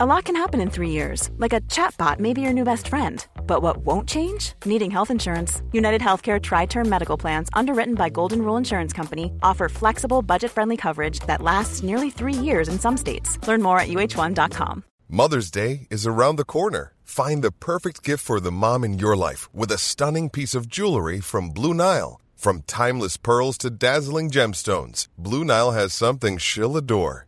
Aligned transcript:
A 0.00 0.06
lot 0.06 0.26
can 0.26 0.36
happen 0.36 0.60
in 0.60 0.70
three 0.70 0.90
years, 0.90 1.28
like 1.38 1.52
a 1.52 1.60
chatbot 1.62 2.20
may 2.20 2.32
be 2.32 2.40
your 2.40 2.52
new 2.52 2.62
best 2.62 2.86
friend. 2.86 3.26
But 3.48 3.62
what 3.62 3.78
won't 3.78 4.08
change? 4.08 4.52
Needing 4.64 4.92
health 4.92 5.10
insurance. 5.10 5.60
United 5.72 6.00
Healthcare 6.00 6.40
Tri 6.40 6.66
Term 6.66 6.88
Medical 6.88 7.16
Plans, 7.16 7.48
underwritten 7.52 7.96
by 7.96 8.08
Golden 8.08 8.42
Rule 8.42 8.56
Insurance 8.56 8.92
Company, 8.92 9.32
offer 9.42 9.68
flexible, 9.68 10.22
budget 10.22 10.52
friendly 10.52 10.76
coverage 10.76 11.18
that 11.26 11.42
lasts 11.42 11.82
nearly 11.82 12.10
three 12.10 12.32
years 12.32 12.68
in 12.68 12.78
some 12.78 12.96
states. 12.96 13.44
Learn 13.48 13.60
more 13.60 13.80
at 13.80 13.88
uh1.com. 13.88 14.84
Mother's 15.08 15.50
Day 15.50 15.88
is 15.90 16.06
around 16.06 16.36
the 16.36 16.44
corner. 16.44 16.92
Find 17.02 17.42
the 17.42 17.50
perfect 17.50 18.04
gift 18.04 18.24
for 18.24 18.38
the 18.38 18.52
mom 18.52 18.84
in 18.84 19.00
your 19.00 19.16
life 19.16 19.52
with 19.52 19.72
a 19.72 19.78
stunning 19.78 20.30
piece 20.30 20.54
of 20.54 20.68
jewelry 20.68 21.18
from 21.18 21.50
Blue 21.50 21.74
Nile. 21.74 22.20
From 22.36 22.62
timeless 22.68 23.16
pearls 23.16 23.58
to 23.58 23.68
dazzling 23.68 24.30
gemstones, 24.30 25.08
Blue 25.18 25.44
Nile 25.44 25.72
has 25.72 25.92
something 25.92 26.38
she'll 26.38 26.76
adore. 26.76 27.27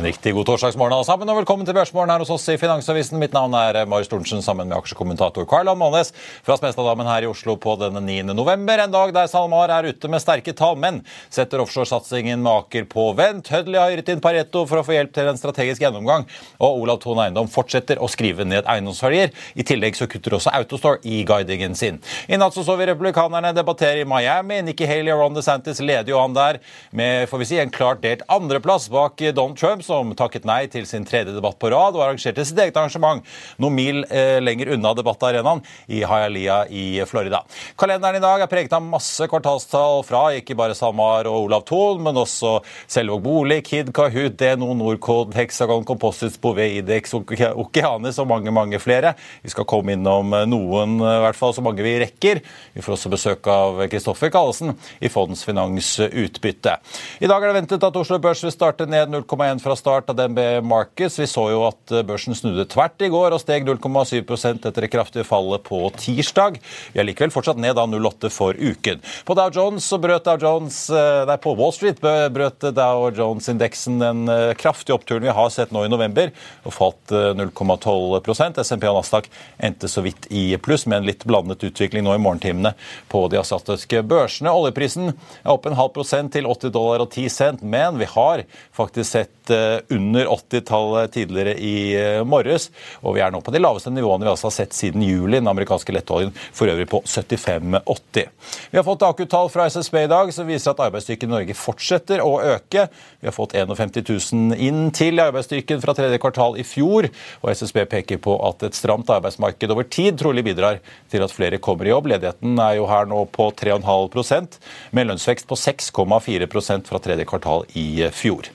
En 0.00 0.06
riktig 0.06 0.32
god 0.32 0.46
torsdagsmorgen 0.48 0.94
alle 0.96 1.04
sammen, 1.04 1.28
og 1.28 1.36
velkommen 1.42 1.66
til 1.68 1.74
Børsmorgen 1.76 2.08
her 2.08 2.22
hos 2.22 2.30
oss 2.32 2.46
i 2.48 2.54
Finansavisen. 2.56 3.18
Mitt 3.20 3.34
navn 3.36 3.52
er 3.52 3.82
Marius 3.84 4.08
Thorensen 4.08 4.40
sammen 4.40 4.70
med 4.70 4.78
aksjekommentator 4.78 5.44
Carl 5.44 5.68
Månes 5.76 6.14
fra 6.40 6.54
Smestadammen 6.56 7.04
her 7.04 7.26
i 7.26 7.28
Oslo 7.28 7.58
på 7.60 7.74
denne 7.76 8.00
9. 8.06 8.30
november. 8.32 8.80
En 8.80 8.94
dag 8.94 9.12
der 9.12 9.28
SalMar 9.28 9.68
er 9.68 9.90
ute 9.92 10.08
med 10.08 10.22
sterke 10.24 10.54
tall, 10.56 10.78
men 10.80 11.02
setter 11.28 11.60
offshoresatsingen 11.60 12.40
maker 12.40 12.86
på 12.88 13.10
vent. 13.18 13.50
Hudley 13.52 13.76
har 13.76 13.92
hyret 13.92 14.08
inn 14.14 14.22
Pareto 14.24 14.62
for 14.70 14.80
å 14.80 14.86
få 14.86 14.94
hjelp 14.96 15.12
til 15.18 15.28
en 15.28 15.42
strategisk 15.42 15.84
gjennomgang, 15.84 16.24
og 16.56 16.80
Olav 16.80 17.02
Thon 17.04 17.20
Eiendom 17.26 17.52
fortsetter 17.52 18.00
å 18.00 18.08
skrive 18.08 18.48
ned 18.48 18.64
eiendomsverdier. 18.64 19.36
I 19.52 19.68
tillegg 19.68 20.00
så 20.00 20.08
kutter 20.08 20.38
også 20.38 20.56
Autostore 20.62 21.04
i 21.04 21.20
guidingen 21.28 21.76
sin. 21.76 22.00
I 22.24 22.40
natt 22.40 22.56
så, 22.56 22.64
så 22.64 22.78
vi 22.80 22.88
republikanerne 22.88 23.52
debattere 23.52 24.00
i 24.00 24.08
Miami. 24.08 24.62
Nikki 24.70 24.88
Haley 24.88 25.12
og 25.12 25.26
Ron 25.26 25.36
DeSantis 25.36 25.84
leder 25.84 26.14
jo 26.14 26.24
an 26.24 26.40
der 26.40 26.62
med 26.96 27.28
får 27.28 27.44
vi 27.44 27.52
si, 27.52 27.60
en 27.60 27.76
klart 27.76 28.00
delt 28.08 28.24
andreplass 28.32 28.88
bak 28.88 29.20
Donald 29.28 29.60
Trump 29.60 29.84
som 29.90 30.14
takket 30.18 30.46
nei 30.48 30.62
til 30.70 30.86
sin 30.88 31.06
tredje 31.08 31.34
debatt 31.34 31.58
på 31.60 31.70
rad 31.72 31.96
og 31.98 32.04
arrangerte 32.04 32.44
sitt 32.46 32.58
eget 32.62 32.76
arrangement 32.78 33.24
noen 33.60 33.76
mil 33.76 34.02
eh, 34.06 34.38
lenger 34.42 34.72
unna 34.76 34.92
debattarenaen 34.96 35.62
i 35.90 36.02
Hialeah 36.06 36.70
i 36.70 36.84
Florida. 37.08 37.42
Kalenderen 37.80 38.20
i 38.20 38.22
dag 38.22 38.44
er 38.44 38.50
preget 38.50 38.74
av 38.76 38.84
masse 38.84 39.26
kvartalstall 39.30 40.04
fra 40.06 40.22
ikke 40.38 40.56
bare 40.58 40.76
SalMar 40.78 41.28
og 41.30 41.48
Olav 41.48 41.64
Thon, 41.68 42.02
men 42.04 42.20
også 42.20 42.58
Selvåg 42.90 43.22
Bolig, 43.24 43.60
Kid 43.66 43.92
Kahoot, 43.96 44.38
DNO, 44.40 44.72
Norcod, 44.78 45.34
Hexagon 45.36 45.86
Composites, 45.88 46.38
Bouvet, 46.40 46.78
Idex, 46.80 47.14
Okeanis 47.14 48.20
og 48.22 48.30
mange, 48.30 48.54
mange 48.54 48.80
flere. 48.82 49.14
Vi 49.42 49.52
skal 49.52 49.68
komme 49.68 49.96
innom 49.96 50.34
noen, 50.50 50.98
i 51.00 51.18
hvert 51.26 51.38
fall 51.38 51.54
så 51.56 51.64
mange 51.64 51.84
vi 51.86 51.96
rekker. 52.04 52.42
Vi 52.76 52.84
får 52.84 52.96
også 52.96 53.12
besøk 53.12 53.50
av 53.50 53.82
Kristoffer 53.90 54.32
Kallesen 54.32 54.76
i 55.00 55.10
Fondsfinans 55.12 55.96
Utbytte. 56.06 56.76
I 57.20 57.30
dag 57.30 57.42
er 57.42 57.50
det 57.50 57.58
ventet 57.62 57.86
at 57.86 58.00
Oslo 58.00 58.20
Børs 58.22 58.44
vil 58.44 58.54
starte 58.54 58.86
ned 58.90 59.12
0,1 59.12 59.62
fra 59.62 59.76
start 59.80 60.10
av 60.12 60.18
DNB 60.18 60.60
Markets. 60.66 61.18
Vi 61.20 61.26
så 61.30 61.46
jo 61.52 61.64
at 61.68 61.94
børsen 62.06 62.36
snudde 62.36 62.68
tvert 62.70 63.00
i 63.02 63.10
går 63.12 63.34
og 63.34 63.42
steg 63.42 63.66
0,7 63.66 64.20
etter 64.20 64.84
det 64.84 64.90
kraftige 64.92 65.26
fallet 65.26 65.64
på 65.66 65.82
tirsdag. 65.96 66.60
Vi 66.92 67.00
er 67.00 67.08
likevel 67.08 67.32
fortsatt 67.34 67.60
ned 67.60 67.80
av 67.80 67.88
0,8 67.90 68.30
for 68.32 68.56
uken. 68.58 69.00
På 69.26 69.36
Dow 69.38 69.50
Jones 69.54 69.88
så 69.88 69.98
brøt 70.02 70.28
Dow 70.28 70.38
Jones, 70.40 70.82
eh, 70.90 71.24
nei, 71.28 71.38
på 71.40 71.54
Wall 71.58 71.74
Street 71.76 72.00
brøt 72.00 72.68
Dow 72.76 73.08
Jones-indeksen 73.16 74.00
den 74.02 74.22
eh, 74.28 74.52
kraftige 74.60 74.96
oppturen 74.98 75.24
vi 75.26 75.34
har 75.34 75.50
sett 75.54 75.72
nå 75.74 75.84
i 75.86 75.92
november, 75.92 76.32
og 76.64 76.76
falt 76.76 77.14
0,12 77.40 78.60
SMP 78.64 78.86
og 78.88 79.00
Nasdaq 79.00 79.28
endte 79.58 79.88
så 79.90 80.04
vidt 80.04 80.28
i 80.30 80.44
pluss, 80.62 80.86
med 80.86 81.02
en 81.02 81.08
litt 81.08 81.24
blandet 81.28 81.64
utvikling 81.66 82.04
nå 82.06 82.14
i 82.16 82.22
morgentimene 82.22 82.74
på 83.12 83.26
de 83.32 83.40
asiatiske 83.40 84.02
børsene. 84.08 84.52
Oljeprisen 84.52 85.12
er 85.12 85.52
opp 85.52 85.68
en 85.68 85.78
halv 85.78 85.94
prosent 85.96 86.32
til 86.34 86.48
80 86.48 86.74
dollar 86.74 87.04
og 87.04 87.10
10 87.12 87.30
cent, 87.32 87.62
men 87.62 87.98
vi 88.00 88.08
har 88.10 88.44
faktisk 88.76 89.10
sett 89.10 89.54
eh, 89.54 89.69
under 89.94 90.26
80-tallet 90.26 91.12
tidligere 91.14 91.54
i 91.58 91.74
eh, 91.98 92.22
morges. 92.26 92.68
Og 93.04 93.16
vi 93.16 93.22
er 93.24 93.32
nå 93.32 93.40
på 93.44 93.54
de 93.54 93.62
laveste 93.62 93.92
nivåene 93.94 94.26
vi 94.26 94.32
altså 94.32 94.48
har 94.48 94.56
sett 94.56 94.76
siden 94.76 95.04
juli. 95.04 95.38
Den 95.38 95.50
amerikanske 95.50 95.94
lettoljen 95.94 96.32
for 96.36 96.70
øvrig 96.70 96.88
på 96.90 97.02
75,80. 97.06 98.30
Vi 98.70 98.78
har 98.78 98.86
fått 98.86 99.04
AKU-tall 99.06 99.50
fra 99.52 99.66
SSB 99.70 100.02
i 100.04 100.10
dag 100.10 100.32
som 100.34 100.48
viser 100.48 100.74
at 100.74 100.82
arbeidsstyrken 100.86 101.30
i 101.30 101.34
Norge 101.36 101.58
fortsetter 101.58 102.24
å 102.24 102.32
øke. 102.56 102.86
Vi 103.20 103.30
har 103.30 103.36
fått 103.36 103.56
51 103.58 104.00
000 104.02 104.58
inn 104.60 104.90
til 104.96 105.22
arbeidsstyrken 105.22 105.82
fra 105.82 105.94
tredje 105.96 106.20
kvartal 106.22 106.58
i 106.60 106.66
fjor. 106.66 107.10
Og 107.42 107.52
SSB 107.52 107.84
peker 107.90 108.20
på 108.22 108.36
at 108.48 108.64
et 108.66 108.78
stramt 108.78 109.10
arbeidsmarked 109.12 109.74
over 109.74 109.88
tid 109.88 110.18
trolig 110.20 110.44
bidrar 110.46 110.80
til 111.12 111.24
at 111.24 111.34
flere 111.34 111.60
kommer 111.62 111.88
i 111.88 111.94
jobb. 111.94 112.10
Ledigheten 112.12 112.58
er 112.60 112.78
jo 112.78 112.88
her 112.90 113.08
nå 113.10 113.24
på 113.34 113.50
3,5% 113.60 114.58
med 114.96 115.10
lønnsvekst 115.10 115.48
på 115.50 115.58
6,4% 115.58 116.90
fra 116.90 117.02
tredje 117.02 117.28
kvartal 117.28 117.66
i 117.78 118.08
fjor. 118.14 118.48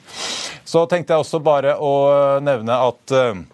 Så 0.66 0.82
tenkte 0.90 1.05
jeg 1.12 1.22
også 1.22 1.42
bare 1.44 1.76
å 1.78 1.92
nevne 2.44 2.80
at 2.88 3.14
eh, 3.14 3.44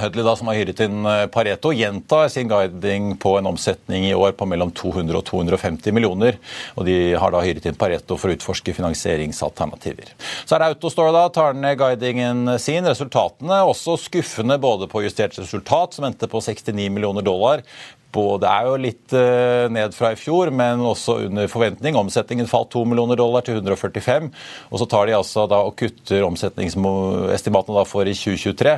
Hudley, 0.00 0.24
som 0.36 0.48
har 0.48 0.56
hyret 0.56 0.80
inn 0.80 1.06
eh, 1.06 1.26
Pareto, 1.32 1.72
gjentar 1.76 2.28
sin 2.32 2.48
guiding 2.48 3.12
på 3.20 3.34
en 3.38 3.50
omsetning 3.50 4.06
i 4.08 4.14
år 4.16 4.32
på 4.38 4.48
mellom 4.48 4.72
200 4.72 5.18
og 5.18 5.26
250 5.28 5.92
millioner. 5.92 6.38
og 6.76 6.86
De 6.88 6.96
har 7.20 7.34
da 7.34 7.42
hyret 7.44 7.68
inn 7.68 7.78
Pareto 7.78 8.16
for 8.16 8.32
å 8.32 8.36
utforske 8.36 8.74
finansieringsalternativer. 8.76 10.14
Så 10.44 10.56
er 10.56 10.64
det 10.64 10.70
Autostore 10.72 11.12
da, 11.14 11.26
tar 11.32 11.58
ned 11.58 11.76
guidingen 11.80 12.56
sin. 12.62 12.88
Resultatene 12.88 13.62
også 13.68 13.98
skuffende 14.00 14.56
både 14.62 14.88
på 14.88 15.04
justert 15.04 15.36
resultat, 15.38 15.98
som 15.98 16.08
endte 16.08 16.30
på 16.30 16.40
69 16.40 16.88
millioner 16.88 17.26
dollar, 17.26 17.66
det 18.12 18.48
er 18.48 18.66
jo 18.68 18.76
litt 18.80 19.14
eh, 19.16 19.66
ned 19.72 19.94
fra 19.96 20.12
i 20.12 20.18
fjor, 20.20 20.50
men 20.52 20.82
også 20.84 21.16
under 21.26 21.48
forventning. 21.48 21.96
Omsetningen 21.96 22.48
falt 22.50 22.72
2 22.74 22.84
millioner 22.88 23.16
dollar 23.16 23.44
til 23.46 23.56
145. 23.56 24.28
Og 24.70 24.82
så 24.82 24.88
tar 24.90 25.08
de 25.08 25.16
altså 25.16 25.46
da 25.50 25.62
og 25.64 25.76
kutter 25.80 26.24
omsetningsestimatene 26.26 27.84
for 27.88 28.08
i 28.08 28.14
2023 28.16 28.74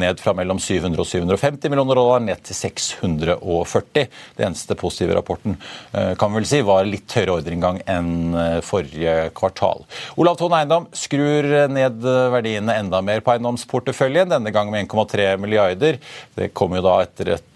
ned 0.00 0.22
fra 0.22 0.34
mellom 0.36 0.60
700 0.62 1.02
og 1.02 1.08
750 1.08 1.72
millioner 1.72 2.00
dollar 2.00 2.24
ned 2.24 2.40
til 2.48 2.56
640. 2.56 4.08
Det 4.38 4.46
eneste 4.46 4.78
positive 4.78 5.18
rapporten 5.18 5.58
eh, 5.92 6.14
kan 6.18 6.32
vel 6.34 6.48
si 6.48 6.62
var 6.64 6.88
litt 6.88 7.12
høyere 7.12 7.38
ordreinngang 7.38 7.82
enn 7.84 8.38
eh, 8.38 8.58
forrige 8.64 9.18
kvartal. 9.36 9.84
Olav 10.16 10.40
Thon 10.40 10.56
Eiendom 10.56 10.88
skrur 10.96 11.50
ned 11.68 12.00
verdiene 12.32 12.78
enda 12.80 13.02
mer 13.04 13.20
på 13.24 13.34
eiendomsporteføljen, 13.34 14.32
denne 14.32 14.54
gang 14.54 14.72
med 14.72 14.88
1,3 14.88 15.30
milliarder. 15.40 16.00
Det 16.38 16.52
kommer 16.56 16.80
jo 16.80 16.88
da 16.88 16.96
etter 17.04 17.34
et 17.36 17.47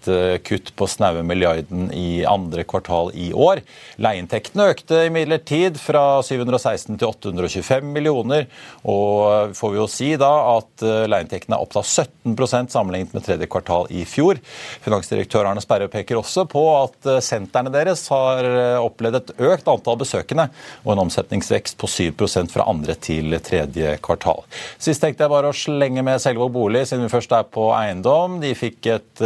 kutt 0.43 0.73
på 0.77 0.87
snaue 0.89 1.23
milliarden 1.27 1.89
i 1.95 2.23
andre 2.27 2.65
kvartal 2.67 3.11
i 3.13 3.31
år. 3.33 3.61
Leieinntektene 4.01 4.69
økte 4.73 5.05
imidlertid 5.07 5.77
fra 5.81 6.21
716 6.25 6.97
til 6.97 7.07
825 7.09 7.91
millioner. 7.93 8.47
Og 8.89 9.53
får 9.55 9.73
vi 9.73 9.79
jo 9.79 9.87
si 9.89 10.09
da 10.19 10.31
at 10.57 10.83
eh, 10.85 11.05
leieinntektene 11.09 11.57
er 11.57 11.63
opp 11.63 11.75
av 11.79 11.85
17% 11.87 12.73
sammenlignet 12.73 13.13
med 13.15 13.25
tredje 13.25 13.49
kvartal 13.51 13.87
i 13.93 14.03
fjor. 14.09 14.39
Finansdirektør 14.83 15.49
Arne 15.49 15.63
Sperre 15.63 15.89
peker 15.91 16.19
også 16.19 16.45
på 16.51 16.63
at 16.75 17.09
eh, 17.09 17.21
sentrene 17.23 17.73
deres 17.73 18.05
har 18.13 18.47
eh, 18.47 18.79
opplevd 18.81 19.19
et 19.19 19.33
økt 19.51 19.69
antall 19.71 19.99
besøkende 20.01 20.49
og 20.83 20.93
en 20.95 21.03
omsetningsvekst 21.05 21.77
på 21.81 21.89
7% 21.89 22.53
fra 22.53 22.67
andre 22.69 22.97
til 22.99 23.37
tredje 23.43 23.95
kvartal. 24.03 24.43
Sist 24.81 25.03
tenkte 25.03 25.25
jeg 25.25 25.33
bare 25.33 25.51
å 25.51 25.57
slenge 25.57 26.05
med 26.05 26.21
Selvåg 26.23 26.51
bolig, 26.53 26.85
siden 26.89 27.07
vi 27.07 27.13
først 27.13 27.33
er 27.35 27.47
på 27.47 27.69
eiendom. 27.75 28.39
De 28.43 28.53
fikk 28.57 28.91
et 28.93 29.23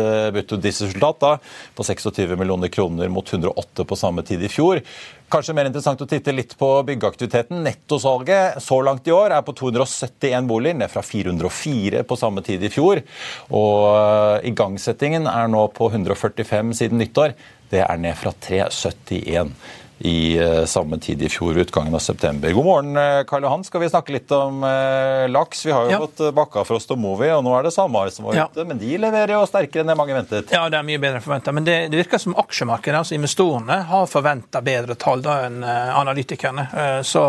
brutto 0.72 1.38
på 1.76 1.84
26 1.84 2.36
millioner 2.36 2.68
kroner 2.68 3.08
mot 3.08 3.34
108 3.34 3.86
på 3.86 3.96
samme 3.96 4.24
tid 4.24 4.44
i 4.44 4.50
fjor. 4.50 4.82
Kanskje 5.30 5.54
mer 5.54 5.68
interessant 5.68 6.02
å 6.02 6.08
titte 6.08 6.32
litt 6.32 6.54
på 6.58 6.70
byggeaktiviteten. 6.88 7.64
Nettosalget 7.66 8.62
så 8.64 8.80
langt 8.82 9.08
i 9.08 9.12
år 9.12 9.36
er 9.36 9.42
på 9.44 9.54
271 9.54 10.48
boliger, 10.48 10.78
ned 10.80 10.92
fra 10.92 11.04
404 11.04 12.06
på 12.08 12.20
samme 12.20 12.44
tid 12.46 12.64
i 12.64 12.72
fjor. 12.72 13.04
Og 13.52 13.82
eh, 13.92 14.48
igangsettingen 14.52 15.28
er 15.28 15.52
nå 15.52 15.68
på 15.76 15.92
145 15.92 16.74
siden 16.80 17.04
nyttår. 17.04 17.36
Det 17.68 17.84
er 17.84 18.00
ned 18.00 18.16
fra 18.16 18.32
371 18.32 19.52
i 20.00 20.38
eh, 20.38 20.66
samme 20.66 21.00
tid 21.00 21.22
i 21.22 21.30
fjor, 21.30 21.58
utgangen 21.58 21.96
av 21.96 22.00
september. 22.00 22.52
God 22.52 22.66
morgen, 22.66 22.98
eh, 22.98 23.24
Karl 23.24 23.44
Johan. 23.44 23.64
Skal 23.64 23.82
vi 23.82 23.90
snakke 23.90 24.14
litt 24.14 24.32
om 24.32 24.64
eh, 24.64 25.30
laks? 25.30 25.66
Vi 25.66 25.72
har 25.72 25.86
jo 25.86 25.92
ja. 25.92 26.00
fått 26.00 26.36
Bakkafrost 26.36 26.92
og 26.94 27.00
Movi, 27.02 27.32
og 27.34 27.42
nå 27.46 27.56
er 27.58 27.66
det 27.66 27.74
SalMar 27.74 28.12
som 28.14 28.28
var 28.30 28.38
ja. 28.38 28.46
ute. 28.52 28.66
Men 28.70 28.78
de 28.82 28.98
leverer 29.02 29.34
jo 29.34 29.42
sterkere 29.50 29.82
enn 29.82 29.90
det 29.90 29.98
mange 29.98 30.14
ventet. 30.14 30.54
Ja, 30.54 30.68
det 30.70 30.78
er 30.78 30.86
mye 30.86 31.02
bedre 31.02 31.18
enn 31.18 31.26
forventa. 31.26 31.54
Men 31.56 31.66
det, 31.66 31.78
det, 31.90 32.02
virker 32.04 32.22
som 32.22 32.38
aksjemarkedet, 32.38 33.00
altså 33.02 33.18
investorene, 33.18 33.80
har 33.90 34.12
forventa 34.12 34.62
bedre 34.66 34.98
tall 35.02 35.26
da 35.26 35.40
enn 35.48 35.64
analytikerne. 35.66 36.68
Så 37.08 37.24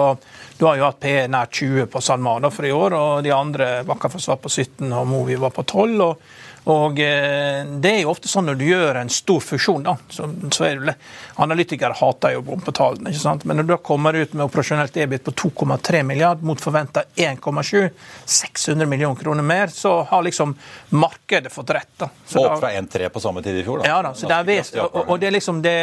du 0.58 0.66
har 0.66 0.76
jo 0.76 0.84
hatt 0.84 1.00
P 1.00 1.14
nær 1.30 1.48
20 1.48 1.88
på 1.92 2.02
SalMar 2.04 2.50
for 2.52 2.68
i 2.68 2.74
år, 2.74 2.96
og 2.98 3.24
de 3.24 3.32
andre 3.32 3.70
Bakkafrost 3.88 4.28
var 4.28 4.42
på 4.42 4.52
17 4.52 4.92
og 4.92 5.08
Movi 5.08 5.40
var 5.40 5.56
på 5.56 5.64
12. 5.64 6.04
og 6.04 6.36
Og 6.68 7.00
eh, 7.00 7.64
Det 7.80 7.90
er 7.90 8.02
jo 8.02 8.12
ofte 8.12 8.28
sånn 8.28 8.48
når 8.50 8.58
du 8.60 8.64
gjør 8.68 9.00
en 9.00 9.10
stor 9.12 9.40
fusjon, 9.40 9.82
da, 9.86 9.96
så, 10.12 10.28
så 10.52 10.66
er 10.68 10.82
det 10.84 10.94
Analytikere 11.38 11.94
hater 11.94 12.34
jo 12.34 12.42
bom 12.42 12.60
på 12.60 12.72
tallene, 12.74 13.12
ikke 13.12 13.22
sant? 13.22 13.44
men 13.46 13.60
når 13.60 13.68
du 13.68 13.74
kommer 13.86 14.16
ut 14.18 14.32
med 14.34 14.44
operasjonelt 14.48 14.96
EBIT 14.98 15.22
på 15.28 15.34
2,3 15.38 16.02
milliard 16.02 16.42
mot 16.42 16.60
forventa 16.60 17.04
1,7, 17.14 17.88
600 18.24 18.88
millioner 18.90 19.20
kroner 19.22 19.46
mer, 19.46 19.70
så 19.70 20.00
har 20.10 20.24
liksom 20.26 20.56
markedet 20.98 21.52
fått 21.54 21.70
rett. 21.76 21.92
da. 21.96 22.08
Så 22.26 22.42
Opp 22.42 22.58
fra 22.58 22.72
1,3 22.72 23.08
på 23.14 23.22
samme 23.22 23.42
tid 23.42 23.60
i 23.60 23.62
fjor. 23.62 23.84
da. 23.84 23.88
Ja 23.88 24.00
da, 24.02 24.12
så 24.18 24.26
det 24.26 24.56
er, 24.58 24.72
og, 24.82 24.98
og 25.04 25.20
det 25.20 25.30
er 25.30 25.36
liksom 25.36 25.62
det, 25.62 25.76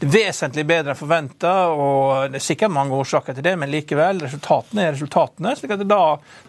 det 0.00 0.08
er 0.08 0.14
vesentlig 0.16 0.64
bedre 0.66 0.94
enn 0.94 0.98
forventa. 0.98 1.52
Det 2.32 2.40
er 2.40 2.46
sikkert 2.48 2.72
mange 2.72 2.96
årsaker 2.96 3.36
til 3.36 3.44
det, 3.44 3.54
men 3.60 3.72
likevel, 3.72 4.24
resultatene 4.24 4.88
er 4.88 4.96
resultatene. 4.96 5.54
slik 5.58 5.76
at 5.76 5.84
Da 5.88 6.00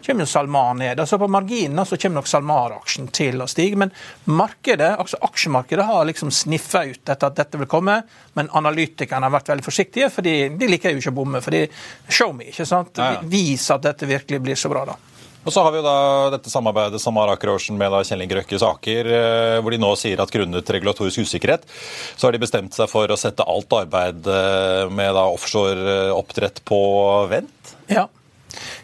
kommer 0.06 0.24
jo 0.24 0.30
SalMar 0.32 0.74
ned. 0.80 1.00
Altså 1.00 1.20
På 1.20 1.28
marginene 1.28 1.84
så 1.86 2.00
kommer 2.00 2.22
nok 2.22 2.32
SalMar-aksjen 2.32 3.12
til 3.12 3.44
å 3.44 3.50
stige. 3.50 3.75
Men 3.78 3.92
markedet, 4.24 4.92
altså 4.96 5.20
aksjemarkedet 5.26 5.86
har 5.88 6.06
liksom 6.08 6.32
sniffa 6.34 6.84
ut 6.88 7.02
etter 7.02 7.30
at 7.30 7.40
dette 7.40 7.60
vil 7.60 7.70
komme. 7.70 8.00
Men 8.38 8.50
analytikerne 8.56 9.28
har 9.28 9.36
vært 9.38 9.52
veldig 9.54 9.66
forsiktige, 9.66 10.10
for 10.12 10.26
de 10.26 10.68
liker 10.68 10.94
jo 10.94 11.02
ikke 11.02 11.14
å 11.14 11.18
bomme. 11.20 11.42
For 11.44 11.56
de 11.56 11.66
show 12.08 12.32
me, 12.36 12.50
ikke 12.52 12.68
sant? 12.68 12.96
Ja, 12.98 13.18
ja. 13.18 13.28
Vis 13.30 13.68
at 13.74 13.86
dette 13.86 14.08
virkelig 14.08 14.42
blir 14.44 14.58
så 14.58 14.72
bra, 14.72 14.86
da. 14.88 14.98
Og 15.46 15.52
så 15.54 15.62
har 15.62 15.70
vi 15.70 15.78
jo 15.78 15.86
da 15.86 15.98
dette 16.34 16.50
samarbeidet 16.50 16.98
SalMar 16.98 17.30
Aker 17.36 17.52
Ocean 17.52 17.76
med 17.78 17.92
da 17.94 18.00
Kjelling 18.04 18.32
Røkkes 18.34 18.64
Aker, 18.66 19.10
eh, 19.14 19.58
hvor 19.62 19.70
de 19.70 19.78
nå 19.78 19.92
sier 19.98 20.18
at 20.18 20.32
grunnet 20.34 20.72
regulatorisk 20.74 21.22
usikkerhet, 21.22 21.68
så 22.18 22.26
har 22.26 22.34
de 22.34 22.42
bestemt 22.42 22.74
seg 22.74 22.90
for 22.90 23.06
å 23.06 23.18
sette 23.20 23.46
alt 23.46 23.76
arbeid 23.78 24.26
eh, 24.26 24.90
med 24.90 25.14
da 25.14 25.28
offshore 25.30 25.98
eh, 26.10 26.62
på 26.66 26.80
vent. 27.30 27.74
Ja. 27.86 28.08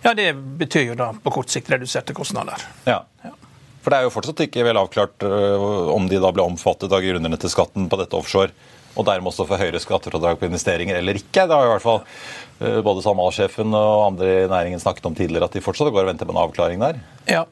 ja, 0.05 0.15
det 0.15 0.31
betyr 0.63 0.93
jo 0.93 0.99
da 0.99 1.11
på 1.19 1.35
kort 1.35 1.51
sikt 1.51 1.73
reduserte 1.75 2.15
kostnader. 2.15 2.63
Ja. 2.87 3.01
Ja. 3.27 3.35
For 3.83 3.91
det 3.91 3.99
er 3.99 4.07
jo 4.07 4.13
fortsatt 4.15 4.45
ikke 4.45 4.65
vel 4.67 4.79
avklart 4.79 5.25
øh, 5.27 5.65
om 5.91 6.07
de 6.11 6.21
da 6.23 6.31
ble 6.35 6.45
omfattet 6.47 6.93
av 6.93 7.03
grunnene 7.03 7.39
til 7.41 7.51
skatten 7.51 7.89
på 7.91 7.99
dette 7.99 8.19
offshore, 8.19 8.55
og 8.93 9.07
dermed 9.09 9.33
også 9.33 9.47
får 9.49 9.63
høyere 9.65 9.81
skattefradrag 9.83 10.39
på 10.39 10.47
investeringer 10.47 10.99
eller 10.99 11.19
ikke. 11.19 11.47
Det 11.49 11.57
har 11.57 11.67
i 11.67 11.73
hvert 11.73 11.85
fall 11.85 12.03
øh, 12.05 12.79
både 12.87 13.03
SalMar-sjefen 13.03 13.75
og 13.75 14.07
andre 14.13 14.31
i 14.45 14.51
næringen 14.53 14.83
snakket 14.83 15.09
om 15.11 15.19
tidligere, 15.19 15.51
at 15.51 15.59
de 15.59 15.65
fortsatt 15.65 15.91
går 15.91 16.05
og 16.05 16.13
venter 16.13 16.29
på 16.29 16.37
en 16.37 16.43
avklaring 16.45 16.85
der. 16.85 17.03
Ja. 17.27 17.43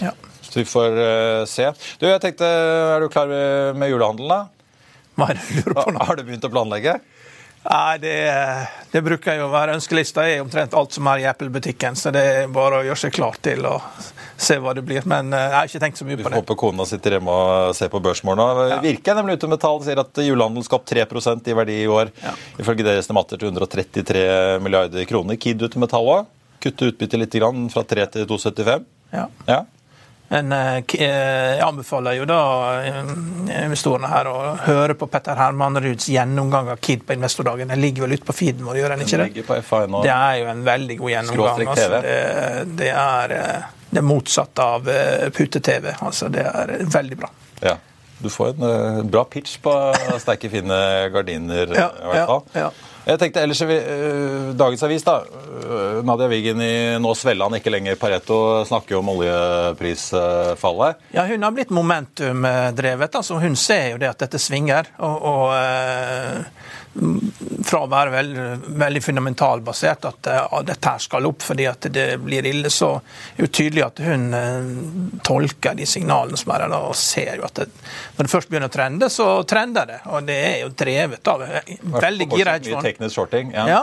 ja. 0.00 0.14
Så 0.46 0.62
vi 0.62 0.66
får 0.70 0.96
øh, 0.96 1.44
se. 1.50 1.68
Du, 2.00 2.08
jeg 2.08 2.22
tenkte, 2.24 2.46
Er 2.46 3.02
du 3.02 3.10
klar 3.12 3.28
med, 3.28 3.76
med 3.76 3.92
julehandelen, 3.92 4.32
da? 4.32 4.42
Hva 5.18 5.28
er 5.28 5.36
det 5.36 5.44
du 5.44 5.58
lurer 5.60 5.82
på 5.82 5.92
nå? 5.92 6.04
Har 6.08 6.16
du 6.16 6.24
begynt 6.24 6.48
å 6.48 6.52
planlegge? 6.54 7.00
Nei, 7.60 7.98
det, 8.00 8.16
det 8.88 9.02
bruker 9.04 9.36
jo 9.36 9.50
å 9.50 9.52
være 9.52 9.74
ønskelista 9.76 10.24
er 10.24 10.40
omtrent 10.40 10.72
alt 10.72 10.96
som 10.96 11.10
er 11.12 11.20
i 11.20 11.26
Apple-butikken, 11.28 11.98
så 11.98 12.08
det 12.14 12.22
er 12.24 12.52
bare 12.54 12.78
å 12.80 12.86
gjøre 12.86 13.02
seg 13.02 13.12
klar 13.12 13.36
til 13.44 13.66
å 13.68 13.74
se 14.40 14.56
hva 14.60 14.74
det 14.76 14.84
blir. 14.86 15.06
Men 15.10 15.32
eh, 15.36 15.46
jeg 15.46 15.56
har 15.56 15.70
ikke 15.70 15.82
tenkt 15.84 16.00
så 16.00 16.06
mye 16.06 16.16
på 16.16 16.22
det. 16.22 16.24
Vi 16.24 16.28
får 16.28 16.38
håpe 16.40 16.58
kona 16.60 16.86
sitter 16.88 17.16
hjemme 17.16 17.38
og 17.40 17.74
ser 17.76 17.92
på 17.92 18.02
børsmål 18.04 18.38
nå. 18.40 18.48
Virke 18.84 19.12
er 19.12 19.20
nemlig 19.20 19.38
ute 19.40 19.50
med 19.52 19.62
tall, 19.62 19.80
sier 19.86 20.02
at 20.02 20.22
julehandelen 20.24 20.66
skal 20.66 20.80
opp 20.80 20.88
3 20.90 21.06
i 21.06 21.58
verdi 21.62 21.80
i 21.82 21.90
år. 21.90 22.12
Ja. 22.24 22.36
Ifølge 22.62 22.86
deres 22.86 23.04
estimater 23.04 23.40
til 23.40 23.52
133 23.52 24.22
milliarder 24.64 25.04
kroner. 25.08 25.40
Kid 25.40 25.62
ute 25.62 25.82
med 25.82 25.92
tall 25.92 26.08
òg. 26.18 26.30
Kutte 26.60 26.90
utbyttet 26.92 27.20
litt 27.20 27.36
grann, 27.40 27.68
fra 27.72 27.84
3 27.88 28.08
til 28.16 28.26
2,75. 28.28 28.88
Ja. 29.16 29.28
Ja. 29.48 29.60
Men 30.30 30.52
eh, 30.54 30.76
eh, 30.94 31.56
jeg 31.58 31.62
anbefaler 31.66 32.14
jo 32.14 32.26
da 32.28 32.42
investorene 33.64 34.06
her 34.12 34.28
å 34.30 34.36
høre 34.62 34.94
på 34.94 35.08
Petter 35.10 35.34
Hermanruds 35.40 36.06
gjennomgang 36.12 36.70
av 36.70 36.78
Kid 36.84 37.02
på 37.08 37.16
investordagen. 37.16 37.72
Den 37.72 37.82
ligger 37.82 38.06
vel 38.06 38.14
ute 38.14 38.28
på 38.28 38.36
feeden 38.38 38.62
vår, 38.68 38.78
gjør 38.78 38.94
den 38.94 39.02
ikke 39.08 39.24
det? 39.24 39.42
Det 40.06 40.14
er 40.14 40.38
jo 40.38 40.48
en 40.52 40.62
veldig 40.68 40.98
god 41.02 41.14
gjennomgang. 41.16 41.66
Altså, 41.74 42.00
det, 42.06 42.16
det 42.78 42.92
er 42.94 43.36
det 43.90 44.02
motsatte 44.06 44.62
av 44.62 44.88
eh, 44.88 45.28
pute-TV. 45.34 45.92
Altså, 46.00 46.28
det 46.32 46.44
er 46.46 46.74
veldig 46.90 47.16
bra. 47.22 47.30
Ja. 47.64 47.76
Du 48.20 48.28
får 48.30 48.52
en 48.54 48.66
eh, 48.68 49.02
bra 49.10 49.24
pitch 49.24 49.56
på 49.64 49.72
sterke, 50.22 50.50
fine 50.52 50.78
gardiner, 51.14 51.72
Ja, 51.74 51.88
i 51.96 52.12
hvert 52.12 52.26
fall. 52.34 52.42
ja, 52.54 52.68
ja. 52.68 52.70
Jeg 53.10 53.16
tenkte 53.22 53.40
ellers 53.42 53.62
eh, 53.64 54.50
Dagens 54.60 54.82
Avis, 54.86 55.02
da. 55.06 55.14
Eh, 55.50 56.02
Nadia 56.04 56.28
Wiggen 56.30 56.60
i 56.62 56.98
Nå 57.02 57.14
Svelland, 57.18 57.56
ikke 57.58 57.72
lenger 57.74 57.98
Pareto, 57.98 58.64
snakker 58.68 58.94
jo 58.94 59.00
om 59.02 59.08
oljeprisfallet. 59.16 60.96
Ja, 61.16 61.24
Hun 61.26 61.42
har 61.42 61.50
blitt 61.56 61.70
momentumdrevet. 61.70 63.14
altså 63.14 63.34
Hun 63.42 63.56
ser 63.56 63.90
jo 63.90 63.98
det 63.98 64.08
at 64.10 64.18
dette 64.26 64.38
svinger. 64.38 64.86
og, 64.98 65.22
og 65.22 65.54
eh, 65.54 66.42
Fra 67.64 67.84
å 67.84 67.86
være 67.90 68.10
veldig, 68.10 68.44
veldig 68.80 69.00
fundamentalbasert, 69.04 70.04
at 70.08 70.26
ja, 70.26 70.62
dette 70.66 70.90
her 70.90 70.98
skal 70.98 71.26
opp 71.28 71.42
fordi 71.46 71.66
at 71.70 71.86
det 71.94 72.06
blir 72.18 72.46
ille, 72.50 72.70
så 72.70 72.96
er 72.96 73.36
det 73.36 73.44
jo 73.44 73.50
tydelig 73.60 73.84
at 73.86 74.00
hun 74.02 74.24
eh, 74.34 75.20
tolker 75.26 75.76
de 75.78 75.86
signalene 75.86 76.36
som 76.40 76.50
er 76.50 76.64
der, 76.64 76.74
og 76.90 76.96
ser 76.98 77.38
jo 77.38 77.46
at 77.46 77.60
det, 77.62 77.68
når 78.16 78.26
det 78.26 78.32
først 78.32 78.50
begynner 78.50 78.72
å 78.72 78.74
trende, 78.74 79.10
så 79.12 79.28
trender 79.46 79.86
det. 79.86 80.00
Og 80.10 80.26
det 80.26 80.38
er 80.48 80.56
jo 80.64 80.72
drevet 80.82 81.30
av 81.30 81.46
eh, 81.46 81.70
veldig 81.94 82.28
gira 82.34 82.56
Mye 82.60 82.82
teknisk 82.82 83.14
shorting. 83.20 83.54
Ja. 83.54 83.68
Ja, 83.70 83.82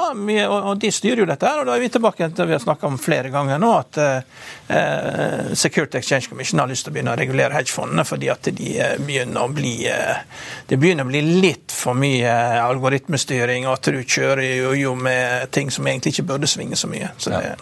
og 0.52 0.76
de 0.84 0.92
styrer 0.92 1.24
jo 1.24 1.30
dette 1.32 1.48
her, 1.58 1.64
og 1.64 1.70
da 1.70 1.76
er 1.76 1.84
vi 1.84 1.90
tilbake 1.92 2.28
til 2.30 2.38
det 2.38 2.48
vi 2.50 2.56
har 2.56 2.64
snakka 2.64 2.88
om 2.88 2.98
flere 3.02 3.32
ganger 3.34 3.62
nå, 3.62 3.72
at 3.82 4.00
eh, 4.02 5.54
Security 5.58 6.00
Exchange 6.00 6.30
Commission 6.30 6.62
har 6.62 6.70
lyst 6.70 6.86
til 6.86 6.94
å 6.94 6.98
begynne 6.98 7.16
å 7.16 7.20
regulere 7.20 7.58
hedgefondene 7.58 8.06
fordi 8.08 8.30
at 8.34 8.50
de 8.58 8.74
eh, 8.80 8.98
begynner 9.02 9.46
å 9.46 9.54
bli 9.54 9.74
eh, 9.92 10.22
det 10.70 10.80
begynner 10.82 11.08
å 11.08 11.12
bli 11.12 11.24
litt 11.42 11.74
for 11.74 11.98
mye 11.98 12.34
algoritmestyring, 12.62 13.68
og 13.68 13.78
at 13.78 13.92
du 13.94 14.02
kjører 14.04 14.46
jo, 14.46 14.76
jo 14.78 14.94
med 15.00 15.50
ting 15.56 15.72
som 15.74 15.88
egentlig 15.88 16.16
ikke 16.16 16.30
burde 16.34 16.50
svinge 16.50 16.80
så 16.80 16.90
mye. 16.92 17.12
Så 17.22 17.34
det, 17.34 17.58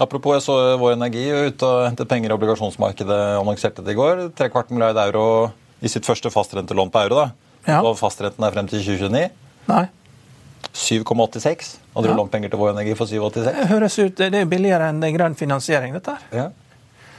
Apropos, 0.00 0.32
jeg 0.38 0.46
så 0.46 0.54
Vår 0.80 0.94
Energi 0.94 1.26
ute 1.28 1.66
og 1.66 1.82
hentet 1.84 2.08
penger 2.08 2.32
i 2.32 2.36
obligasjonsmarkedet. 2.38 3.20
annonserte 3.36 3.84
det 3.84 3.92
i 3.92 3.98
går. 3.98 4.30
Trekvart 4.36 4.70
milliard 4.72 4.96
euro 5.02 5.24
i 5.84 5.90
sitt 5.92 6.08
første 6.08 6.32
fastrentelån 6.32 6.92
på 6.92 7.02
euro. 7.04 7.20
da. 7.20 7.50
Ja. 7.66 7.82
Og 7.84 7.98
fastrenten 8.00 8.44
er 8.46 8.54
frem 8.54 8.68
til 8.70 8.80
2029. 8.80 9.28
nei. 9.68 9.86
7,86. 10.72 11.76
Hadde 11.94 12.08
du 12.08 12.16
lånt 12.16 12.32
penger 12.32 12.52
til 12.52 12.60
Vår 12.60 12.72
Energi 12.74 12.96
for 12.98 13.10
7,86? 13.10 13.46
Det 13.46 13.68
høres 13.70 13.98
ut, 13.98 14.16
det 14.20 14.42
er 14.42 14.50
billigere 14.50 14.90
enn 14.92 15.06
grønn 15.14 15.36
finansiering, 15.38 15.94
dette 15.98 16.16
her. 16.16 16.26
Ja. 16.36 16.48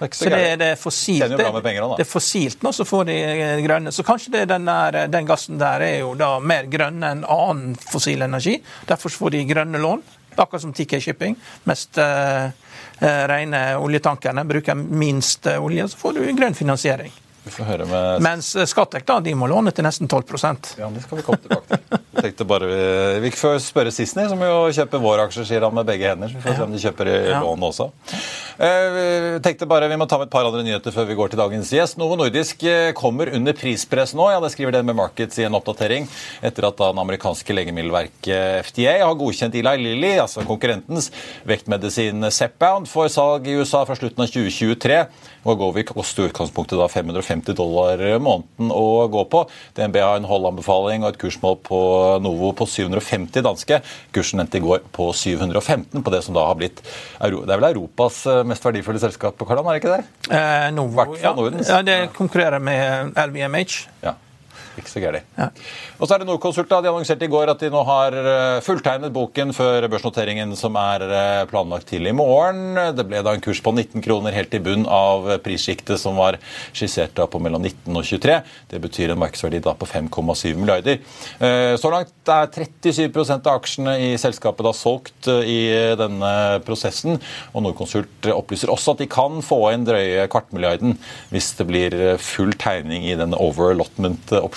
Det 0.01 0.15
så, 0.15 0.23
Så 0.23 0.29
det, 0.29 0.55
det 0.55 0.65
er 0.65 0.75
fossilt. 0.75 1.37
Penger. 1.63 1.83
Det 1.97 2.01
er 2.01 2.09
fossilt 2.09 2.63
nå, 2.65 2.71
så 2.73 2.85
får 2.89 3.03
de 3.05 3.17
eh, 3.21 3.59
grønne. 3.61 3.91
Så 3.93 4.03
kanskje 4.03 4.31
det, 4.33 4.45
den, 4.49 4.65
der, 4.65 4.97
den 5.13 5.27
gassen 5.29 5.59
der 5.61 5.83
er 5.85 5.99
jo 5.99 6.15
da 6.17 6.39
mer 6.41 6.65
grønn 6.71 7.03
enn 7.05 7.21
annen 7.21 7.75
fossil 7.77 8.25
energi. 8.25 8.55
Derfor 8.89 9.13
får 9.13 9.35
de 9.35 9.43
grønne 9.51 9.81
lån. 9.81 10.01
Akkurat 10.35 10.63
som 10.63 10.73
TK 10.73 10.97
Shipping. 11.03 11.35
Mest 11.69 12.01
uh, 12.01 12.49
eh, 12.97 13.23
rene 13.29 13.61
oljetankerne 13.77 14.45
bruker 14.49 14.79
minst 14.79 15.45
eh, 15.45 15.61
olje, 15.61 15.85
så 15.91 16.01
får 16.01 16.17
du 16.17 16.25
grønn 16.39 16.57
finansiering. 16.57 17.13
Vi 17.43 17.53
får 17.53 17.69
høre 17.69 17.85
med 17.89 18.25
Mens 18.25 18.55
Skattek 18.69 19.05
da, 19.05 19.19
de 19.21 19.33
må 19.37 19.49
låne 19.49 19.73
til 19.73 19.85
nesten 19.85 20.09
12% 20.09 20.75
Ja, 20.77 20.89
det 20.93 21.01
skal 21.05 21.17
vi 21.17 21.25
komme 21.25 21.41
tilbake 21.41 21.77
til. 21.77 22.00
Jeg 22.11 22.23
tenkte 22.25 22.43
bare 22.47 22.67
Vi, 22.67 22.79
vi 23.23 23.29
får 23.31 23.59
spørre 23.63 23.91
Sisney, 23.95 24.27
som 24.27 24.41
jo 24.43 24.55
kjøper 24.75 24.99
våre 24.99 25.23
aksjer, 25.29 25.45
sier 25.47 25.63
han 25.63 25.75
med 25.77 25.87
begge 25.87 26.09
hender. 26.11 26.27
Så 26.27 26.39
vi 26.39 26.43
får 26.43 26.57
se 26.57 26.65
om 26.65 26.73
de 26.75 26.81
kjøper 26.83 27.07
i 27.07 27.17
Ja. 27.31 27.39
lån 27.39 27.63
også. 27.69 27.87
Eh, 28.61 29.39
tenkte 29.41 29.65
bare 29.65 29.87
Vi 29.89 29.95
må 29.97 30.05
ta 30.09 30.17
med 30.19 30.27
et 30.27 30.33
par 30.33 30.45
andre 30.45 30.61
nyheter 30.63 30.91
før 30.91 31.07
vi 31.07 31.15
går 31.15 31.29
til 31.31 31.39
dagens 31.39 31.71
gjest. 31.71 31.97
Novo 31.97 32.17
Nordisk 32.19 32.63
eh, 32.67 32.91
kommer 32.93 33.31
under 33.33 33.53
prispress 33.53 34.13
nå. 34.13 34.27
Ja, 34.31 34.39
Det 34.43 34.51
skriver 34.51 34.83
med 34.83 34.95
Markets 34.95 35.39
i 35.39 35.43
en 35.47 35.55
oppdatering 35.55 36.07
etter 36.43 36.67
at 36.67 36.77
da 36.77 36.91
den 36.91 36.99
amerikanske 36.99 37.55
legemiddelverket 37.55 38.65
FDA 38.67 38.99
har 39.05 39.15
godkjent 39.15 39.55
Eli 39.55 39.77
Lilly, 39.81 40.17
altså 40.19 40.43
konkurrentens 40.45 41.11
vektmedisin 41.47 42.27
Zepbound, 42.31 42.87
for 42.91 43.07
salg 43.07 43.47
i 43.47 43.55
USA 43.55 43.85
fra 43.85 43.95
slutten 43.95 44.21
av 44.23 44.27
2023. 44.27 45.05
Wegovy 45.45 45.83
koster 45.87 46.27
i 46.27 46.29
utgangspunktet 46.29 46.77
da 46.77 46.87
550 46.91 47.55
dollar 47.57 47.97
måneden 48.21 48.69
å 48.75 49.07
gå 49.09 49.23
på. 49.31 49.45
DNB 49.77 49.97
har 50.03 50.19
en 50.19 50.27
holdanbefaling 50.29 51.01
og 51.05 51.13
et 51.15 51.21
kursmål 51.21 51.57
på 51.65 51.79
Novo 52.23 52.51
på 52.57 52.67
750 52.69 53.43
danske. 53.45 53.81
Kursen 54.15 54.43
endte 54.43 54.59
i 54.59 54.63
går 54.63 54.83
på 54.95 55.09
715 55.15 56.03
på 56.05 56.13
det 56.13 56.23
som 56.25 56.35
da 56.37 56.45
har 56.49 56.57
blitt 56.59 56.81
Euro- 57.21 57.43
Det 57.45 57.53
er 57.55 57.61
vel 57.61 57.69
Europas 57.75 58.21
eh, 58.29 58.41
mest 58.47 58.65
verdifulle 58.65 58.99
selskap, 59.03 59.37
Karlan, 59.47 59.65
er 59.71 59.77
det 59.77 59.83
ikke 59.83 59.95
det? 59.97 60.33
Eh, 60.37 60.67
Novo, 60.75 61.15
ja. 61.21 61.33
Ja, 61.67 61.81
det 61.85 61.99
konkurrerer 62.17 62.59
med 62.63 63.13
LVMH. 63.17 63.79
Ja. 64.03 64.15
Ikke 64.79 64.91
så 64.91 65.01
gærent. 65.03 65.27
Ja. 65.35 65.49
Og 65.99 66.07
så 66.07 66.15
er 66.15 66.21
det 66.21 66.27
Norconsult. 66.29 66.69
De 66.71 66.89
annonserte 66.89 67.27
i 67.27 67.31
går 67.31 67.51
at 67.51 67.59
de 67.59 67.69
nå 67.73 67.81
har 67.87 68.15
eh, 68.15 68.59
fulltegnet 68.63 69.11
boken 69.13 69.51
før 69.55 69.87
børsnoteringen 69.91 70.53
som 70.59 70.77
er 70.79 71.03
eh, 71.03 71.41
planlagt 71.49 71.89
til 71.91 72.07
i 72.07 72.13
morgen. 72.15 72.79
Det 72.95 73.05
ble 73.09 73.19
da 73.25 73.33
en 73.35 73.43
kurs 73.43 73.59
på 73.63 73.73
19 73.75 74.03
kroner 74.05 74.35
helt 74.35 74.55
i 74.55 74.61
bunn 74.63 74.85
av 74.87 75.27
prissjiktet 75.43 75.99
som 75.99 76.15
var 76.19 76.39
skissert 76.71 77.15
da 77.19 77.27
på 77.27 77.41
mellom 77.43 77.65
19 77.67 77.99
og 77.99 78.07
23. 78.07 78.37
Det 78.71 78.81
betyr 78.85 79.11
en 79.11 79.21
markedsverdi 79.21 79.59
da 79.65 79.75
på 79.75 79.89
5,7 79.89 80.55
milliarder. 80.55 81.01
Eh, 81.39 81.75
Så 81.81 81.91
langt 81.91 82.31
er 82.31 82.47
37% 82.51 83.47
av 83.49 83.59
aksjene 83.59 83.97
i 84.07 84.09
selskapet 84.21 84.65
da 84.65 84.73
solgt 84.75 85.27
i 85.27 85.59
denne 85.99 86.61
prosessen. 86.65 87.19
Og 87.51 87.65
Norconsult 87.65 88.31
opplyser 88.31 88.71
også 88.71 88.95
at 88.95 89.03
de 89.03 89.09
kan 89.11 89.43
få 89.43 89.59
inn 89.73 89.85
drøye 89.87 90.29
kvartmilliarden 90.31 90.95
hvis 91.31 91.51
det 91.59 91.67
blir 91.67 91.97
full 92.21 92.53
tegning 92.61 93.03
i 93.09 93.17
denne 93.19 93.39
over 93.41 93.75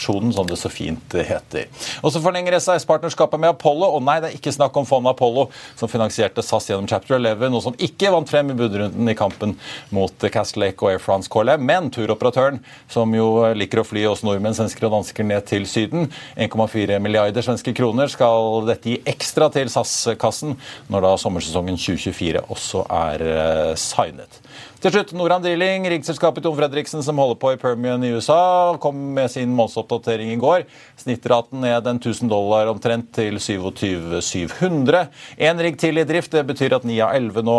opsjonen, 0.05 0.33
som 0.33 0.47
det 0.47 0.57
så 0.57 0.69
fint 0.69 1.15
heter. 1.15 1.69
Og 2.03 2.13
så 2.13 2.21
forlenger 2.21 2.59
SAS 2.61 2.85
partnerskapet 2.87 3.41
med 3.41 3.55
Apollo. 3.55 3.89
Og 3.97 4.03
nei, 4.05 4.19
det 4.21 4.31
er 4.31 4.37
ikke 4.39 4.53
snakk 4.53 4.77
om 4.77 4.87
fondet 4.87 5.15
Apollo, 5.15 5.49
som 5.79 5.89
finansierte 5.89 6.43
SAS 6.45 6.69
gjennom 6.69 6.89
Chapter 6.89 7.17
11, 7.17 7.49
noe 7.53 7.65
som 7.65 7.77
ikke 7.79 8.13
vant 8.13 8.29
frem 8.29 8.53
i 8.53 8.59
budrunden 8.59 9.09
i 9.09 9.17
kampen 9.17 9.57
mot 9.95 10.29
Castle 10.33 10.67
Lake 10.67 10.85
og 10.85 10.93
Air 10.93 11.03
France 11.03 11.31
KLM, 11.33 11.65
men 11.65 11.91
turoperatøren, 11.95 12.61
som 12.91 13.13
jo 13.17 13.45
liker 13.57 13.83
å 13.83 13.87
fly 13.87 14.05
oss 14.11 14.25
nordmenn, 14.27 14.57
svensker 14.57 14.89
og 14.89 14.99
dansker 14.99 15.27
ned 15.29 15.47
til 15.49 15.67
Syden. 15.71 16.11
1,4 16.37 17.01
milliarder 17.03 17.45
svenske 17.45 17.75
kroner 17.77 18.13
skal 18.13 18.65
dette 18.69 18.93
gi 18.93 19.01
ekstra 19.09 19.51
til 19.55 19.73
SAS-kassen 19.73 20.59
når 20.93 21.09
da 21.09 21.17
sommersesongen 21.21 21.79
2024 21.81 22.45
også 22.53 22.85
er 22.93 23.25
eh, 23.25 23.73
signet. 23.81 24.41
Til 24.85 24.93
slutt, 24.93 25.15
Noram 25.17 25.41
Drilling, 25.41 25.87
riggselskapet 25.89 26.45
Tom 26.45 26.59
Fredriksen 26.59 27.01
som 27.01 27.17
holder 27.17 27.39
på 27.41 27.55
i 27.55 27.57
Permian 27.57 28.03
i 28.05 28.11
USA, 28.13 28.75
kom 28.77 28.99
med 29.17 29.31
sin 29.33 29.55
månedsoppdatering 29.57 30.35
i 30.35 30.37
går. 30.37 30.67
Snittraten 31.01 31.63
ned 31.65 31.89
en 31.89 31.97
1000 32.03 32.29
dollar 32.29 32.69
omtrent 32.69 33.09
til 33.17 33.39
27700. 33.41 35.07
Én 35.41 35.63
rigg 35.65 35.79
til 35.81 35.97
i 35.97 36.05
drift. 36.05 36.37
Det 36.37 36.43
betyr 36.51 36.77
at 36.77 36.85
9 36.85 36.99
av 37.01 37.15
11 37.17 37.47
nå 37.49 37.55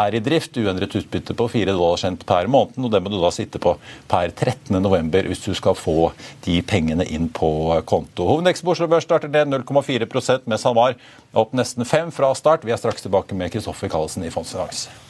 er 0.00 0.16
i 0.16 0.22
drift. 0.24 0.56
Uendret 0.56 0.96
utbytte 1.02 1.36
på 1.36 1.50
4 1.52 1.74
dollar 1.74 2.00
sendt 2.00 2.24
per 2.24 2.48
måned. 2.48 2.80
og 2.80 2.96
Det 2.96 3.02
må 3.04 3.12
du 3.12 3.18
da 3.20 3.28
sitte 3.28 3.60
på 3.60 3.76
per 4.08 4.32
13.11 4.32 5.28
hvis 5.28 5.44
du 5.44 5.52
skal 5.60 5.76
få 5.76 6.14
de 6.48 6.56
pengene 6.64 7.04
inn 7.04 7.28
på 7.28 7.52
konto. 7.84 8.24
Hovedindeksen 8.24 8.72
på 8.72 9.04
starter 9.04 9.28
ned 9.28 9.52
0,4% 9.52 10.48
med 10.48 10.64
SalMar 10.64 10.96
opp 11.36 11.52
nesten 11.52 11.84
5 11.84 12.16
fra 12.16 12.32
start. 12.32 12.64
Vi 12.64 12.72
er 12.72 12.80
straks 12.80 13.04
tilbake 13.04 13.36
med 13.36 13.52
Kristoffer 13.52 13.92
Kallesen 13.92 14.24
i 14.24 14.32
Fondsfinans. 14.32 15.09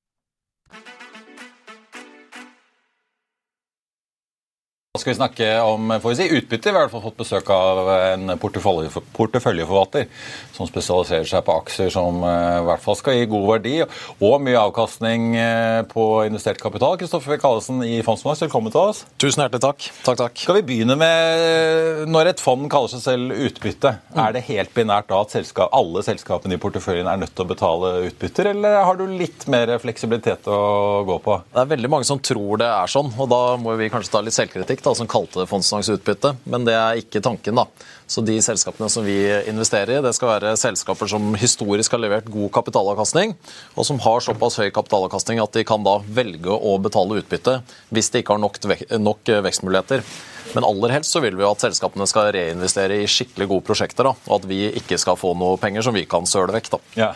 skal 4.99 5.13
vi 5.13 5.15
snakke 5.15 5.45
om 5.63 5.93
får 6.03 6.09
vi 6.09 6.15
si, 6.15 6.25
utbytte. 6.35 6.67
Vi 6.67 6.75
har 6.75 6.81
i 6.81 6.83
hvert 6.83 6.91
fall 6.91 7.03
fått 7.05 7.21
besøk 7.21 7.49
av 7.55 7.87
en 7.95 8.33
portefølje, 8.35 8.89
porteføljeforvalter 9.15 10.09
som 10.51 10.67
spesialiserer 10.67 11.29
seg 11.29 11.45
på 11.47 11.53
aksjer 11.61 11.93
som 11.93 12.17
eh, 12.27 12.57
i 12.57 12.65
hvert 12.67 12.83
fall 12.83 12.97
skal 12.99 13.15
gi 13.15 13.29
god 13.31 13.45
verdi 13.53 13.77
og 13.85 14.33
mye 14.43 14.59
avkastning 14.59 15.29
eh, 15.39 15.77
på 15.87 16.03
investert 16.27 16.59
kapital. 16.59 16.97
Kristoffer 16.99 17.39
Kallesen 17.39 17.79
i 17.87 18.01
Fondsfinans, 18.03 18.41
velkommen 18.43 18.73
til 18.73 18.81
oss. 18.81 19.05
Tusen 19.15 19.45
hjertelig 19.45 19.61
takk. 19.63 19.87
Takk, 20.09 20.19
takk. 20.25 20.41
Skal 20.43 20.59
vi 20.59 20.65
begynne 20.73 20.99
med 20.99 22.11
Når 22.11 22.33
et 22.33 22.43
fond 22.43 22.67
kaller 22.67 22.91
seg 22.91 23.05
selv 23.05 23.31
utbytte, 23.47 23.93
mm. 24.11 24.19
er 24.25 24.35
det 24.35 24.43
helt 24.49 24.75
binært 24.75 25.07
da 25.07 25.21
at 25.23 25.31
selskap, 25.37 25.71
alle 25.71 26.03
selskapene 26.03 26.59
i 26.59 26.61
porteføljen 26.67 27.07
er 27.07 27.23
nødt 27.23 27.31
til 27.31 27.47
å 27.47 27.53
betale 27.53 27.93
utbytter, 28.09 28.51
eller 28.51 28.81
har 28.83 28.99
du 28.99 29.07
litt 29.07 29.47
mer 29.47 29.71
fleksibilitet 29.79 30.51
å 30.51 30.59
gå 31.07 31.17
på? 31.23 31.39
Det 31.55 31.63
er 31.63 31.73
veldig 31.77 31.95
mange 31.95 32.11
som 32.11 32.19
tror 32.19 32.59
det 32.59 32.67
er 32.75 32.91
sånn, 32.91 33.15
og 33.15 33.31
da 33.31 33.41
må 33.55 33.79
vi 33.79 33.87
kanskje 33.93 34.17
ta 34.19 34.25
litt 34.27 34.35
selvkritikk 34.35 34.80
da, 34.85 34.93
som 34.97 35.09
kalte 35.09 35.41
det 35.41 35.49
fondsdagsutbytte, 35.51 36.33
men 36.49 36.65
det 36.67 36.75
er 36.77 37.01
ikke 37.01 37.21
tanken. 37.23 37.59
da. 37.59 37.67
Så 38.11 38.23
De 38.25 38.35
selskapene 38.43 38.89
som 38.91 39.05
vi 39.07 39.17
investerer 39.47 39.97
i, 39.97 40.01
det 40.03 40.13
skal 40.17 40.33
være 40.33 40.57
selskaper 40.59 41.07
som 41.07 41.31
historisk 41.39 41.95
har 41.95 42.03
levert 42.03 42.27
god 42.31 42.51
kapitalavkastning, 42.57 43.37
og 43.75 43.87
som 43.87 44.01
har 44.03 44.19
såpass 44.25 44.59
høy 44.59 44.69
kapitalavkastning 44.73 45.39
at 45.43 45.55
de 45.55 45.63
kan 45.67 45.83
da 45.85 45.99
velge 46.03 46.51
å 46.51 46.75
betale 46.83 47.21
utbytte 47.21 47.61
hvis 47.89 48.11
de 48.11 48.21
ikke 48.21 48.35
har 48.35 48.43
nok, 48.43 48.59
nok 48.99 49.33
vekstmuligheter. 49.47 50.03
Men 50.51 50.67
aller 50.67 50.97
helst 50.97 51.15
så 51.15 51.21
vil 51.23 51.37
vi 51.39 51.47
at 51.47 51.63
selskapene 51.63 52.07
skal 52.09 52.33
reinvestere 52.35 52.99
i 52.99 53.09
skikkelig 53.09 53.47
gode 53.53 53.67
prosjekter, 53.69 54.09
da, 54.09 54.15
og 54.27 54.41
at 54.41 54.47
vi 54.49 54.65
ikke 54.81 54.99
skal 54.99 55.19
få 55.19 55.31
noe 55.37 55.59
penger 55.61 55.85
som 55.87 55.95
vi 55.95 56.07
kan 56.09 56.27
søle 56.27 56.51
vekk. 56.57 56.73
da. 56.73 56.81
Ja. 56.99 57.11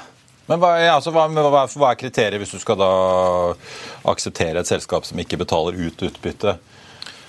Men 0.45 0.62
hva, 0.62 0.75
altså, 0.93 1.12
hva, 1.13 1.25
hva, 1.27 1.65
hva, 1.65 1.89
er 1.89 2.00
kriteriet 2.00 2.41
hvis 2.41 2.53
du 2.53 2.62
skal 2.62 2.77
da 2.77 2.89
akseptere 4.05 4.62
et 4.62 4.69
selskap 4.69 5.07
som 5.07 5.19
ikke 5.22 5.39
betaler 5.41 5.77
ut 5.79 6.05
utbytte? 6.05 6.55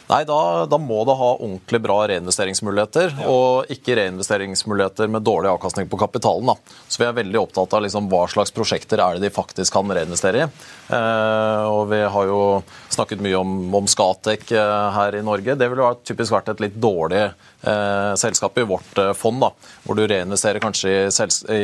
Nei, 0.07 0.21
da, 0.23 0.67
da, 0.71 0.79
må 0.79 1.01
det 1.07 1.17
ha 1.19 1.31
ordentlig 1.35 1.81
bra 1.83 1.97
reinvesteringsmuligheter, 2.07 3.15
ja. 3.19 3.27
og 3.27 3.73
ikke 3.75 3.97
reinvesteringsmuligheter 3.99 5.11
med 5.11 5.27
dårlig 5.27 5.51
avkastning 5.51 5.89
på 5.91 5.99
kapitalen. 5.99 6.53
Da. 6.53 6.77
Så 6.87 7.03
vi 7.03 7.09
er 7.09 7.17
veldig 7.17 7.41
opptatt 7.41 7.75
av 7.75 7.83
liksom, 7.83 8.07
hva 8.13 8.23
slags 8.31 8.55
prosjekter 8.55 9.03
er 9.03 9.17
det 9.17 9.27
de 9.27 9.35
faktisk 9.35 9.75
kan 9.75 9.91
reinvestere 9.91 10.45
i. 10.45 10.47
Eh, 10.95 11.65
og 11.67 11.91
vi 11.91 12.05
har 12.15 12.31
jo 12.31 12.41
snakket 12.95 13.25
mye 13.27 13.41
om, 13.41 13.59
om 13.75 13.91
Skatek 13.91 14.55
eh, 14.55 14.87
her 14.95 15.19
i 15.19 15.25
Norge. 15.27 15.59
Det 15.59 15.71
ville 15.73 15.91
typisk 16.07 16.37
vært 16.37 16.55
et 16.55 16.63
litt 16.69 16.79
dårlig 16.79 17.27
eh, 17.67 18.13
selskap 18.21 18.59
i 18.59 18.65
vårt 18.69 18.99
eh, 18.99 19.13
fond, 19.17 19.41
da, 19.43 19.51
hvor 19.85 19.99
du 19.99 20.05
reinvesterer 20.07 20.63
kanskje 20.63 20.93
i, 20.93 21.27
i, 21.55 21.61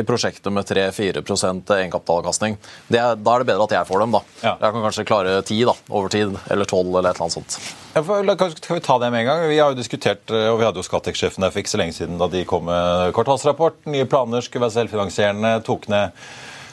i 0.00 0.04
prosjekter 0.06 0.54
med 0.54 0.68
3-4% 0.68 1.72
egenkapitalavkastning. 1.78 2.58
Da 2.92 3.10
er 3.12 3.16
det 3.16 3.48
bedre 3.48 3.66
at 3.66 3.74
jeg 3.78 3.88
får 3.88 4.04
dem. 4.04 4.16
da. 4.16 4.22
Ja. 4.42 4.54
Jeg 4.60 4.76
kan 4.76 4.86
kanskje 4.86 5.06
klare 5.08 5.36
10 5.42 5.60
da, 5.70 5.76
over 5.90 6.12
tid, 6.12 6.38
eller 6.52 6.68
12 6.68 6.82
eller 6.86 7.10
et 7.10 7.18
eller 7.18 7.26
annet 7.26 7.36
sånt. 7.38 7.58
Ja, 7.96 8.02
skal 8.56 8.78
vi 8.78 8.84
ta 8.84 8.98
det 9.02 9.12
med 9.14 9.24
en 9.24 9.30
gang? 9.30 9.44
Vi 9.50 9.60
har 9.60 9.72
jo 9.72 9.80
diskutert, 9.80 10.24
eh, 10.30 10.48
og 10.52 10.60
vi 10.60 10.68
hadde 10.68 10.82
jo 10.82 10.86
Skattek-sjefen 10.86 11.46
der 11.46 11.54
for 11.54 11.64
ikke 11.64 11.74
så 11.74 11.82
lenge 11.82 11.98
siden 11.98 12.20
da 12.20 12.30
de 12.32 12.44
kom 12.48 12.68
med 12.70 13.14
kvartalsrapport. 13.16 13.82
Nye 13.92 14.08
planer 14.10 14.44
skulle 14.44 14.66
være 14.68 14.78
selvfinansierende, 14.80 15.56
tok 15.66 15.88
ned 15.92 16.16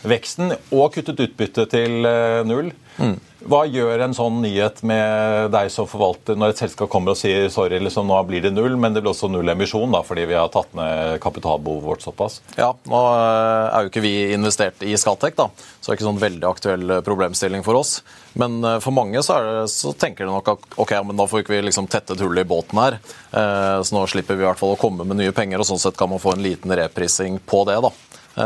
veksten 0.04 0.52
og 0.75 0.90
kuttet 0.98 1.22
utbytte 1.24 1.63
til 1.72 2.04
null. 2.44 2.74
Mm. 3.00 3.16
Hva 3.44 3.66
gjør 3.68 4.00
en 4.06 4.14
sånn 4.16 4.38
nyhet 4.44 4.78
med 4.88 5.50
deg 5.52 5.68
som 5.74 5.88
forvalter 5.90 6.38
når 6.40 6.54
et 6.54 6.62
selskap 6.62 6.88
kommer 6.92 7.12
og 7.12 7.20
sier 7.20 7.50
sorry, 7.52 7.76
liksom, 7.84 8.08
nå 8.08 8.16
blir 8.30 8.46
det 8.46 8.54
null, 8.56 8.78
men 8.80 8.96
det 8.96 9.02
blir 9.04 9.12
også 9.12 9.28
null 9.32 9.52
emisjon 9.52 9.92
da, 9.92 10.00
fordi 10.08 10.24
vi 10.30 10.38
har 10.38 10.52
tatt 10.54 10.72
ned 10.78 11.20
kapitalbehovet 11.24 11.84
vårt 11.84 12.06
såpass? 12.06 12.40
Ja, 12.56 12.70
nå 12.88 13.02
eh, 13.12 13.68
er 13.68 13.84
jo 13.84 13.92
ikke 13.92 14.06
vi 14.06 14.14
investert 14.38 14.86
i 14.88 14.96
Skatec, 15.00 15.36
da, 15.36 15.50
så 15.52 15.90
det 15.90 15.92
er 15.92 16.00
ikke 16.00 16.08
sånn 16.08 16.24
veldig 16.24 16.48
aktuell 16.48 16.96
problemstilling 17.04 17.68
for 17.68 17.82
oss. 17.82 17.98
Men 18.40 18.62
eh, 18.64 18.80
for 18.84 18.96
mange 18.96 19.20
så, 19.28 19.42
det, 19.44 19.68
så 19.76 19.92
tenker 19.92 20.24
de 20.24 20.32
nok 20.32 20.56
at 20.56 20.80
ok, 20.80 20.98
men 21.04 21.20
da 21.20 21.28
får 21.28 21.44
ikke 21.44 21.58
vi 21.58 21.64
liksom 21.68 21.92
tettet 21.92 22.24
hullet 22.24 22.48
i 22.48 22.52
båten 22.54 22.80
her. 22.80 23.00
Så 23.34 23.96
nå 23.96 24.06
slipper 24.08 24.38
vi 24.38 24.46
i 24.46 24.48
hvert 24.48 24.60
fall 24.60 24.76
å 24.76 24.80
komme 24.80 25.04
med 25.08 25.20
nye 25.20 25.34
penger, 25.36 25.60
og 25.60 25.68
sånn 25.68 25.82
sett 25.82 25.98
kan 26.00 26.12
man 26.12 26.22
få 26.22 26.38
en 26.38 26.46
liten 26.46 26.72
reprising 26.78 27.42
på 27.44 27.66
det. 27.68 27.80
da. 27.84 27.92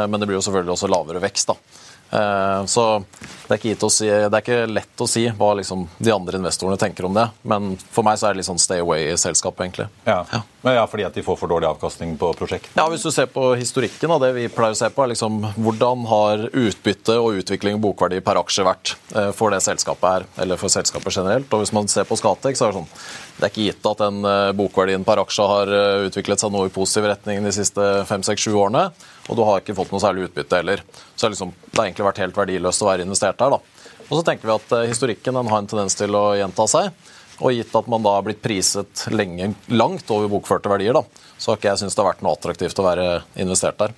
Men 0.07 0.17
det 0.17 0.29
blir 0.29 0.39
jo 0.39 0.45
selvfølgelig 0.45 0.73
også 0.73 0.89
lavere 0.91 1.21
vekst. 1.23 1.51
da. 1.51 1.85
Eh, 2.09 2.65
så 2.65 3.03
det 3.47 3.55
er, 3.57 3.89
si, 3.89 4.07
det 4.07 4.27
er 4.27 4.41
ikke, 4.41 4.59
lett 4.71 5.03
å 5.03 5.07
si 5.09 5.25
hva 5.37 5.53
liksom 5.59 5.85
de 5.97 6.11
andre 6.13 6.39
investorene 6.39 6.79
tenker 6.79 7.07
om 7.07 7.15
det. 7.15 7.27
Men 7.47 7.75
for 7.79 8.07
meg 8.07 8.19
så 8.19 8.29
er 8.29 8.35
det 8.35 8.41
litt 8.41 8.49
sånn 8.49 8.61
stay 8.61 8.83
away-selskap, 8.83 9.59
egentlig. 9.63 9.87
Ja. 10.07 10.21
Ja. 10.33 10.43
Ja. 10.75 10.85
fordi 10.89 11.05
at 11.07 11.17
de 11.17 11.23
får 11.25 11.37
for 11.39 11.51
dårlig 11.51 11.69
avkastning 11.69 12.15
på 12.19 12.31
prosjektet? 12.37 12.73
Ja, 12.77 12.87
hvis 12.91 13.05
du 13.05 13.11
ser 13.13 13.29
på 13.31 13.49
historikken 13.59 14.13
og 14.13 14.21
det 14.23 14.33
vi 14.37 14.47
pleier 14.51 14.75
å 14.75 14.79
se 14.79 14.89
på, 14.93 15.03
er 15.03 15.13
liksom 15.13 15.39
hvordan 15.55 16.07
har 16.11 16.47
utbytte 16.51 17.17
og 17.21 17.39
utvikling 17.41 17.77
og 17.79 17.85
bokverdi 17.87 18.19
per 18.25 18.41
aksje 18.41 18.65
vært 18.67 18.95
eh, 19.15 19.31
for 19.37 19.53
det 19.53 19.61
selskapet 19.65 20.07
her, 20.09 20.27
eller 20.43 20.59
for 20.61 20.73
selskapet 20.73 21.19
generelt. 21.19 21.51
Og 21.53 21.63
hvis 21.63 21.75
man 21.75 21.89
ser 21.91 22.07
på 22.09 22.19
Skatek, 22.19 22.59
så 22.59 22.67
er 22.67 22.73
det 22.75 22.81
sånn 22.81 22.91
det 23.37 23.45
er 23.45 23.51
ikke 23.51 23.67
gitt 23.67 23.85
at 23.85 23.99
den 24.01 24.23
eh, 24.25 24.51
bokverdien 24.57 25.03
per 25.05 25.21
aksje 25.21 25.45
har 25.45 25.73
utviklet 26.07 26.41
seg 26.41 26.53
noe 26.53 26.71
i 26.71 26.73
positiv 26.73 27.05
retning 27.11 27.45
de 27.45 27.53
siste 27.53 27.91
fem, 28.09 28.25
seks, 28.25 28.47
sju 28.47 28.57
årene 28.57 28.87
og 29.27 29.35
du 29.35 29.43
har 29.43 29.61
ikke 29.61 29.75
fått 29.75 29.91
noe 29.91 30.01
særlig 30.01 30.29
utbytte 30.29 30.61
heller. 30.61 30.83
Så 31.15 31.29
liksom, 31.31 31.51
det 31.65 31.75
har 31.75 31.89
egentlig 31.89 32.07
vært 32.07 32.21
helt 32.23 32.39
verdiløst 32.39 32.83
å 32.83 32.89
være 32.89 33.07
investert 33.07 33.39
der. 33.39 33.57
da. 33.57 34.03
Og 34.07 34.13
så 34.15 34.23
tenker 34.23 34.47
vi 34.47 34.55
at 34.55 34.75
eh, 34.77 34.87
historikken 34.91 35.39
har 35.39 35.59
en 35.59 35.69
tendens 35.69 35.97
til 35.99 36.15
å 36.15 36.25
gjenta 36.39 36.67
seg. 36.71 36.91
Og 37.37 37.53
gitt 37.53 37.75
at 37.77 37.87
man 37.91 38.01
da 38.05 38.15
har 38.17 38.25
blitt 38.25 38.41
priset 38.41 39.05
lenge, 39.13 39.51
langt 39.69 40.09
over 40.13 40.31
bokførte 40.31 40.71
verdier, 40.71 40.97
da, 40.97 41.03
så 41.37 41.51
har 41.51 41.59
ikke 41.59 41.69
jeg 41.69 41.83
syntes 41.83 41.97
det 41.97 42.03
har 42.03 42.11
vært 42.11 42.25
noe 42.25 42.37
attraktivt 42.37 42.81
å 42.81 42.85
være 42.87 43.07
investert 43.43 43.77
der. 43.83 43.93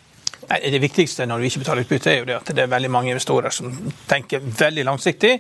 Det 0.50 0.80
viktigste 0.82 1.28
når 1.30 1.40
du 1.40 1.46
ikke 1.46 1.62
betaler 1.62 1.86
utbytte, 1.86 2.12
er 2.12 2.22
jo 2.24 2.28
det 2.28 2.38
at 2.40 2.52
det 2.58 2.64
er 2.64 2.72
veldig 2.72 2.90
mange 2.92 3.12
investorer 3.14 3.54
som 3.54 3.70
tenker 4.10 4.42
veldig 4.42 4.86
langsiktig 4.88 5.36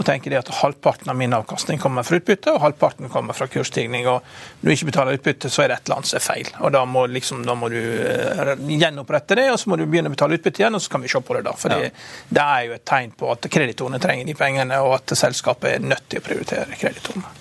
og 0.00 0.06
tenker 0.08 0.32
at 0.38 0.48
halvparten 0.62 1.10
av 1.12 1.16
min 1.18 1.34
avkastning 1.36 1.80
kommer 1.80 2.06
fra 2.06 2.16
utbytte, 2.16 2.54
og 2.54 2.62
halvparten 2.64 3.10
kommer 3.12 3.36
fra 3.36 3.48
kursstigning. 3.52 4.08
og 4.08 4.24
Når 4.60 4.70
du 4.70 4.74
ikke 4.74 4.88
betaler 4.88 5.18
utbytte, 5.18 5.50
så 5.52 5.64
er 5.64 5.68
det 5.68 5.76
et 5.76 5.90
eller 5.90 6.00
annet 6.00 6.10
som 6.10 6.20
er 6.20 6.24
feil. 6.24 6.52
og 6.60 6.72
Da 6.72 6.84
må, 6.88 7.04
liksom, 7.12 7.42
da 7.44 7.56
må 7.58 7.68
du 7.68 7.76
uh, 7.76 8.54
gjenopprette 8.70 9.36
det, 9.36 9.50
og 9.52 9.60
så 9.60 9.70
må 9.70 9.76
du 9.76 9.84
begynne 9.84 10.08
å 10.08 10.16
betale 10.16 10.40
utbytte 10.40 10.64
igjen, 10.64 10.78
og 10.78 10.84
så 10.84 10.94
kan 10.94 11.04
vi 11.04 11.12
se 11.12 11.20
på 11.20 11.36
det 11.36 11.44
da. 11.50 11.52
For 11.60 11.76
ja. 11.76 11.92
det 12.32 12.46
er 12.46 12.64
jo 12.70 12.78
et 12.78 12.86
tegn 12.88 13.12
på 13.20 13.28
at 13.34 13.50
kreditorene 13.52 14.00
trenger 14.00 14.32
de 14.32 14.38
pengene, 14.40 14.80
og 14.86 14.96
at 15.02 15.16
selskapet 15.20 15.76
er 15.76 15.86
nødt 15.92 16.08
til 16.08 16.24
å 16.24 16.28
prioritere 16.30 16.80
kreditorene. 16.80 17.36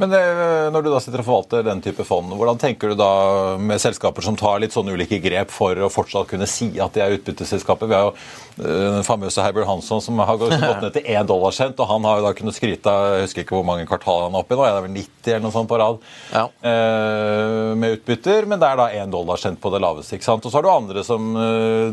Men 0.00 0.12
eh, 0.12 0.68
når 0.72 0.82
du 0.82 0.90
da 0.92 1.00
sitter 1.02 1.22
og 1.22 1.28
forvalter 1.28 1.66
den 1.66 1.82
type 1.84 2.04
fond, 2.06 2.32
hvordan 2.34 2.60
tenker 2.60 2.92
du 2.92 2.98
da 2.98 3.12
med 3.60 3.80
selskaper 3.82 4.24
som 4.24 4.38
tar 4.38 4.62
litt 4.62 4.74
sånne 4.74 4.94
ulike 4.96 5.20
grep 5.22 5.52
for 5.52 5.78
å 5.78 5.90
fortsatt 5.92 6.30
kunne 6.32 6.48
si 6.50 6.72
at 6.82 6.96
de 6.96 7.04
er 7.04 7.16
utbytteselskaper? 7.18 7.90
Vi 7.90 7.98
har 7.98 8.08
jo 8.08 8.14
eh, 8.14 8.41
den 8.56 9.06
famøse 9.06 9.44
Herbert 9.44 9.68
Hansson 9.68 10.02
som 10.04 10.20
har 10.22 10.40
gått 10.40 10.56
ned 10.82 10.88
til 10.94 11.08
én 11.14 11.28
dollar 11.28 11.54
cent, 11.56 11.78
og 11.80 11.90
han 11.90 12.08
har 12.08 12.20
jo 12.20 12.26
da 12.26 12.34
kunnet 12.38 12.56
skryte 12.58 12.92
av 12.92 13.16
jeg 13.16 13.28
husker 13.28 13.46
ikke 13.46 13.58
hvor 13.58 13.66
mange 13.68 13.86
kvartaler 13.88 14.28
han 14.28 14.36
er 14.38 14.44
oppe 14.44 14.56
i 14.56 14.60
nå, 14.60 14.66
er 14.66 14.76
det 14.76 14.84
vel 14.86 14.96
90 14.98 15.32
eller 15.32 15.44
noe 15.46 15.54
sånt 15.54 15.70
på 15.70 15.80
rad 15.80 16.00
ja. 16.32 16.44
Eh, 16.72 17.72
med 17.78 17.98
utbytter, 17.98 18.48
men 18.50 18.60
det 18.62 18.68
er 18.68 18.80
da 18.80 18.88
én 19.02 19.12
dollar 19.12 19.40
cent 19.40 19.60
på 19.62 19.70
det 19.72 19.82
laveste. 19.82 20.16
ikke 20.16 20.28
sant? 20.28 20.44
Og 20.46 20.52
så 20.52 20.58
har 20.58 20.66
du 20.66 20.72
andre 20.72 21.04
som 21.06 21.32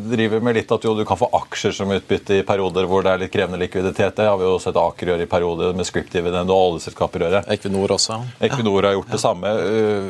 driver 0.09 0.41
med 0.43 0.57
litt 0.57 0.71
at 0.71 0.85
jo, 0.85 0.93
du 0.97 1.05
kan 1.07 1.19
få 1.19 1.29
aksjer 1.39 1.75
som 1.75 1.91
utbytte 1.93 2.39
i 2.39 2.45
perioder 2.47 2.87
hvor 2.89 3.05
det 3.05 3.13
er 3.13 3.23
litt 3.23 3.33
krevende 3.33 3.59
likviditet. 3.61 4.15
Det 4.17 4.27
har 4.27 4.37
vi 4.39 4.47
jo 4.47 4.57
sett 4.61 4.77
Aker 4.79 5.13
gjøre 5.13 5.25
i 5.25 5.29
perioder 5.29 5.75
med 5.77 5.87
script-dividend 5.87 6.51
og 6.53 6.73
oljeselskaper 6.73 7.25
gjøre. 7.25 7.43
Equinor 7.55 7.95
også. 7.95 8.19
Equinor 8.45 8.87
har 8.87 8.95
gjort 8.97 9.13
det 9.13 9.21
samme. 9.21 9.53
Eh, 9.69 10.09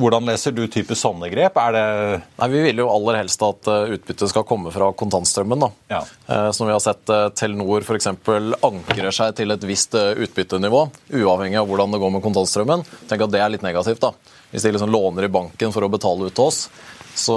hvordan 0.00 0.28
leser 0.30 0.54
du 0.56 0.64
type 0.70 0.96
sånne 0.98 1.30
grep? 1.32 1.58
Er 1.60 1.76
det 1.76 1.86
Nei, 2.40 2.48
Vi 2.54 2.62
vil 2.68 2.82
jo 2.84 2.90
aller 2.92 3.20
helst 3.22 3.42
at 3.44 3.70
eh, 3.70 3.94
utbyttet 3.96 4.32
skal 4.32 4.46
komme 4.48 4.72
fra 4.74 4.90
kontantstrømmen. 4.92 5.66
da. 5.66 5.70
Ja. 5.90 6.00
Eh, 6.26 6.50
som 6.56 6.66
vi 6.68 6.72
har 6.72 6.80
sett 6.82 7.10
Telenor 7.36 7.84
f.eks. 7.84 8.08
ankrer 8.08 9.10
seg 9.14 9.34
til 9.36 9.54
et 9.54 9.66
visst 9.68 9.94
utbyttenivå, 9.94 10.86
uavhengig 11.12 11.60
av 11.60 11.68
hvordan 11.68 11.92
det 11.94 12.00
går 12.02 12.16
med 12.16 12.24
kontantstrømmen. 12.24 12.86
Tenk 13.10 13.26
at 13.26 13.34
Det 13.34 13.42
er 13.44 13.52
litt 13.52 13.66
negativt. 13.66 14.00
da. 14.00 14.14
Hvis 14.50 14.62
de 14.62 14.70
liksom 14.72 14.92
låner 14.92 15.26
i 15.26 15.32
banken 15.34 15.72
for 15.74 15.82
å 15.82 15.90
betale 15.90 16.28
ut 16.28 16.34
til 16.34 16.46
oss, 16.46 16.68
så, 17.14 17.34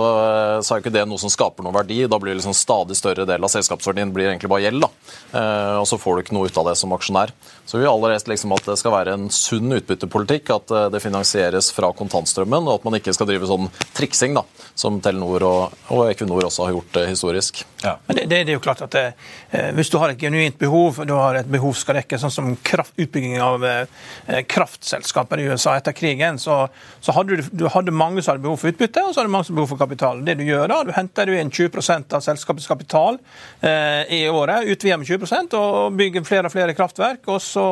så, 0.61 0.73
er 0.73 0.79
jo 0.79 0.83
ikke 0.83 0.93
det 0.93 1.03
noe 1.09 1.21
som 1.21 1.31
skaper 1.31 1.65
noen 1.65 1.75
verdi. 1.75 1.99
Da 2.09 2.17
blir 2.19 2.33
det 2.33 2.39
liksom 2.39 2.55
stadig 2.57 2.97
større 2.97 3.27
del 3.29 3.45
av 3.45 3.51
selskapsverdien 3.53 4.11
blir 4.13 4.31
egentlig 4.31 4.49
bare 4.49 4.65
gjeld. 4.65 4.87
da. 4.87 4.89
Eh, 5.37 5.75
og 5.81 5.85
så 5.89 5.99
får 6.01 6.17
du 6.17 6.23
ikke 6.23 6.37
noe 6.37 6.49
ut 6.49 6.57
av 6.57 6.71
det 6.71 6.75
som 6.79 6.93
aksjonær. 6.95 7.33
Så 7.67 7.77
vi 7.77 7.85
vil 7.85 8.17
liksom 8.31 8.55
at 8.57 8.69
det 8.71 8.77
skal 8.81 8.95
være 8.95 9.13
en 9.13 9.27
sunn 9.33 9.77
utbyttepolitikk, 9.77 10.49
at 10.55 10.73
eh, 10.73 10.87
det 10.93 11.03
finansieres 11.03 11.69
fra 11.75 11.91
kontantstrømmen, 11.97 12.65
og 12.65 12.79
at 12.79 12.87
man 12.87 12.97
ikke 12.97 13.13
skal 13.15 13.29
drive 13.29 13.49
sånn 13.49 13.69
triksing, 13.97 14.37
da, 14.37 14.45
som 14.73 15.01
Telenor 15.03 15.45
og, 15.45 15.77
og 15.93 16.07
Equinor 16.09 16.49
også 16.49 16.67
har 16.67 16.77
gjort 16.77 17.01
eh, 17.01 17.11
historisk. 17.13 17.61
Ja. 17.83 17.99
Men 18.07 18.15
det, 18.15 18.25
det, 18.25 18.39
er 18.41 18.55
jo 18.55 18.61
klart 18.63 18.81
at 18.81 18.93
det, 18.95 19.03
eh, 19.51 19.69
Hvis 19.77 19.91
du 19.93 19.99
har 20.01 20.09
et 20.09 20.21
genuint 20.21 20.57
behov, 20.57 21.03
du 21.05 21.13
har 21.13 21.37
et 21.37 21.49
behov 21.51 21.75
skal 21.77 21.99
dekke, 21.99 22.17
sånn 22.17 22.33
som 22.33 22.49
kraft, 22.65 22.95
utbygging 22.97 23.37
av 23.43 23.65
eh, 23.67 24.41
kraftselskaper 24.49 25.43
i 25.43 25.45
USA 25.51 25.75
etter 25.77 25.93
krigen, 25.97 26.39
så, 26.41 26.63
så 27.03 27.13
hadde 27.13 27.37
du, 27.37 27.51
du 27.51 27.67
hadde 27.73 27.93
mange 27.93 28.23
som 28.23 28.33
hadde 28.33 28.45
behov 28.47 28.57
for 28.61 28.73
utbytte, 28.73 29.03
og 29.05 29.13
så 29.13 29.21
hadde 29.21 29.33
mange 29.33 29.45
som 29.47 29.53
hadde 29.53 29.61
behov 29.61 29.73
for 29.75 29.83
kapital. 29.83 30.23
Det 30.25 30.37
Du 30.39 30.45
gjør 30.47 30.71
da, 30.73 30.79
du 30.87 30.93
henter 30.95 31.33
inn 31.37 31.53
20% 31.53 32.17
av 32.17 32.25
selskapets 32.25 32.69
kapital 32.69 33.19
eh, 33.61 34.03
i 34.17 34.23
året, 34.31 34.65
utvider 34.73 35.01
med 35.01 35.11
20% 35.11 35.57
og 35.59 35.99
bygger 35.99 36.25
flere 36.27 36.49
og 36.49 36.55
flere 36.55 36.77
kraftverk. 36.77 37.29
og 37.29 37.41
så 37.43 37.67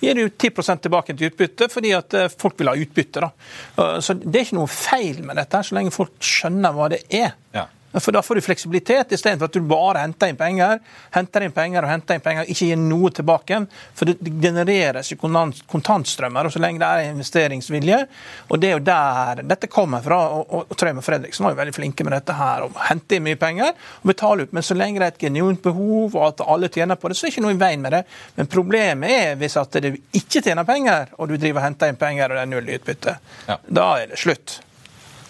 gir 0.00 0.14
du 0.14 0.28
10% 0.28 0.84
tilbake 0.84 1.16
til 1.16 1.32
utbytte 1.32 1.70
fordi 1.72 1.94
at 1.96 2.14
eh, 2.14 2.28
folk 2.28 2.60
vil 2.60 2.70
ha 2.72 2.76
utbytte. 2.76 3.24
Da. 3.24 3.32
Eh, 3.78 3.96
så 4.04 4.18
Det 4.18 4.34
er 4.34 4.46
ikke 4.46 4.60
noe 4.60 4.72
feil 4.72 5.24
med 5.24 5.40
dette, 5.40 5.64
så 5.64 5.78
lenge 5.78 5.94
folk 5.94 6.16
skjønner 6.20 6.76
hva 6.76 6.92
det 6.92 7.02
er. 7.08 7.34
Ja. 7.56 7.66
For 7.96 8.12
Da 8.12 8.22
får 8.22 8.34
du 8.34 8.40
fleksibilitet, 8.44 9.12
istedenfor 9.12 9.48
at 9.48 9.56
du 9.56 9.64
bare 9.64 10.02
henter 10.04 10.28
inn 10.28 10.36
penger 10.36 10.78
henter 11.14 11.44
inn 11.44 11.54
penger 11.54 11.84
og 11.84 11.90
henter 11.90 12.18
inn 12.18 12.24
penger, 12.24 12.48
ikke 12.50 12.68
gir 12.70 12.80
noe 12.80 13.10
tilbake. 13.14 13.60
For 13.96 14.08
det 14.08 14.32
genereres 14.42 15.12
jo 15.12 15.18
kontantstrømmer, 15.20 16.48
og 16.48 16.54
så 16.54 16.62
lenge 16.62 16.82
det 16.82 16.88
er 16.88 17.12
investeringsvilje. 17.12 18.00
Og 18.48 18.60
Det 18.60 18.68
er 18.68 18.76
jo 18.76 18.84
der 18.84 19.42
dette 19.42 19.70
kommer 19.72 20.02
fra. 20.04 20.18
og, 20.28 20.52
og, 20.54 20.76
Trøym 20.76 21.00
og 21.00 21.04
Fredriksen 21.04 21.44
var 21.44 21.54
jo 21.54 21.60
veldig 21.62 21.74
flinke 21.74 22.04
med 22.04 22.12
dette 22.16 22.36
her, 22.36 22.66
å 22.66 22.86
hente 22.88 23.16
inn 23.16 23.26
mye 23.26 23.40
penger 23.40 23.72
og 23.72 24.12
betale 24.12 24.44
ut. 24.44 24.52
Men 24.52 24.66
så 24.66 24.76
lenge 24.76 25.00
det 25.00 25.06
er 25.06 25.14
et 25.14 25.26
genuint 25.26 25.62
behov, 25.62 26.14
og 26.14 26.26
at 26.28 26.44
alle 26.46 26.68
tjener 26.68 26.96
på 27.00 27.08
det, 27.08 27.18
så 27.18 27.26
er 27.26 27.30
det 27.30 27.36
ikke 27.36 27.46
noe 27.46 27.56
i 27.56 27.60
veien 27.60 27.82
med 27.82 27.96
det. 27.96 28.04
Men 28.36 28.52
problemet 28.52 29.10
er 29.10 29.36
hvis 29.40 29.58
at 29.60 29.80
du 29.82 29.90
ikke 29.90 30.42
tjener 30.42 30.68
penger, 30.68 31.14
og 31.18 31.28
du 31.28 31.36
driver 31.36 31.62
og 31.62 31.68
henter 31.70 31.92
inn 31.92 32.00
penger, 32.00 32.28
og 32.28 32.38
det 32.38 32.46
er 32.46 32.52
null 32.52 32.68
i 32.68 32.78
utbytte. 32.78 33.18
Ja. 33.48 33.60
Da 33.80 33.90
er 34.02 34.12
det 34.12 34.20
slutt. 34.20 34.60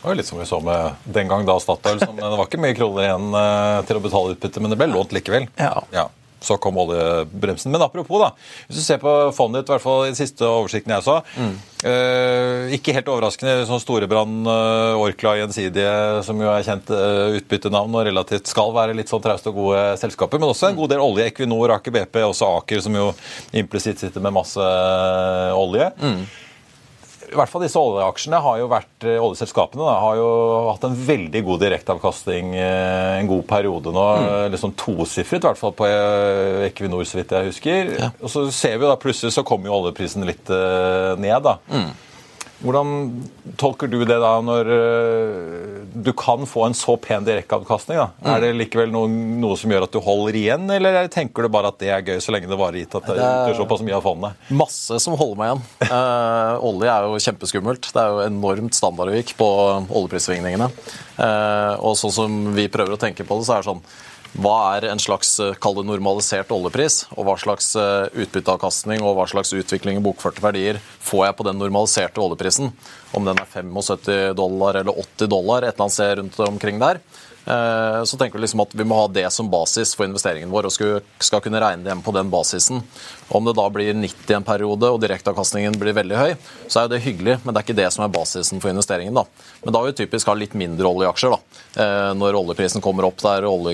Det 0.08 0.12
var 0.14 0.16
litt 0.16 0.26
som 0.26 0.38
vi 0.40 0.46
så 0.48 0.58
med 0.64 0.94
den 1.04 1.28
gang 1.28 1.42
da 1.44 1.58
Statoil. 1.60 1.98
Det 2.00 2.28
var 2.32 2.46
ikke 2.46 2.60
mye 2.62 2.72
kroner 2.72 3.04
igjen 3.04 3.34
eh, 3.36 3.80
til 3.84 3.98
å 3.98 4.00
betale 4.00 4.30
utbytte, 4.32 4.62
men 4.64 4.72
det 4.72 4.78
ble 4.80 4.86
lånt 4.88 5.10
likevel. 5.12 5.44
Ja. 5.60 5.82
ja. 5.92 6.06
Så 6.40 6.56
kom 6.56 6.78
oljebremsen. 6.80 7.68
Men 7.74 7.84
apropos, 7.84 8.22
da. 8.22 8.30
Hvis 8.70 8.78
du 8.78 8.86
ser 8.86 9.02
på 9.02 9.12
fondet 9.36 9.66
ditt, 9.66 9.68
i 9.68 9.74
hvert 9.74 9.84
fall 9.84 10.06
i 10.06 10.08
den 10.08 10.16
siste 10.16 10.48
oversikten 10.48 10.96
jeg 10.96 11.04
så 11.04 11.18
mm. 11.34 11.52
eh, 11.92 12.72
Ikke 12.78 12.96
helt 12.96 13.12
overraskende 13.12 13.68
sånn 13.68 13.84
Storebrand, 13.84 14.48
uh, 14.48 14.96
Orkla, 14.96 15.36
Gjensidige, 15.42 15.92
som 16.24 16.40
jo 16.40 16.48
er 16.54 16.64
kjent 16.64 16.88
uh, 16.88 17.36
utbyttenavn 17.42 18.00
og 18.00 18.08
relativt 18.08 18.48
skal 18.48 18.72
være 18.80 18.96
litt 18.96 19.12
sånn 19.12 19.28
trauste 19.28 19.52
og 19.52 19.60
gode 19.60 19.86
selskaper. 20.00 20.40
Men 20.40 20.54
også 20.54 20.70
en 20.72 20.80
god 20.80 20.96
del 20.96 21.04
olje. 21.04 21.28
Equinor, 21.34 21.76
Aker 21.76 22.00
BP, 22.00 22.22
også 22.32 22.48
Aker, 22.62 22.80
som 22.88 22.96
jo 22.96 23.10
implisitt 23.52 24.00
sitter 24.00 24.24
med 24.24 24.40
masse 24.40 24.72
olje. 25.52 25.92
Mm 26.00 26.22
i 27.28 27.36
hvert 27.38 27.50
fall 27.52 27.64
disse 27.64 27.80
oljeaksjene 27.80 28.40
har 28.44 28.58
jo 28.60 28.68
vært, 28.70 28.94
eh, 29.04 29.20
oljeselskapene 29.22 29.84
da, 29.84 29.94
har 30.02 30.18
jo 30.18 30.30
hatt 30.70 30.86
en 30.88 30.96
veldig 31.08 31.42
god 31.46 31.62
direkteavkastning 31.64 32.54
eh, 32.56 33.18
en 33.20 33.30
god 33.30 33.46
periode 33.50 33.92
nå. 33.94 34.06
Mm. 34.24 34.50
Liksom 34.54 34.74
tosifret, 34.78 35.44
i 35.44 35.48
hvert 35.48 35.60
fall 35.60 35.76
på 35.76 35.88
Equinor, 36.68 37.06
så 37.08 37.20
vidt 37.20 37.36
jeg 37.36 37.52
husker. 37.52 37.94
Ja. 37.98 38.10
Og 38.22 38.32
så 38.32 38.46
ser 38.54 38.78
vi 38.80 38.88
da 38.88 38.98
plutselig 39.00 39.34
så 39.36 39.46
kommer 39.46 39.70
jo 39.70 39.78
oljeprisen 39.82 40.26
litt 40.28 40.48
ned. 40.48 41.40
da. 41.44 41.58
Mm. 41.70 41.90
Hvordan 42.58 43.20
tolker 43.60 43.86
du 43.86 44.00
det 44.02 44.16
da 44.18 44.32
når 44.42 44.70
uh, 44.70 45.84
du 45.94 46.10
kan 46.18 46.42
få 46.48 46.64
en 46.66 46.74
så 46.74 46.96
pen 46.98 47.26
direkteavkastning? 47.26 48.00
Mm. 48.18 48.30
Er 48.32 48.42
det 48.42 48.50
likevel 48.58 48.90
noe, 48.90 49.10
noe, 49.10 49.54
som 49.60 49.70
gjør 49.70 49.86
at 49.86 49.94
du 49.94 50.00
holder 50.02 50.38
igjen, 50.40 50.66
eller 50.74 51.06
tenker 51.12 51.46
du 51.46 51.52
bare 51.54 51.70
at 51.70 51.78
det 51.78 51.92
er 51.94 52.02
gøy 52.02 52.18
så 52.24 52.34
lenge 52.34 52.50
det 52.50 52.58
varer 52.58 52.80
gitt 52.82 52.98
at 52.98 53.06
det, 53.06 53.18
det 53.20 53.52
er 53.52 53.58
såpass 53.60 53.84
mye 53.86 53.98
av 54.00 54.04
fondet? 54.06 54.50
Masse 54.50 54.98
som 55.04 55.14
holder 55.18 55.38
meg 55.38 55.52
igjen. 55.52 55.64
Uh, 55.86 56.54
olje 56.72 56.90
er 56.90 57.06
jo 57.06 57.22
kjempeskummelt. 57.28 57.92
Det 57.94 58.02
er 58.02 58.14
jo 58.16 58.26
enormt 58.26 58.78
standardvik 58.78 59.36
på 59.38 59.48
oljeprisvingningene. 59.86 60.70
Uh, 61.18 61.74
og 61.78 61.94
sånn 62.00 62.14
som 62.14 62.38
vi 62.58 62.66
prøver 62.72 62.98
å 62.98 63.00
tenke 63.00 63.26
på 63.26 63.38
det, 63.38 63.46
så 63.46 63.58
er 63.58 63.62
det 63.62 63.70
sånn 63.70 63.84
hva 64.36 64.56
er 64.76 64.88
en 64.90 65.00
slags 65.00 65.30
eh, 65.40 65.54
kall 65.62 65.80
normalisert 65.86 66.50
oljepris, 66.52 67.06
og 67.16 67.28
hva 67.28 67.36
slags 67.40 67.70
eh, 67.80 68.10
utbytteavkastning 68.24 69.00
og 69.00 69.16
hva 69.16 69.28
slags 69.30 69.54
utvikling 69.56 70.00
i 70.00 70.04
bokførte 70.04 70.44
verdier 70.44 70.82
får 70.82 71.24
jeg 71.26 71.38
på 71.38 71.48
den 71.48 71.58
normaliserte 71.62 72.22
oljeprisen? 72.22 72.74
Om 73.16 73.30
den 73.30 73.40
er 73.40 73.48
75 73.48 74.36
dollar 74.36 74.82
eller 74.82 75.00
80 75.00 75.32
dollar, 75.32 75.64
et 75.64 75.72
eller 75.72 75.86
annet 75.86 75.96
sted 75.96 76.14
rundt 76.20 76.40
omkring 76.50 76.82
der. 76.82 77.00
Eh, 77.48 78.04
så 78.04 78.16
tenker 78.16 78.36
vi 78.36 78.42
liksom 78.42 78.60
at 78.60 78.74
vi 78.76 78.84
må 78.84 78.98
ha 78.98 79.06
det 79.08 79.24
som 79.32 79.48
basis 79.48 79.94
for 79.96 80.04
investeringen 80.04 80.50
vår, 80.52 80.68
og 80.68 80.74
skal 81.24 81.42
kunne 81.44 81.62
regne 81.62 81.86
det 81.86 81.94
hjem 81.94 82.04
på 82.04 82.12
den 82.12 82.28
basisen. 82.32 82.82
Om 83.32 83.48
det 83.48 83.56
da 83.56 83.64
blir 83.72 83.96
90 83.96 84.36
en 84.36 84.44
periode 84.44 84.90
og 84.92 85.00
direkteavkastningen 85.00 85.78
blir 85.80 85.96
veldig 85.96 86.18
høy, 86.18 86.34
så 86.66 86.82
er 86.82 86.88
jo 86.88 86.92
det 86.92 87.04
hyggelig, 87.06 87.38
men 87.44 87.54
det 87.54 87.62
er 87.62 87.68
ikke 87.68 87.78
det 87.80 87.88
som 87.94 88.04
er 88.04 88.12
basisen 88.12 88.60
for 88.60 88.72
investeringen. 88.74 89.16
da. 89.16 89.24
Men 89.64 89.76
da 89.76 89.82
vil 89.82 89.94
vi 89.94 90.02
typisk 90.02 90.28
ha 90.28 90.36
litt 90.36 90.58
mindre 90.58 90.92
oljeaksjer. 90.92 91.32
da. 91.32 91.47
Eh, 91.76 92.12
når 92.16 92.38
oljeprisen 92.38 92.82
kommer 92.84 93.04
opp 93.08 93.20
der 93.22 93.44
og, 93.48 93.68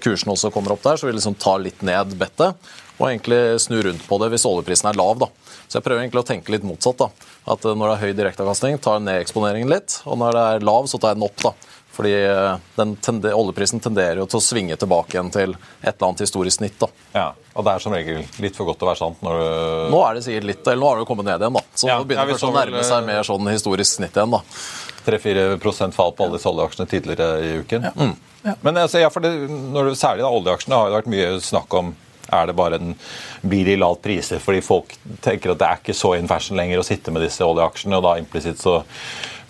kursen 0.00 0.30
også 0.32 0.52
kommer 0.54 0.76
opp 0.76 0.84
der, 0.86 0.96
så 1.00 1.06
vil 1.08 1.14
vi 1.14 1.18
liksom 1.18 1.38
ta 1.40 1.56
litt 1.60 1.82
ned 1.82 2.14
bettet 2.20 2.70
og 3.00 3.08
egentlig 3.08 3.58
snu 3.64 3.78
rundt 3.82 4.02
på 4.06 4.18
det 4.20 4.28
hvis 4.34 4.44
oljeprisen 4.48 4.90
er 4.90 4.98
lav. 5.00 5.18
da. 5.22 5.30
Så 5.66 5.78
jeg 5.78 5.86
prøver 5.86 6.02
egentlig 6.02 6.20
å 6.20 6.28
tenke 6.28 6.52
litt 6.52 6.66
motsatt. 6.66 7.00
da. 7.00 7.10
At 7.50 7.64
eh, 7.64 7.74
når 7.74 7.86
det 7.88 7.96
er 7.96 8.04
høy 8.04 8.16
direkteavkastning, 8.20 8.78
tar 8.82 8.98
jeg 8.98 9.06
ned 9.08 9.20
eksponeringen 9.24 9.72
litt. 9.72 10.00
Og 10.04 10.20
når 10.20 10.36
det 10.36 10.46
er 10.54 10.66
lav, 10.68 10.88
så 10.90 11.00
tar 11.00 11.14
jeg 11.14 11.20
den 11.20 11.28
opp. 11.30 11.44
da. 11.48 11.54
Fordi 12.00 12.12
eh, 12.24 12.56
den 12.76 12.94
tender, 13.02 13.34
oljeprisen 13.36 13.80
tenderer 13.82 14.20
jo 14.22 14.26
til 14.30 14.38
å 14.38 14.44
svinge 14.44 14.76
tilbake 14.78 15.16
igjen 15.16 15.32
til 15.34 15.56
et 15.56 15.90
eller 15.94 16.10
annet 16.10 16.22
historisk 16.24 16.60
snitt. 16.60 16.76
da. 16.80 16.88
Ja, 17.16 17.26
Og 17.54 17.66
det 17.66 17.72
er 17.74 17.82
som 17.82 17.96
regel 17.96 18.22
litt 18.40 18.56
for 18.56 18.68
godt 18.68 18.78
til 18.80 18.86
å 18.88 18.92
være 18.92 19.00
sant 19.02 19.24
når 19.26 19.40
du 19.40 19.90
Nå 19.96 20.04
er 20.06 20.14
det 20.16 20.22
sikkert 20.28 20.48
litt, 20.52 20.62
eller 20.66 20.80
nå 20.80 20.90
har 20.90 21.00
det 21.00 21.04
jo 21.04 21.08
kommet 21.10 21.28
ned 21.28 21.42
igjen, 21.42 21.58
da. 21.58 21.64
Så 21.74 21.88
Ja, 21.90 21.98
nå 21.98 22.06
begynner 22.06 22.30
det 22.30 22.38
å 22.46 22.54
nærme 22.54 22.78
vel, 22.78 22.86
seg 22.86 23.08
mer 23.08 23.26
sånn 23.26 23.50
historisk 23.50 23.98
snitt 23.98 24.16
igjen. 24.16 24.36
da. 24.36 24.42
3-4% 25.10 25.96
fall 25.96 26.12
på 26.16 26.24
alle 26.26 26.38
disse 26.38 26.48
oljeaksjene 26.50 26.88
tidligere 26.90 27.30
i 27.44 27.56
uken. 27.64 27.88
Men 28.62 28.76
altså, 28.80 29.02
ja, 29.02 29.10
for 29.12 29.20
det, 29.24 29.32
når 29.50 29.90
du, 29.90 29.96
særlig 29.98 30.24
da, 30.24 30.30
oljeaksjene 30.32 30.78
har 30.78 30.88
det 30.92 30.98
vært 31.00 31.10
mye 31.12 31.34
snakk 31.44 31.76
om 31.80 31.92
er 32.30 32.46
det 32.46 32.54
bare 32.54 32.78
en 32.78 32.92
bil 33.50 33.66
i 33.72 33.74
lavt 33.80 34.04
priser 34.04 34.38
fordi 34.38 34.60
folk 34.62 34.92
tenker 35.24 35.50
at 35.50 35.58
det 35.58 35.66
er 35.66 35.80
ikke 35.80 35.96
så 35.98 36.12
in 36.14 36.28
fashion 36.30 36.54
lenger 36.60 36.78
å 36.78 36.86
sitte 36.86 37.10
med 37.10 37.24
disse 37.26 37.42
oljeaksjene, 37.42 37.98
og 37.98 38.04
da 38.06 38.12
implisitt 38.20 38.60
så 38.62 38.76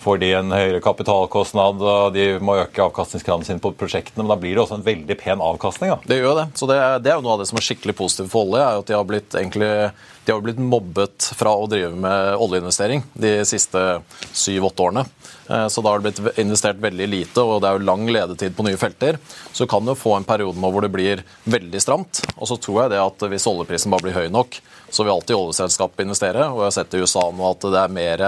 får 0.01 0.17
de 0.17 0.31
en 0.33 0.49
høyere 0.49 0.79
kapitalkostnad, 0.81 1.77
og 1.85 2.15
de 2.15 2.23
må 2.41 2.55
øke 2.63 2.81
avkastningskranen 2.87 3.45
sin 3.45 3.59
på 3.61 3.69
prosjektene, 3.77 4.23
men 4.23 4.31
da 4.33 4.37
blir 4.41 4.55
det 4.57 4.63
også 4.63 4.79
en 4.79 4.85
veldig 4.87 5.17
pen 5.21 5.43
avkastning. 5.45 5.91
da. 5.93 5.99
Det 6.09 6.17
gjør 6.17 6.25
jo 6.31 6.37
det. 6.39 6.45
Så 6.57 6.69
det, 6.71 6.77
er- 6.81 7.03
det 7.05 7.11
er 7.11 7.19
jo 7.19 7.25
noe 7.27 7.35
av 7.35 7.43
det 7.43 7.47
som 7.51 7.59
er 7.61 7.67
skikkelig 7.67 7.95
positivt 7.99 8.31
for 8.33 8.47
olje, 8.49 8.63
er 8.65 8.79
jo 8.79 8.81
at 8.81 8.89
de 8.89 8.97
har 8.97 9.05
blitt, 9.11 9.37
egentlig, 9.37 9.69
de 10.25 10.33
har 10.33 10.41
blitt 10.41 10.57
mobbet 10.73 11.27
fra 11.37 11.53
å 11.53 11.69
drive 11.69 11.93
med 11.93 12.33
oljeinvestering 12.41 13.05
de 13.13 13.35
siste 13.45 13.83
syv-åtte 14.33 14.87
årene. 14.89 15.05
Eh, 15.51 15.67
Så 15.67 15.83
da 15.83 15.91
har 15.91 15.99
det 15.99 16.11
blitt 16.13 16.39
investert 16.39 16.79
veldig 16.81 17.07
lite, 17.11 17.43
og 17.43 17.61
det 17.61 17.69
er 17.69 17.77
jo 17.79 17.85
lang 17.91 18.07
ledetid 18.07 18.55
på 18.55 18.63
nye 18.67 18.79
felter. 18.79 19.19
Så 19.51 19.65
du 19.65 19.71
kan 19.71 19.85
jo 19.85 19.97
få 19.99 20.15
en 20.17 20.27
periode 20.27 20.55
nå 20.61 20.71
hvor 20.71 20.85
det 20.85 20.93
blir 20.93 21.23
veldig 21.43 21.81
stramt. 21.83 22.23
Og 22.37 22.47
så 22.47 22.57
tror 22.61 22.83
jeg 22.85 22.93
det 22.95 23.01
at 23.03 23.27
hvis 23.31 23.47
oljeprisen 23.51 23.91
bare 23.91 24.07
blir 24.07 24.15
høy 24.17 24.29
nok, 24.31 24.61
så 24.91 25.05
vil 25.05 25.13
alltid 25.13 25.37
oljeselskap 25.37 25.99
investere. 26.03 26.49
Og 26.51 26.63
jeg 26.63 26.67
har 26.69 26.75
sett 26.75 26.95
i 26.97 27.01
USA 27.03 27.23
nå 27.31 27.45
at 27.47 27.63
det 27.71 27.79
er 27.79 27.93
mer 27.95 28.23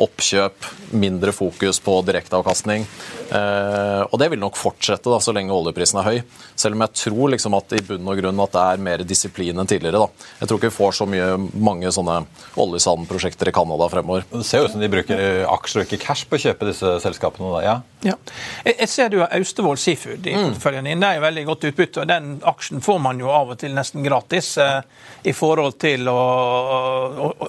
oppkjøp, 0.00 0.68
mindre 0.96 1.32
fokus 1.36 1.80
på 1.84 1.98
direkteavkastning. 2.08 2.86
Eh, 3.26 4.02
og 4.06 4.16
det 4.20 4.30
vil 4.32 4.40
nok 4.40 4.56
fortsette 4.56 5.10
da, 5.12 5.18
så 5.20 5.34
lenge 5.36 5.52
oljeprisen 5.52 6.00
er 6.00 6.08
høy. 6.08 6.22
Selv 6.56 6.76
om 6.78 6.84
jeg 6.86 6.96
tror 7.02 7.32
liksom 7.34 7.56
at 7.58 7.74
i 7.76 7.82
bunn 7.84 8.08
og 8.08 8.20
grunn 8.20 8.40
at 8.46 8.54
det 8.56 8.64
er 8.64 8.84
mer 8.88 9.04
disiplin 9.08 9.60
enn 9.60 9.68
tidligere. 9.68 10.06
Da. 10.06 10.28
Jeg 10.40 10.48
tror 10.48 10.60
ikke 10.60 10.70
vi 10.70 10.78
får 10.78 10.96
så 11.00 11.08
mye, 11.10 11.28
mange 11.52 11.92
sånne 11.92 12.20
oljesandprosjekter 12.64 13.50
i 13.50 13.56
Canada 13.56 13.88
fremover. 13.92 14.24
Det 14.32 14.44
ser 14.46 14.62
jo 14.62 14.70
ut 14.70 14.74
som 14.76 14.82
de 14.84 14.92
bruker 14.92 15.20
eh, 15.20 15.42
aksjer 15.52 15.82
og 15.82 15.88
ikke 15.90 16.02
cash 16.06 16.24
på 16.28 16.38
å 16.38 16.44
kjøpe 16.46 16.65
disse 16.66 16.96
selskapene. 17.02 17.50
Da. 17.54 17.62
Ja. 17.64 17.76
Ja. 18.06 18.14
Jeg, 18.64 18.88
ser 18.92 19.08
du 19.10 19.18
har 19.22 19.32
Austevoll 19.34 19.78
Seafood 19.80 20.26
i 20.26 20.34
porteføljen 20.36 20.86
din. 20.86 21.00
Det 21.02 21.08
er 21.08 21.18
jo 21.18 21.24
veldig 21.24 21.44
godt 21.48 21.66
utbytte. 21.70 22.02
og 22.02 22.10
Den 22.10 22.28
aksjen 22.46 22.84
får 22.84 23.00
man 23.02 23.22
jo 23.22 23.32
av 23.34 23.54
og 23.54 23.60
til 23.62 23.74
nesten 23.76 24.04
gratis 24.06 24.52
eh, 24.62 24.78
i 25.26 25.34
forhold 25.36 25.78
til 25.82 26.06
å 26.12 26.20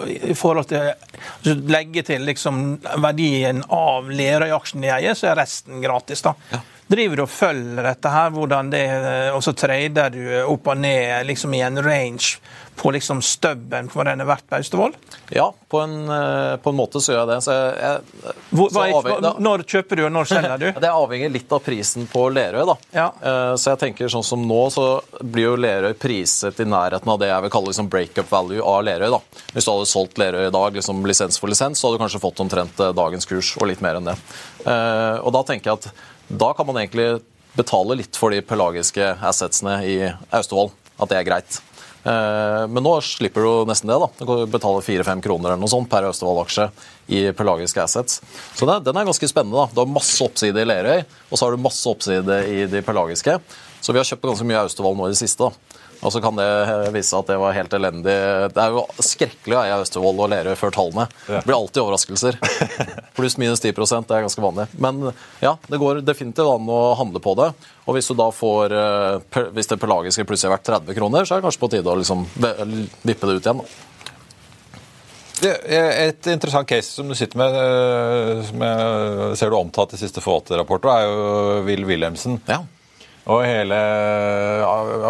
i 0.07 0.35
forhold 0.37 0.69
til 0.71 0.87
altså, 0.87 1.57
legge 1.69 2.05
til 2.07 2.25
liksom 2.27 2.63
verdien 3.03 3.61
av 3.73 4.09
Lerøy-aksjen 4.09 4.85
de 4.85 4.93
eier, 4.95 5.17
så 5.17 5.31
er 5.31 5.41
resten 5.43 5.83
gratis. 5.83 6.23
da. 6.25 6.33
Driver 6.87 7.19
du 7.19 7.23
og 7.25 7.29
følger 7.33 7.83
dette 7.83 8.11
her, 8.13 8.29
hvordan 8.31 8.69
det, 8.71 8.85
eh, 8.87 9.33
og 9.35 9.41
så 9.43 9.51
trader 9.59 10.13
du 10.13 10.21
opp 10.47 10.69
og 10.71 10.77
ned 10.79 11.25
liksom 11.27 11.53
i 11.57 11.59
en 11.65 11.81
range 11.83 12.37
på 12.77 12.91
liksom 12.93 13.19
stubben 13.25 13.87
for 13.89 14.05
den 14.05 14.21
er 14.21 14.27
verdt 14.29 14.45
på 14.47 14.55
Austevoll? 14.59 14.93
Ja, 15.33 15.49
på 15.67 15.79
en, 15.81 15.95
eh, 16.13 16.53
på 16.61 16.69
en 16.71 16.77
måte 16.77 17.01
så 17.01 17.11
gjør 17.15 17.23
jeg 17.23 17.29
det. 17.31 17.37
Så 17.43 17.55
jeg, 17.57 17.73
jeg, 17.81 18.35
Hvor- 18.53 18.69
så 18.71 18.83
er- 18.85 19.19
hva- 19.19 19.39
Når 19.41 19.63
kjøper 19.67 19.95
du, 19.97 20.05
og 20.05 20.11
når 20.13 20.25
selger 20.29 20.57
du? 20.61 20.67
Det 20.85 20.91
avhenger 20.93 21.29
litt 21.33 21.51
av 21.51 21.59
prisen 21.65 22.07
på 22.07 22.23
Lerøy. 22.31 22.63
da. 22.69 22.75
Ja. 22.93 23.07
Eh, 23.21 23.55
Så 23.57 23.73
jeg 23.75 23.79
tenker 23.83 24.07
sånn 24.13 24.23
som 24.23 24.45
nå, 24.47 24.61
så 24.71 25.01
blir 25.23 25.43
jo 25.49 25.55
Lerøy 25.57 25.93
priset 25.99 26.59
i 26.61 26.63
nærheten 26.69 27.07
av 27.11 27.19
det 27.19 27.27
jeg 27.33 27.41
vil 27.41 27.49
kalle 27.57 27.67
liksom 27.73 27.89
breakup 27.89 28.29
value 28.31 28.61
av 28.63 28.83
Lerøy. 28.85 29.09
da. 29.11 29.19
Hvis 29.53 29.65
du 29.65 29.71
hadde 29.73 29.89
solgt 29.91 30.15
Lerøy 30.21 30.47
i 30.47 30.51
dag, 30.55 30.73
liksom 30.73 31.03
lisens 31.03 31.37
for 31.39 31.47
lisens, 31.49 31.81
så 31.81 31.89
hadde 31.89 31.97
du 31.99 32.05
kanskje 32.05 32.21
fått 32.23 32.39
omtrent 32.45 32.77
dagens 32.95 33.25
kurs, 33.25 33.57
og 33.57 33.67
litt 33.67 33.81
mer 33.81 33.95
enn 33.99 34.05
det. 34.05 34.15
Og 34.67 35.33
da 35.33 35.43
tenker 35.43 35.71
jeg 35.73 35.79
at 35.81 35.91
da 36.27 36.53
kan 36.53 36.67
man 36.67 36.75
egentlig 36.81 37.21
betale 37.57 37.95
litt 37.97 38.15
for 38.19 38.29
de 38.33 38.41
pelagiske 38.45 39.05
assetsene 39.25 39.79
i 39.87 39.95
Austevoll. 40.35 40.71
At 40.99 41.09
det 41.11 41.17
er 41.19 41.25
greit. 41.27 41.59
Eh, 42.07 42.63
Men 42.69 42.83
nå 42.85 42.93
slipper 43.05 43.41
du 43.45 43.65
nesten 43.69 43.89
det. 43.89 43.97
da. 43.99 44.25
Du 44.25 44.45
betale 44.49 44.81
4-5 44.81 45.21
kroner 45.23 45.51
eller 45.53 45.61
noe 45.61 45.71
sånt 45.71 45.89
per 45.89 46.07
Austevoll-aksje 46.09 46.69
i 47.09 47.31
pelagiske 47.31 47.81
assets. 47.83 48.21
Så 48.55 48.65
den 48.67 48.95
er 48.97 49.05
ganske 49.09 49.27
spennende. 49.29 49.57
da. 49.57 49.69
Du 49.73 49.81
har 49.81 49.87
masse 49.91 50.21
oppside 50.23 50.57
i 50.61 50.65
Lerøy, 50.67 51.05
og 51.31 51.37
så 51.37 51.45
har 51.45 51.55
du 51.55 51.63
masse 51.63 51.85
oppside 51.89 52.41
i 52.47 52.65
de 52.69 52.81
pelagiske. 52.81 53.39
Så 53.81 53.93
vi 53.93 53.99
har 53.99 54.05
kjøpt 54.09 54.25
ganske 54.31 54.45
mye 54.47 54.61
Austevoll 54.65 54.95
nå 54.97 55.07
i 55.07 55.13
det 55.15 55.21
siste. 55.21 55.47
da. 55.49 55.76
Og 56.01 56.13
så 56.13 56.21
kan 56.23 56.37
det 56.37 56.45
eh, 56.45 56.89
vise 56.93 57.09
seg 57.09 57.23
at 57.23 57.31
det 57.31 57.39
var 57.41 57.55
helt 57.55 57.73
elendig. 57.73 58.15
Det 58.53 58.63
er 58.63 58.75
jo 58.75 58.83
skrekkelig 59.01 59.57
å 59.57 59.63
eie 59.63 59.79
Austevoll 59.79 60.21
og 60.23 60.29
Lerøy 60.33 60.53
før 60.59 60.75
tallene. 60.75 61.07
Det 61.25 61.41
blir 61.47 61.57
alltid 61.57 61.83
overraskelser. 61.83 62.37
Pluss 63.17 63.37
minus 63.41 63.63
10 63.63 63.73
det 63.73 64.17
er 64.17 64.27
ganske 64.27 64.43
vanlig. 64.43 64.67
Men 64.77 65.09
ja, 65.43 65.55
det 65.67 65.81
går 65.81 66.03
definitivt 66.05 66.51
an 66.51 66.69
å 66.69 66.81
handle 66.99 67.23
på 67.23 67.33
det. 67.39 67.51
Og 67.87 67.97
hvis 67.97 68.09
du 68.11 68.15
da 68.19 68.29
får 68.35 68.73
eh, 68.75 69.43
Hvis 69.55 69.69
det 69.71 69.79
pelagiske 69.81 70.25
plutselig 70.27 70.51
er 70.51 70.57
verdt 70.57 70.69
30 70.69 70.97
kroner, 70.97 71.25
så 71.25 71.35
er 71.35 71.41
det 71.41 71.47
kanskje 71.49 71.65
på 71.65 71.73
tide 71.75 71.93
å 71.93 71.99
liksom 71.99 72.25
vippe 72.37 73.29
det 73.29 73.37
ut 73.37 73.45
igjen. 73.45 73.63
da. 73.63 73.85
Det 75.37 75.53
er 75.69 75.91
Et 76.07 76.29
interessant 76.33 76.67
case 76.67 76.89
som 76.89 77.09
du 77.09 77.15
sitter 77.17 77.37
med, 77.37 77.53
eh, 77.61 78.41
som 78.47 78.63
jeg 78.65 79.37
ser 79.37 79.51
du 79.51 79.57
omtalt 79.59 79.93
i 79.93 80.01
siste 80.01 80.23
forvalterrapporter, 80.23 80.89
er 80.89 81.05
jo 81.05 81.61
Will 81.67 81.85
Wilhelmsen. 81.89 82.39
Ja. 82.49 82.63
Og 83.27 83.41
hele, 83.43 83.77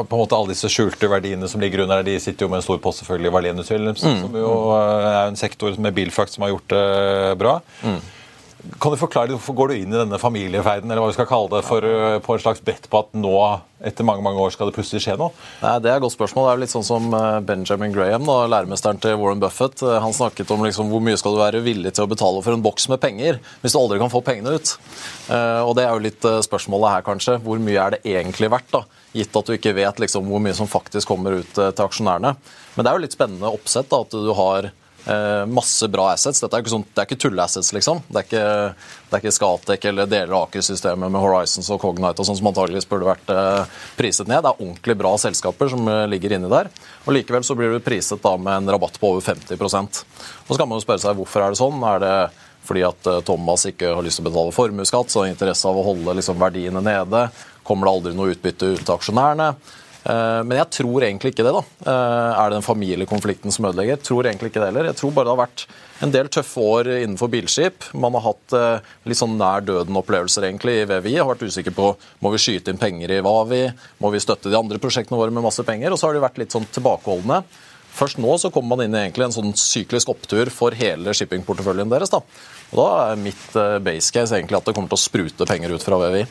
på 0.09 0.17
en 0.17 0.21
måte 0.23 0.37
alle 0.37 0.53
disse 0.55 0.69
skjulte 0.73 1.09
verdiene 1.11 1.45
som 1.49 1.61
ligger 1.61 1.83
under, 1.83 2.01
de 2.05 2.15
sitter 2.21 2.47
jo 2.47 2.49
med 2.49 2.63
en 2.63 2.65
stor 2.65 2.79
post 2.81 3.03
selvfølgelig 3.03 3.29
i 3.29 3.35
Valenius 3.35 3.69
Wilhelmsen, 3.69 4.21
som 4.23 4.37
jo 4.41 4.53
eh, 4.73 5.09
er 5.11 5.29
en 5.29 5.37
sektor 5.37 5.77
med 5.77 5.93
bilfrakt 5.97 6.33
som 6.33 6.47
har 6.47 6.55
gjort 6.55 6.73
det 6.73 6.85
bra. 7.37 7.59
Kan 8.81 8.91
du 8.91 8.97
forklare 8.97 9.29
hvorfor 9.35 9.53
går 9.53 9.69
du 9.69 9.75
inn 9.77 9.91
i 9.93 9.99
denne 9.99 10.17
familieferden 10.17 10.89
eller 10.89 11.03
hva 11.03 11.11
vi 11.11 11.15
skal 11.15 11.27
kalle 11.29 11.49
det, 11.51 11.59
for, 11.67 11.85
eh, 11.85 12.17
på 12.25 12.33
en 12.33 12.41
slags 12.41 12.61
brett 12.65 12.87
på 12.89 12.99
at 13.03 13.11
nå, 13.13 13.33
etter 13.85 14.05
mange 14.07 14.23
mange 14.25 14.41
år, 14.41 14.49
skal 14.51 14.71
det 14.71 14.73
plutselig 14.75 15.03
skje 15.05 15.13
noe? 15.19 15.29
Nei, 15.61 15.75
Det 15.79 15.91
er 15.91 15.99
et 15.99 16.01
godt 16.01 16.15
spørsmål. 16.15 16.47
Det 16.47 16.49
er 16.49 16.57
jo 16.57 16.63
litt 16.63 16.73
sånn 16.73 16.87
som 16.87 17.13
eh, 17.13 17.39
Benjamin 17.45 17.93
Graham, 17.93 18.25
da, 18.25 18.37
læremesteren 18.49 18.99
til 18.99 19.15
Warren 19.21 19.39
Buffett. 19.43 19.83
Eh, 19.85 19.99
Han 20.01 20.15
snakket 20.17 20.49
om 20.51 20.65
liksom, 20.65 20.89
hvor 20.89 21.03
mye 21.05 21.19
skal 21.21 21.37
du 21.37 21.41
være 21.43 21.61
villig 21.61 21.93
til 21.93 22.07
å 22.07 22.09
betale 22.09 22.41
for 22.41 22.57
en 22.57 22.65
boks 22.65 22.89
med 22.89 22.99
penger 22.99 23.37
hvis 23.61 23.77
du 23.77 23.79
aldri 23.79 23.99
kan 24.01 24.09
få 24.13 24.23
pengene 24.25 24.57
ut. 24.57 24.73
Og 25.29 25.75
Det 25.77 25.85
er 25.85 25.93
jo 25.93 26.05
litt 26.07 26.21
spørsmålet 26.47 26.95
her, 26.95 27.05
kanskje. 27.05 27.37
Hvor 27.43 27.61
mye 27.61 27.77
er 27.77 27.95
det 27.95 28.01
egentlig 28.09 28.49
verdt? 28.49 28.71
da? 28.73 28.83
Gitt 29.13 29.37
at 29.37 29.45
du 29.45 29.53
ikke 29.53 29.75
vet 29.77 30.01
liksom, 30.01 30.25
hvor 30.25 30.41
mye 30.41 30.57
som 30.57 30.67
faktisk 30.67 31.07
kommer 31.13 31.37
ut 31.39 31.53
til 31.53 31.85
aksjonærene. 31.85 32.35
Men 32.75 32.83
det 32.83 32.89
er 32.89 32.97
jo 32.97 33.05
litt 33.05 33.15
spennende 33.15 33.53
oppsett 33.53 33.89
da, 33.89 34.01
at 34.01 34.11
du 34.17 34.33
har 34.33 34.71
masse 35.47 35.87
bra 35.87 36.09
assets. 36.11 36.41
Dette 36.43 36.57
er 36.57 36.63
ikke, 36.63 36.71
sånn, 36.73 36.85
ikke 36.99 37.17
tulleassets, 37.21 37.69
liksom. 37.75 38.01
Det 38.09 38.19
er 38.19 38.25
ikke, 38.27 38.47
det 39.07 39.21
ikke 39.21 39.31
Scatec 39.35 39.85
eller 39.87 40.09
deler 40.09 40.33
av 40.35 40.47
Aker-systemet 40.47 41.13
med 41.13 41.21
Horizons 41.23 41.69
og 41.71 41.79
Cognite 41.81 42.23
og 42.23 42.27
sånn 42.27 42.39
som 42.39 42.49
antageligvis 42.51 42.89
burde 42.89 43.07
vært 43.07 43.31
eh, 43.31 43.77
priset 43.99 44.27
ned. 44.27 44.43
Det 44.43 44.51
er 44.51 44.65
ordentlig 44.65 44.97
bra 44.99 45.13
selskaper 45.21 45.71
som 45.71 45.87
eh, 45.91 46.03
ligger 46.11 46.35
inni 46.35 46.51
der. 46.51 46.71
Og 47.05 47.15
Likevel 47.15 47.45
så 47.47 47.55
blir 47.55 47.71
du 47.71 47.83
priset 47.83 48.23
da 48.23 48.35
med 48.35 48.63
en 48.63 48.75
rabatt 48.75 48.99
på 48.99 49.13
over 49.13 49.23
50 49.23 49.55
Og 49.55 50.51
Så 50.51 50.59
kan 50.59 50.67
man 50.67 50.77
jo 50.77 50.83
spørre 50.83 51.03
seg 51.05 51.15
hvorfor 51.17 51.45
er 51.45 51.55
det 51.55 51.61
sånn. 51.61 51.79
Er 51.87 52.03
det 52.03 52.15
fordi 52.67 52.83
at 52.83 53.07
eh, 53.07 53.23
Thomas 53.27 53.65
ikke 53.69 53.95
har 53.95 54.05
lyst 54.05 54.19
til 54.19 54.27
å 54.27 54.29
betale 54.29 54.55
formuesskatt, 54.55 55.11
så 55.11 55.23
har 55.23 55.31
interesse 55.31 55.67
av 55.69 55.79
å 55.79 55.85
holde 55.87 56.17
liksom, 56.19 56.39
verdiene 56.41 56.83
nede? 56.83 57.27
Kommer 57.67 57.87
det 57.87 57.95
aldri 57.95 58.17
noe 58.17 58.33
utbytte 58.35 58.73
ut 58.75 58.83
til 58.83 58.95
aksjonærene? 58.97 59.53
Eh, 60.07 60.41
Men 60.47 60.57
jeg 60.61 60.69
tror 60.77 61.03
egentlig 61.03 61.33
ikke 61.33 61.43
det. 61.43 61.53
da. 61.53 61.63
Eh, 61.91 62.31
Er 62.37 62.49
det 62.49 62.57
den 62.57 62.67
familiekonflikten 62.67 63.51
som 63.51 63.65
ødelegger? 63.65 63.97
Jeg 63.97 64.03
tror 64.07 64.23
egentlig 64.23 64.51
ikke 64.51 64.61
det 64.63 64.69
heller. 64.71 64.85
Jeg 64.91 64.95
tror 64.95 65.11
bare 65.13 65.25
det 65.27 65.35
har 65.35 65.47
vært 65.47 65.65
en 66.01 66.11
del 66.11 66.27
tøffe 66.29 66.57
år 66.63 66.89
innenfor 67.03 67.29
bilskip. 67.33 67.87
Man 67.93 68.13
har 68.13 68.21
hatt 68.21 68.53
eh, 68.53 68.79
litt 69.05 69.17
sånn 69.19 69.37
nær 69.37 69.65
døden-opplevelser 69.67 70.47
egentlig 70.47 70.81
i 70.81 70.85
VVI. 70.87 71.17
Har 71.19 71.35
vært 71.35 71.47
usikker 71.49 71.75
på 71.75 71.95
må 72.23 72.31
vi 72.31 72.37
skyte 72.37 72.69
inn 72.71 72.77
penger 72.79 73.17
i 73.17 73.21
Vavi, 73.25 73.65
må 73.99 74.11
vi 74.13 74.23
støtte 74.23 74.49
de 74.49 74.57
andre 74.57 74.79
prosjektene 74.79 75.19
våre 75.19 75.31
med 75.33 75.43
masse 75.43 75.63
penger. 75.67 75.91
Og 75.91 75.99
så 75.99 76.07
har 76.07 76.13
de 76.13 76.23
vært 76.23 76.37
litt 76.39 76.55
sånn 76.55 76.67
tilbakeholdne. 76.71 77.43
Først 77.97 78.19
nå 78.21 78.37
så 78.37 78.51
kommer 78.53 78.77
man 78.77 78.85
inn 78.85 78.93
i 78.95 79.01
egentlig 79.09 79.25
en 79.25 79.33
sånn 79.33 79.55
syklisk 79.57 80.07
opptur 80.13 80.51
for 80.53 80.71
hele 80.77 81.15
shippingporteføljen 81.17 81.89
deres. 81.89 82.11
da. 82.13 82.21
Og 82.71 82.77
Da 82.77 83.11
er 83.11 83.15
mitt 83.15 83.53
base 83.83 84.11
case 84.13 84.31
egentlig 84.37 84.55
at 84.57 84.65
det 84.65 84.75
kommer 84.75 84.87
til 84.91 84.99
å 84.99 85.07
sprute 85.09 85.47
penger 85.49 85.73
ut 85.73 85.81
fra 85.81 85.97
VVI. 85.97 86.27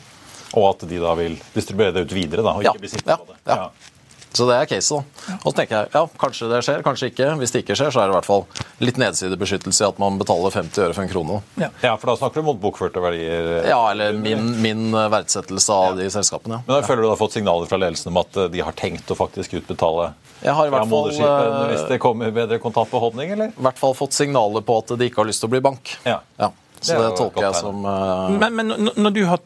Og 0.55 0.69
at 0.71 0.87
de 0.89 0.99
da 1.03 1.13
vil 1.19 1.35
distribuere 1.53 1.93
det 1.97 2.07
ut 2.07 2.15
videre, 2.15 2.43
da, 2.45 2.55
og 2.57 2.63
Ja, 2.63 2.71
ikke 2.73 2.85
bli 2.85 2.95
sittende 2.95 3.17
ja, 3.17 3.21
på 3.23 3.33
det. 3.33 3.39
ja. 3.51 3.93
Så 4.37 4.45
det 4.45 4.53
er 4.59 4.67
case, 4.69 4.93
da. 4.93 5.35
Og 5.39 5.45
så 5.49 5.53
tenker 5.55 5.75
jeg 5.79 5.89
ja, 5.95 6.01
kanskje 6.19 6.47
det 6.51 6.57
skjer, 6.61 6.81
kanskje 6.85 7.07
ikke. 7.09 7.29
Hvis 7.39 7.53
det 7.55 7.61
ikke 7.63 7.77
skjer, 7.79 7.89
så 7.95 8.01
er 8.03 8.09
det 8.09 8.13
i 8.13 8.17
hvert 8.19 8.27
fall 8.27 8.43
litt 8.85 8.99
nedsidebeskyttelse 9.01 9.81
i 9.81 9.87
at 9.87 10.01
man 10.03 10.19
betaler 10.19 10.53
50 10.53 10.83
øre 10.83 10.93
for 10.93 11.05
en 11.05 11.09
krone. 11.09 11.37
Ja. 11.57 11.69
Ja, 11.81 11.93
for 11.97 12.11
da 12.11 12.17
snakker 12.19 12.43
du 12.43 12.49
mot 12.51 12.59
bokførte 12.61 13.01
verdier. 13.01 13.47
Ja, 13.65 13.79
eller 13.95 14.13
min, 14.19 14.51
min 14.61 14.91
verdsettelse 14.93 15.73
av 15.73 15.97
de 15.97 16.09
selskapene. 16.13 16.59
Ja. 16.59 16.65
Men 16.67 16.75
da 16.75 16.85
føler 16.85 17.01
du 17.01 17.07
du 17.07 17.13
har 17.15 17.21
fått 17.23 17.37
signaler 17.39 17.71
fra 17.71 17.79
ledelsen 17.81 18.11
om 18.11 18.19
at 18.21 18.37
eh, 18.43 18.51
de 18.53 18.61
har 18.67 18.75
tenkt 18.77 19.09
å 19.09 19.17
faktisk 19.17 19.57
utbetale 19.61 20.11
Jeg 20.43 20.53
har 20.59 20.69
i 20.69 20.75
hvert 20.75 20.91
fall, 20.91 21.09
eh, 21.15 21.57
hvis 21.71 21.87
det 21.89 21.99
kommer 22.03 22.35
bedre 22.35 22.59
kontantbeholdning, 22.61 23.33
eller? 23.39 23.55
I 23.57 23.67
hvert 23.71 23.79
fall 23.81 23.95
fått 23.97 24.13
signaler 24.19 24.61
på 24.67 24.77
at 24.83 24.93
de 24.99 25.07
ikke 25.09 25.23
har 25.23 25.31
lyst 25.31 25.41
til 25.41 25.49
å 25.49 25.55
bli 25.55 25.63
bank. 25.71 25.95
Ja. 26.05 26.19
Ja. 26.37 26.51
Så 26.79 26.93
Det 26.93 27.03
det, 27.03 27.13
tolker 27.17 27.45
jeg 27.47 27.55
som 27.57 27.85
uh... 27.85 28.29
Men, 28.37 28.55
men 28.55 28.89
når 28.95 29.13
du 29.15 29.23
har 29.25 29.39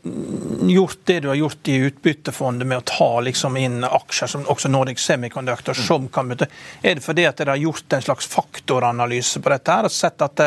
gjort 0.68 1.00
det 1.10 1.20
du 1.24 1.30
har 1.32 1.40
gjort 1.40 1.72
i 1.72 1.78
utbyttefondet 1.88 2.68
med 2.68 2.82
å 2.82 2.86
ta 2.88 3.10
liksom 3.24 3.58
inn 3.58 3.82
aksjer 3.88 4.34
som 4.34 4.44
også 4.52 4.72
Nordic 4.72 5.00
Semiconductor, 5.02 5.78
som 5.78 6.10
kan 6.12 6.32
bytte, 6.32 6.50
er 6.82 7.00
det 7.00 7.06
fordi 7.06 7.26
at 7.30 7.40
dere 7.40 7.56
har 7.56 7.64
gjort 7.64 7.98
en 7.98 8.06
slags 8.06 8.28
faktoranalyse 8.32 9.42
på 9.42 9.54
dette 9.54 9.78
her, 9.78 9.88
og 9.88 9.96
sett 9.96 10.26
at 10.26 10.46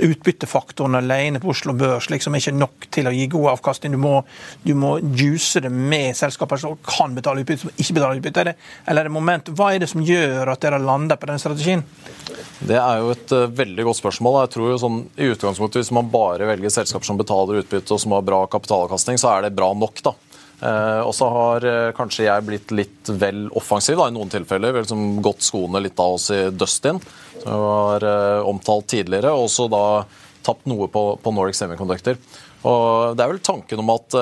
utbyttefaktoren 0.00 0.94
alene 0.94 1.40
på 1.40 1.50
Oslo 1.52 1.72
Børs 1.78 2.08
liksom 2.10 2.34
ikke 2.38 2.52
nok 2.54 2.86
til 2.92 3.08
å 3.08 3.12
gi 3.14 3.26
god 3.30 3.52
avkastning? 3.54 3.94
Du 3.94 4.00
må, 4.02 4.14
du 4.62 4.72
må 4.78 4.96
juice 5.00 5.62
det 5.62 5.70
med 5.72 6.16
selskaper 6.18 6.60
som 6.60 6.76
kan 6.86 7.14
betale 7.16 7.44
utbytte, 7.44 7.64
som 7.64 7.74
ikke 7.76 7.96
betaler 7.98 8.20
utbytte? 8.20 8.42
Er 8.42 8.50
det, 8.50 8.56
eller 8.86 9.04
er 9.04 9.10
det 9.10 9.14
moment, 9.14 9.52
hva 9.56 9.72
er 9.74 9.84
det 9.84 9.90
som 9.92 10.04
gjør 10.04 10.52
at 10.52 10.62
dere 10.64 10.80
lander 10.82 11.20
på 11.20 11.30
den 11.30 11.42
strategien? 11.42 11.84
Det 12.60 12.76
er 12.76 13.00
jo 13.00 13.12
et 13.14 13.36
uh, 13.36 13.46
veldig 13.60 13.86
godt 13.88 14.00
spørsmål. 14.02 14.40
Jeg 14.44 14.54
tror 14.56 14.72
jo 14.72 14.80
sånn, 14.82 14.98
i 15.16 15.30
utgangspunktet 15.32 15.80
Hvis 15.80 15.94
man 15.96 16.10
bare 16.12 16.48
velger 16.50 16.72
selskaper 16.74 17.08
som 17.08 17.20
betaler 17.20 17.62
utbytte 17.62 17.96
og 17.96 18.02
som 18.02 18.14
har 18.16 18.26
bra 18.26 18.44
kapitalavkastning, 18.52 19.20
så 19.20 19.32
er 19.36 19.48
det 19.48 19.56
bra 19.56 19.72
nok. 19.74 20.02
da. 20.04 20.14
Eh, 20.60 21.00
og 21.00 21.14
så 21.16 21.28
har 21.32 21.64
eh, 21.64 21.92
kanskje 21.96 22.26
jeg 22.26 22.44
blitt 22.44 22.74
litt 22.76 23.12
vel 23.16 23.46
offensiv 23.56 23.96
da, 24.00 24.10
i 24.10 24.16
noen 24.16 24.32
tilfeller. 24.32 24.74
Vel, 24.76 24.84
liksom 24.84 25.22
gått 25.24 25.46
skoene 25.46 25.80
litt 25.80 26.00
av 26.00 26.18
oss 26.18 26.28
i 26.34 26.42
Dustin, 26.52 27.00
som 27.40 27.64
var 27.64 27.80
har 27.80 28.08
eh, 28.10 28.48
omtalt 28.48 28.90
tidligere. 28.92 29.32
Og 29.32 29.48
også 29.48 29.70
da 29.72 29.84
tapt 30.44 30.68
noe 30.68 30.88
på, 30.92 31.04
på 31.20 31.32
Nordic 31.36 31.56
Semiconductor. 31.56 32.20
Og 32.60 33.16
det 33.16 33.24
er 33.24 33.30
vel 33.30 33.38
tanken 33.40 33.80
om 33.80 33.90
at 33.94 34.14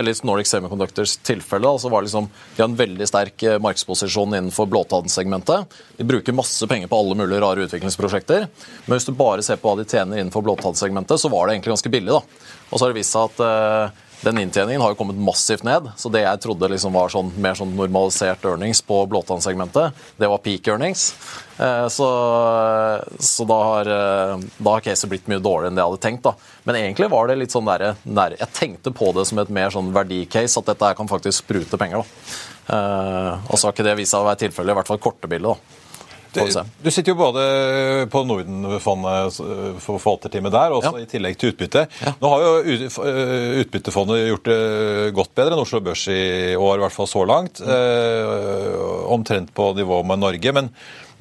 eller 0.00 0.20
Nordic 0.24 0.48
Semiconductors 0.48 1.18
tilfelle 1.28 1.68
da, 1.68 1.80
så 1.80 1.90
var 1.92 2.04
liksom, 2.04 2.24
de 2.56 2.62
har 2.62 2.70
en 2.70 2.76
veldig 2.76 3.08
sterk 3.08 3.44
markedsposisjon 3.60 4.32
innenfor 4.38 4.68
blåtannsegmentet. 4.72 5.76
De 5.98 6.06
bruker 6.08 6.36
masse 6.36 6.68
penger 6.68 6.88
på 6.88 7.00
alle 7.02 7.18
mulige 7.20 7.42
rare 7.44 7.66
utviklingsprosjekter. 7.66 8.46
Men 8.86 8.96
hvis 8.96 9.08
du 9.08 9.12
bare 9.16 9.44
ser 9.44 9.60
på 9.60 9.68
hva 9.68 9.80
de 9.80 9.84
tjener 9.84 10.22
innenfor 10.22 10.44
blåtannsegmentet, 10.44 11.20
så 11.20 11.32
var 11.32 11.48
det 11.48 11.58
egentlig 11.58 11.74
ganske 11.74 11.92
billig. 11.92 12.16
da. 12.16 12.48
Og 12.70 12.78
så 12.78 12.86
har 12.86 12.94
det 12.94 13.00
vist 13.02 13.16
seg 13.16 13.28
at 13.28 14.00
den 14.22 14.38
inntjeningen 14.38 14.80
har 14.80 14.92
jo 14.92 14.98
kommet 15.00 15.18
massivt 15.18 15.64
ned. 15.66 15.88
Så 15.98 16.10
det 16.12 16.22
jeg 16.22 16.40
trodde 16.44 16.68
liksom 16.70 16.94
var 16.94 17.10
sånn, 17.10 17.32
mer 17.42 17.56
sånn 17.58 17.72
normalisert 17.74 18.44
earnings 18.46 18.80
på 18.86 19.00
blåtannsegmentet, 19.10 19.92
det 20.18 20.30
var 20.30 20.38
peak 20.44 20.68
earnings. 20.70 21.08
Eh, 21.58 21.88
Så, 21.92 22.06
så 23.18 23.46
da, 23.48 23.58
har, 23.70 23.90
eh, 23.90 24.46
har 24.68 24.80
caset 24.86 25.10
blitt 25.10 25.26
mye 25.30 25.42
dårligere 25.42 25.72
enn 25.72 25.76
det 25.78 25.82
jeg 25.82 25.90
hadde 25.90 26.04
tenkt. 26.06 26.22
da. 26.22 26.34
Men 26.64 26.78
egentlig 26.78 27.10
var 27.10 27.28
det 27.28 27.38
litt 27.40 27.54
sånn 27.54 27.66
der, 27.68 27.94
der, 28.04 28.36
jeg 28.38 28.52
tenkte 28.54 28.94
på 28.94 29.12
det 29.16 29.26
som 29.28 29.38
et 29.42 29.50
mer 29.52 29.70
sånn 29.74 29.92
verdicase, 29.94 30.58
at 30.62 30.70
dette 30.72 30.94
kan 30.98 31.10
faktisk 31.10 31.42
sprute 31.44 31.78
penger. 31.80 32.02
da. 32.02 32.74
Eh, 32.76 33.38
Og 33.50 33.58
så 33.58 33.66
har 33.66 33.72
ikke 33.74 33.84
det 33.90 33.96
vist 33.98 34.14
seg 34.14 34.22
å 34.22 34.28
være 34.30 34.44
tilfellet, 34.46 34.70
i 34.70 34.78
hvert 34.80 34.92
fall 34.94 35.02
korte 35.02 35.28
bildet. 35.28 35.56
da. 35.56 35.78
Du 36.82 36.90
sitter 36.90 37.12
jo 37.12 37.18
både 37.18 37.44
på 38.12 38.22
Nordenfondet 38.28 39.38
eh, 39.44 39.76
for 39.82 40.00
forvalterteamet 40.02 40.54
der, 40.54 40.74
og 40.76 40.86
Ja. 40.86 40.92
i 41.02 41.06
tillegg 41.10 41.38
til 41.38 41.52
utbytte. 41.52 41.86
Nå 42.22 42.32
har 42.32 42.42
jo 42.46 42.52
eh, 42.72 43.60
Utbyttefondet 43.62 44.26
gjort 44.30 44.48
det 44.50 44.60
godt 45.14 45.34
bedre 45.38 45.56
enn 45.56 45.62
Oslo 45.64 45.80
Børs 45.84 46.06
i 46.08 46.56
år, 46.56 46.80
i 46.80 46.84
hvert 46.86 46.96
fall 46.96 47.10
så 47.10 47.24
langt. 47.28 47.60
Mm. 47.62 47.72
omtrent 49.12 49.50
på 49.54 49.72
nivå 49.76 50.02
med 50.06 50.18
Norge, 50.22 50.52
men 50.52 50.70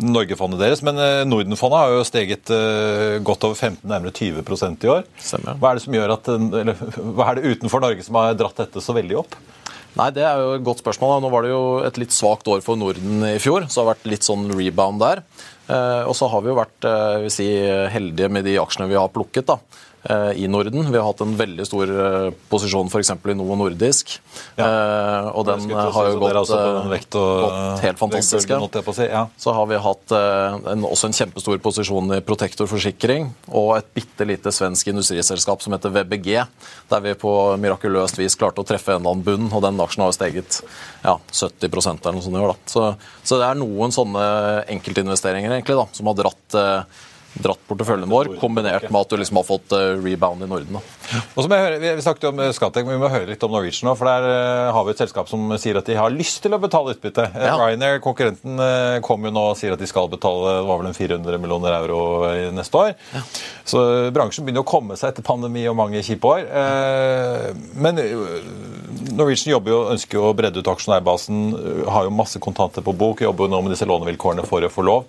Norgefondet 0.01 0.59
deres. 0.61 0.81
Men 0.85 0.97
eh, 1.01 1.21
Nordenfondet 1.27 1.79
har 1.79 1.93
jo 1.95 2.05
steget 2.07 2.51
eh, 2.53 3.19
godt 3.25 3.45
over 3.47 3.55
15, 3.57 3.83
nærmere 3.89 4.13
20% 4.15 4.85
i 4.87 4.91
år. 4.91 5.07
Stemmer. 5.21 5.59
Hva 5.61 5.71
er 5.71 5.79
det 5.79 5.85
som 5.85 5.97
gjør 5.97 6.15
at, 6.17 6.29
eller, 6.31 6.85
hva 7.17 7.29
er 7.31 7.39
det 7.41 7.55
utenfor 7.55 7.83
Norge 7.83 8.05
som 8.07 8.17
har 8.19 8.37
dratt 8.39 8.63
dette 8.63 8.83
så 8.83 8.95
veldig 8.97 9.19
opp? 9.21 9.37
Nei, 9.99 10.09
Det 10.15 10.23
er 10.23 10.39
jo 10.39 10.53
et 10.55 10.63
godt 10.63 10.81
spørsmål. 10.83 11.19
Nå 11.23 11.31
var 11.33 11.43
det 11.43 11.51
jo 11.51 11.63
et 11.83 11.97
litt 11.99 12.15
svakt 12.15 12.47
år 12.47 12.63
for 12.63 12.79
Norden 12.79 13.25
i 13.27 13.37
fjor, 13.43 13.67
så 13.67 13.81
det 13.81 13.83
har 13.83 13.93
vært 13.93 14.11
litt 14.13 14.27
sånn 14.27 14.47
rebound 14.55 15.03
der. 15.03 15.23
Eh, 15.67 16.03
og 16.07 16.15
så 16.17 16.29
har 16.31 16.43
vi 16.43 16.51
jo 16.51 16.59
vært 16.59 16.87
eh, 16.87 17.27
si, 17.33 17.47
heldige 17.91 18.31
med 18.31 18.47
de 18.47 18.57
aksjene 18.61 18.89
vi 18.91 18.99
har 18.99 19.11
plukket 19.11 19.49
da, 19.51 19.59
i 20.35 20.47
Norden. 20.47 20.91
Vi 20.91 20.97
har 20.97 21.05
hatt 21.05 21.21
en 21.21 21.35
veldig 21.37 21.65
stor 21.67 21.91
eh, 21.93 22.27
posisjon 22.49 22.89
f.eks. 22.89 23.11
i 23.13 23.35
Novo 23.37 23.57
Nordisk. 23.59 24.15
Ja. 24.57 24.67
og 25.29 25.45
den 25.45 25.67
har 25.71 26.09
jo 26.09 26.19
gått, 26.21 26.51
eh, 26.55 27.03
gått 27.11 27.83
helt 27.85 27.99
fantastisk. 27.99 28.53
si, 28.95 29.05
ja. 29.05 29.27
Så 29.37 29.53
har 29.53 29.69
vi 29.69 29.77
hatt 29.81 30.15
eh, 30.17 30.57
en, 30.73 30.85
også 30.89 31.09
en 31.09 31.17
kjempestor 31.17 31.61
posisjon 31.63 32.15
i 32.17 32.21
Protektor 32.25 32.69
forsikring 32.71 33.29
og 33.47 33.75
et 33.77 33.91
bitte 33.97 34.25
lite 34.27 34.53
svensk 34.53 34.89
industriselskap 34.91 35.61
som 35.63 35.75
heter 35.75 35.93
VBG, 35.93 36.31
der 36.91 37.05
vi 37.05 37.13
på 37.21 37.35
mirakuløst 37.61 38.19
vis 38.19 38.37
klarte 38.39 38.63
å 38.63 38.67
treffe 38.67 38.95
en 38.95 39.03
eller 39.03 39.15
annen 39.15 39.25
bunn, 39.25 39.51
og 39.51 39.63
den 39.65 39.79
aksjen 39.85 40.05
har 40.05 40.11
jo 40.11 40.17
steget 40.17 40.61
ja, 41.05 41.17
70 41.29 41.69
eller 41.69 42.17
noe 42.17 42.25
sånt 42.25 42.37
i 42.37 42.43
år. 42.43 42.57
Så, 42.69 42.87
så 43.23 43.39
det 43.41 43.47
er 43.47 43.61
noen 43.61 43.93
sånne 43.93 44.25
enkeltinvesteringer 44.71 45.53
egentlig 45.53 45.77
da, 45.79 45.87
som 45.95 46.09
har 46.11 46.19
dratt, 46.19 46.57
eh, 46.57 47.07
dratt 47.39 47.61
porteføljen 47.69 48.09
vår, 48.11 48.33
kombinert 48.41 48.89
med 48.91 48.99
at 49.01 49.09
du 49.13 49.15
liksom 49.21 49.37
har 49.39 49.45
fått 49.47 49.71
eh, 49.77 49.93
rebound 50.03 50.43
i 50.43 50.49
Norden. 50.51 50.75
Og 50.81 51.37
så 51.39 51.45
må 51.47 51.55
jeg 51.55 51.63
høre, 51.65 51.77
vi, 51.79 51.91
snakket 52.03 52.25
jo 52.27 52.31
om 52.33 52.41
Skatek, 52.53 52.85
men 52.87 52.97
vi 52.97 53.01
må 53.05 53.09
høre 53.11 53.29
litt 53.29 53.43
om 53.47 53.53
Norwegian 53.55 53.87
nå. 53.89 53.93
For 53.99 54.09
der 54.09 54.27
eh, 54.27 54.71
har 54.75 54.85
vi 54.87 54.91
et 54.95 55.01
selskap 55.03 55.29
som 55.31 55.45
sier 55.61 55.79
at 55.79 55.87
de 55.87 55.95
har 55.95 56.11
lyst 56.11 56.41
til 56.43 56.55
å 56.55 56.59
betale 56.61 56.95
utbytte. 56.97 57.29
Eh, 57.31 57.47
Ja. 57.51 57.55
Ryanair, 57.61 58.01
konkurrenten, 58.03 58.59
eh, 58.59 58.99
kom 59.05 59.23
jo 59.27 59.31
nå 59.31 59.45
og 59.53 59.57
sier 59.59 59.73
at 59.75 59.79
de 59.81 59.87
skal 59.89 60.09
betale 60.11 60.57
det 60.61 60.67
var 60.67 60.81
vel 60.81 60.91
en 60.91 60.97
400 60.97 61.39
millioner 61.41 61.75
euro 61.79 62.01
i 62.31 62.49
neste 62.55 62.77
år. 62.81 62.93
Så 63.67 63.81
eh, 64.07 64.09
bransjen 64.15 64.45
begynner 64.47 64.65
å 64.65 64.67
komme 64.71 64.97
seg 64.99 65.13
etter 65.13 65.25
pandemi 65.27 65.63
og 65.71 65.77
mange 65.79 66.03
kjipe 66.03 66.27
år. 66.35 66.45
Eh, 66.47 67.47
Men 67.81 67.99
eh, 67.99 68.13
Norwegian 69.11 69.51
jobber 69.55 69.73
jo, 69.73 69.79
ønsker 69.95 70.19
jo 70.19 70.27
å 70.29 70.35
bredde 70.37 70.61
ut 70.61 70.69
aksjonærbasen, 70.71 71.41
eh, 71.55 71.89
har 71.91 72.07
jo 72.07 72.13
masse 72.15 72.39
kontanter 72.43 72.83
på 72.85 72.93
bok, 72.95 73.23
jobber 73.25 73.47
jo 73.47 73.53
nå 73.55 73.61
med 73.65 73.73
disse 73.75 73.87
lånevilkårene 73.89 74.45
for 74.47 74.63
å 74.67 74.71
få 74.71 74.85
lov. 74.87 75.07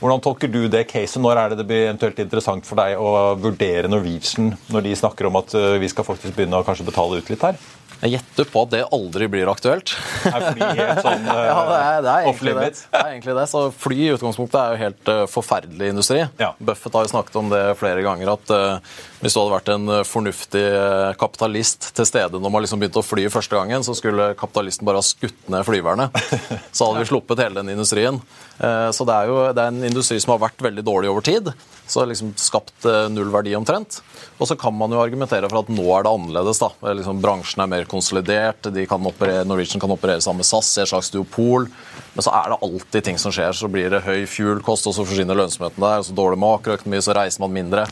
Hvordan 0.00 0.22
tolker 0.24 0.48
du 0.48 0.62
det 0.72 0.86
caset? 0.88 1.20
Når 1.20 1.36
er 1.36 1.52
det 1.52 1.58
det 1.60 1.66
blir 1.68 1.82
eventuelt 1.90 2.18
interessant 2.22 2.64
for 2.68 2.80
deg 2.80 2.96
å 2.96 3.34
vurdere 3.40 3.90
Norwegian 3.92 4.54
når 4.72 4.86
de 4.86 4.94
snakker 4.96 5.28
om 5.28 5.36
at 5.42 5.52
vi 5.82 5.90
skal 5.92 6.06
faktisk 6.08 6.32
begynne 6.38 6.56
å 6.56 6.64
kanskje 6.64 6.86
betale 6.88 7.20
ut 7.20 7.28
litt 7.28 7.44
her? 7.44 7.58
Jeg 8.00 8.14
gjetter 8.14 8.46
på 8.48 8.62
at 8.64 8.70
det 8.72 8.78
aldri 8.96 9.26
blir 9.28 9.48
aktuelt. 9.52 9.92
Er 10.24 10.40
fly 10.54 10.68
helt 10.78 11.02
sånn 11.04 11.26
ø, 11.28 11.34
Ja, 11.44 11.56
det 11.68 11.80
er, 11.80 11.98
det 12.06 12.12
er 12.14 12.28
off 12.30 12.38
egentlig 12.40 12.54
det. 12.54 12.62
limit? 12.62 12.78
det 12.94 13.00
er 13.02 13.10
egentlig 13.10 13.34
det. 13.36 13.44
Så 13.52 13.64
fly 13.76 13.98
i 14.00 14.10
utgangspunktet 14.14 14.56
er 14.62 14.72
jo 14.72 14.78
helt 14.86 15.10
uh, 15.12 15.20
forferdelig 15.28 15.90
industri. 15.92 16.22
Ja. 16.40 16.54
Buffett 16.56 16.96
har 16.96 17.04
jo 17.04 17.12
snakket 17.12 17.36
om 17.42 17.52
det 17.52 17.60
flere 17.76 18.00
ganger, 18.06 18.32
at 18.38 18.54
eh, 18.56 18.96
hvis 19.20 19.34
du 19.36 19.40
hadde 19.42 19.52
vært 19.52 19.70
en 19.74 19.90
eh, 19.92 20.06
fornuftig 20.08 20.62
eh, 20.64 21.10
kapitalist 21.20 21.90
til 21.96 22.06
stede 22.08 22.40
når 22.40 22.52
man 22.52 22.64
liksom 22.64 22.80
begynte 22.80 23.02
å 23.02 23.04
fly 23.04 23.26
første 23.32 23.58
gangen, 23.58 23.84
så 23.84 23.92
skulle 23.96 24.30
kapitalisten 24.38 24.88
bare 24.88 25.02
ha 25.02 25.04
skutt 25.04 25.50
ned 25.52 25.66
flyverne. 25.66 26.08
Så 26.76 26.86
hadde 26.86 27.02
vi 27.02 27.10
sluppet 27.10 27.42
hele 27.42 27.60
den 27.60 27.74
industrien. 27.74 28.16
Eh, 28.60 28.88
så 28.96 29.04
det 29.08 29.16
er 29.16 29.28
jo 29.28 29.36
det 29.56 29.62
er 29.62 29.72
en 29.72 29.84
industri 29.90 30.16
som 30.22 30.32
har 30.34 30.40
vært 30.46 30.62
veldig 30.64 30.84
dårlig 30.86 31.10
over 31.12 31.24
tid. 31.26 31.50
Så 31.90 32.04
liksom 32.06 32.32
skapt 32.38 32.86
null 33.10 33.32
verdi 33.34 33.52
omtrent. 33.58 33.98
Og 34.38 34.48
så 34.48 34.54
kan 34.56 34.72
man 34.76 34.92
jo 34.94 35.00
argumentere 35.02 35.48
for 35.50 35.64
at 35.64 35.72
nå 35.72 35.84
er 35.96 36.06
det 36.06 36.12
annerledes. 36.14 36.60
da. 36.62 36.70
Liksom, 36.94 37.18
bransjen 37.20 37.64
er 37.64 37.72
mer 37.72 37.88
konsolidert, 37.90 38.70
de 38.72 38.84
kan 38.88 39.04
operere, 39.10 39.42
Norwegian 39.48 39.82
kan 39.82 39.92
operere 39.92 40.22
sammen 40.22 40.44
med 40.44 40.48
SAS 40.48 40.70
i 40.78 40.84
et 40.84 40.92
slags 40.92 41.10
duopol. 41.12 41.66
Men 42.14 42.24
så 42.24 42.32
er 42.38 42.52
det 42.52 42.60
alltid 42.62 43.08
ting 43.08 43.18
som 43.20 43.34
skjer. 43.34 43.52
Så 43.58 43.68
blir 43.72 43.90
det 43.92 44.04
høy 44.06 44.22
fuel-kost, 44.30 44.86
og 44.86 44.96
så 44.96 45.04
forsvinner 45.04 45.36
lønnsomheten 45.42 45.82
der. 45.82 46.00
og 46.00 46.08
Så 46.08 46.16
dårlig 46.16 46.40
makroøkonomi, 46.40 47.02
så 47.04 47.16
reiser 47.18 47.42
man 47.44 47.58
mindre. 47.58 47.88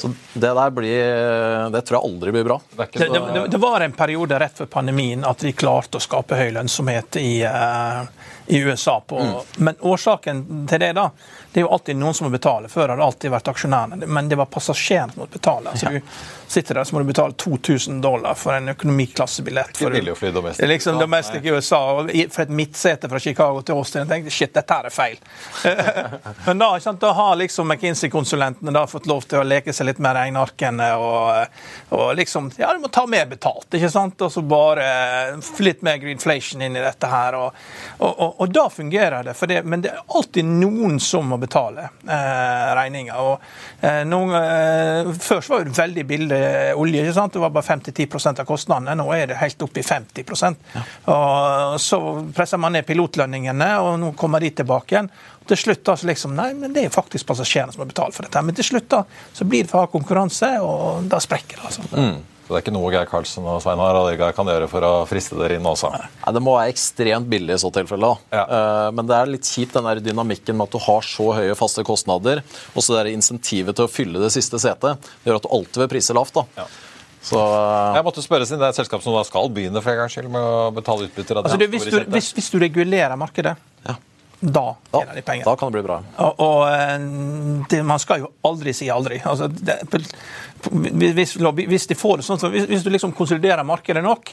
Så 0.00 0.10
det 0.32 0.52
der 0.56 0.70
blir 0.70 1.70
Det 1.70 1.82
tror 1.82 1.98
jeg 1.98 2.10
aldri 2.10 2.32
blir 2.32 2.44
bra. 2.44 2.60
Det 2.70 2.82
er 2.82 2.88
ikke 2.88 3.06
så, 3.06 3.12
det, 3.12 3.20
det, 3.34 3.46
det 3.52 3.60
var 3.62 3.84
en 3.84 3.92
periode 3.92 4.38
rett 4.40 4.62
før 4.62 4.70
pandemien 4.72 5.24
at 5.28 5.44
vi 5.44 5.52
klarte 5.52 6.00
å 6.00 6.04
skape 6.04 6.38
høy 6.38 6.50
lønnsomhet 6.56 7.20
i, 7.20 7.44
uh, 7.44 8.02
i 8.48 8.62
USA. 8.64 9.00
På, 9.00 9.20
Men 9.58 9.76
årsaken 9.80 10.66
til 10.70 10.80
det 10.80 10.92
da, 10.96 11.10
det 11.52 11.60
er 11.60 11.66
jo 11.66 11.72
alltid 11.74 11.98
noen 12.00 12.14
som 12.14 12.28
må 12.28 12.32
betale. 12.32 12.68
Før 12.72 12.88
har 12.88 12.96
det 13.00 13.04
alltid 13.04 13.34
vært 13.34 13.48
aksjonærene, 13.52 14.06
men 14.06 14.28
det 14.30 14.38
var 14.40 14.46
passasjerene 14.46 15.12
som 15.12 15.24
måtte 15.24 15.38
betale. 15.38 15.74
Så 15.76 15.90
du 15.90 16.00
sitter 16.50 16.74
der 16.74 16.84
så 16.84 16.94
må 16.94 17.02
du 17.02 17.10
betale 17.10 17.32
2000 17.32 18.00
dollar 18.02 18.34
for 18.34 18.54
en 18.54 18.68
økonomiklassebillett. 18.68 19.68
ikke 19.74 19.84
for- 19.84 19.90
billig 19.90 20.12
å 20.12 20.18
fly 20.18 20.30
domestic. 20.30 20.68
Liksom 20.68 20.94
Ja, 20.94 21.00
domestic 21.00 21.44
i 21.44 21.50
USA. 21.50 21.78
og 21.78 22.10
For 22.30 22.42
et 22.42 22.48
midtsete 22.48 23.08
fra 23.08 23.18
Chicago 23.18 23.62
til 23.62 23.74
Austin. 23.74 24.06
Jeg 24.06 24.08
tenkte 24.08 24.30
shit, 24.30 24.54
dette 24.54 24.74
her 24.74 24.84
er 24.86 24.90
feil. 24.90 25.16
Men 26.46 26.58
da, 26.58 26.78
sant, 26.80 27.00
da 27.00 27.12
har 27.12 27.36
liksom 27.36 27.66
McKinsey-konsulentene 27.68 28.86
fått 28.86 29.06
lov 29.06 29.26
til 29.26 29.40
å 29.40 29.42
leke 29.42 29.72
seg 29.72 29.86
litt 29.86 29.89
med 29.98 30.14
regnearkene 30.14 30.90
og, 31.00 31.58
og 31.96 32.14
liksom 32.18 32.50
Ja, 32.58 32.72
du 32.74 32.82
må 32.82 32.88
ta 32.92 33.06
mer 33.10 33.26
betalt, 33.26 33.66
ikke 33.74 33.90
sant? 33.90 34.20
Og 34.22 34.32
så 34.32 34.42
bare 34.46 34.86
litt 35.64 35.82
mer 35.86 35.98
greenflation 36.02 36.62
inn 36.62 36.76
i 36.76 36.82
dette 36.84 37.10
her. 37.10 37.36
Og, 37.38 37.58
og, 37.98 38.40
og 38.40 38.52
da 38.54 38.66
fungerer 38.72 39.26
det, 39.26 39.34
det, 39.48 39.62
Men 39.64 39.84
det 39.84 39.92
er 39.92 40.02
alltid 40.06 40.46
noen 40.46 40.98
som 41.02 41.28
må 41.30 41.38
betale 41.40 41.88
eh, 42.04 42.70
regninga. 42.78 43.18
Og 43.24 43.84
eh, 43.86 44.02
noen, 44.08 44.34
eh, 44.36 45.10
før 45.20 45.42
var 45.48 45.66
det 45.66 45.76
veldig 45.78 46.06
billig 46.06 46.42
olje. 46.76 47.04
ikke 47.04 47.16
sant? 47.16 47.34
Det 47.34 47.42
var 47.42 47.54
bare 47.54 47.68
5-10% 47.70 48.44
av 48.44 48.48
kostnadene. 48.48 48.96
Nå 49.00 49.08
er 49.16 49.30
det 49.30 49.40
helt 49.40 49.66
opp 49.66 49.80
i 49.80 49.86
50 49.86 50.24
ja. 50.74 50.84
Og 51.12 51.80
Så 51.80 52.00
presser 52.36 52.60
man 52.60 52.76
ned 52.76 52.86
pilotlønningene, 52.88 53.72
og 53.82 53.98
nå 54.00 54.14
kommer 54.18 54.42
de 54.42 54.52
tilbake 54.62 54.96
igjen. 54.96 55.10
Til 55.48 55.58
slutt 55.58 55.84
da, 55.86 55.96
så 55.96 56.08
liksom, 56.10 56.34
nei, 56.36 56.50
men 56.58 56.74
det 56.74 56.84
er 56.86 56.92
faktisk 56.94 57.26
passasjerene 57.30 57.74
som 57.74 57.84
har 57.84 57.88
betalt 57.90 58.16
for 58.16 58.26
dette. 58.26 58.42
Men 58.44 58.56
til 58.58 58.66
slutt 58.66 58.90
da, 58.92 59.04
så 59.34 59.46
blir 59.48 59.64
det 59.64 59.72
for 59.72 59.82
hard 59.82 59.94
konkurranse, 59.94 60.52
og 60.64 61.08
da 61.10 61.22
sprekker 61.22 61.58
det. 61.58 61.70
altså. 61.70 61.86
Mm. 61.96 62.20
Så 62.50 62.54
det 62.56 62.58
er 62.58 62.64
ikke 62.64 62.74
noe 62.74 62.88
Geir 62.90 63.06
Karlsen 63.06 63.44
og 63.46 63.60
Sveinar 63.62 64.34
kan 64.34 64.48
gjøre 64.50 64.66
for 64.66 64.82
å 64.82 64.90
friste 65.06 65.36
dere 65.38 65.60
inn 65.60 65.66
også? 65.70 65.92
Nei, 65.94 66.32
Det 66.34 66.40
må 66.42 66.56
være 66.56 66.72
ekstremt 66.72 67.28
billig 67.30 67.54
i 67.54 67.62
så 67.62 67.70
tilfelle. 67.70 68.10
Ja. 68.34 68.42
Uh, 68.50 68.88
men 68.90 69.06
det 69.06 69.14
er 69.14 69.30
litt 69.30 69.46
kjipt 69.46 69.76
den 69.78 69.86
der 69.86 70.00
dynamikken 70.02 70.58
med 70.58 70.66
at 70.66 70.74
du 70.74 70.82
har 70.82 71.06
så 71.06 71.28
høye 71.36 71.54
faste 71.54 71.84
kostnader, 71.86 72.42
og 72.74 72.82
så 72.82 72.98
det 72.98 73.14
insentivet 73.14 73.78
til 73.78 73.86
å 73.86 73.92
fylle 73.92 74.18
det 74.18 74.32
siste 74.34 74.58
setet, 74.58 74.98
det 75.22 75.30
gjør 75.30 75.38
at 75.38 75.46
du 75.46 75.52
alltid 75.60 75.84
vil 75.84 75.92
prise 75.94 76.16
lavt. 76.18 76.40
da. 76.40 76.64
Ja. 76.64 76.66
Så, 77.20 77.36
uh... 77.38 77.94
Jeg 77.94 78.04
måtte 78.06 78.22
spørre 78.24 78.46
siden 78.48 78.64
det 78.64 78.70
er 78.70 78.74
et 78.74 78.80
selskap 78.80 79.02
som 79.04 79.14
da 79.14 79.22
skal 79.28 79.50
begynne 79.52 79.78
for 79.84 79.92
en 79.92 80.02
gangs 80.02 80.18
skyld 80.18 80.30
med 80.32 80.40
å 80.42 80.70
betale 80.74 81.06
utbytter. 81.06 81.38
Altså, 81.44 81.58
hvis, 81.70 81.86
du, 81.86 81.98
hvis, 82.16 82.30
hvis, 82.34 82.48
du 82.50 82.58
regulerer 82.62 83.14
markedet. 83.20 83.54
Da 84.40 84.76
tjener 84.90 85.14
de 85.14 85.22
penger. 85.22 85.44
Da 85.44 85.56
kan 85.56 85.68
det 85.68 85.78
bli 85.78 85.82
bra. 85.84 85.98
Og, 86.24 86.40
og 86.40 86.62
eh, 86.72 86.94
det, 87.68 87.82
Man 87.84 88.00
skal 88.00 88.22
jo 88.22 88.30
aldri 88.48 88.72
si 88.76 88.88
aldri. 88.92 89.20
Altså, 89.24 89.50
det, 89.52 89.82
hvis, 90.70 91.36
hvis, 91.36 91.86
de 91.90 91.98
får 91.98 92.20
det 92.20 92.26
sånn, 92.26 92.40
hvis, 92.54 92.68
hvis 92.70 92.86
du 92.86 92.90
liksom 92.92 93.12
konsoliderer 93.16 93.66
markedet 93.68 94.02
nok, 94.04 94.32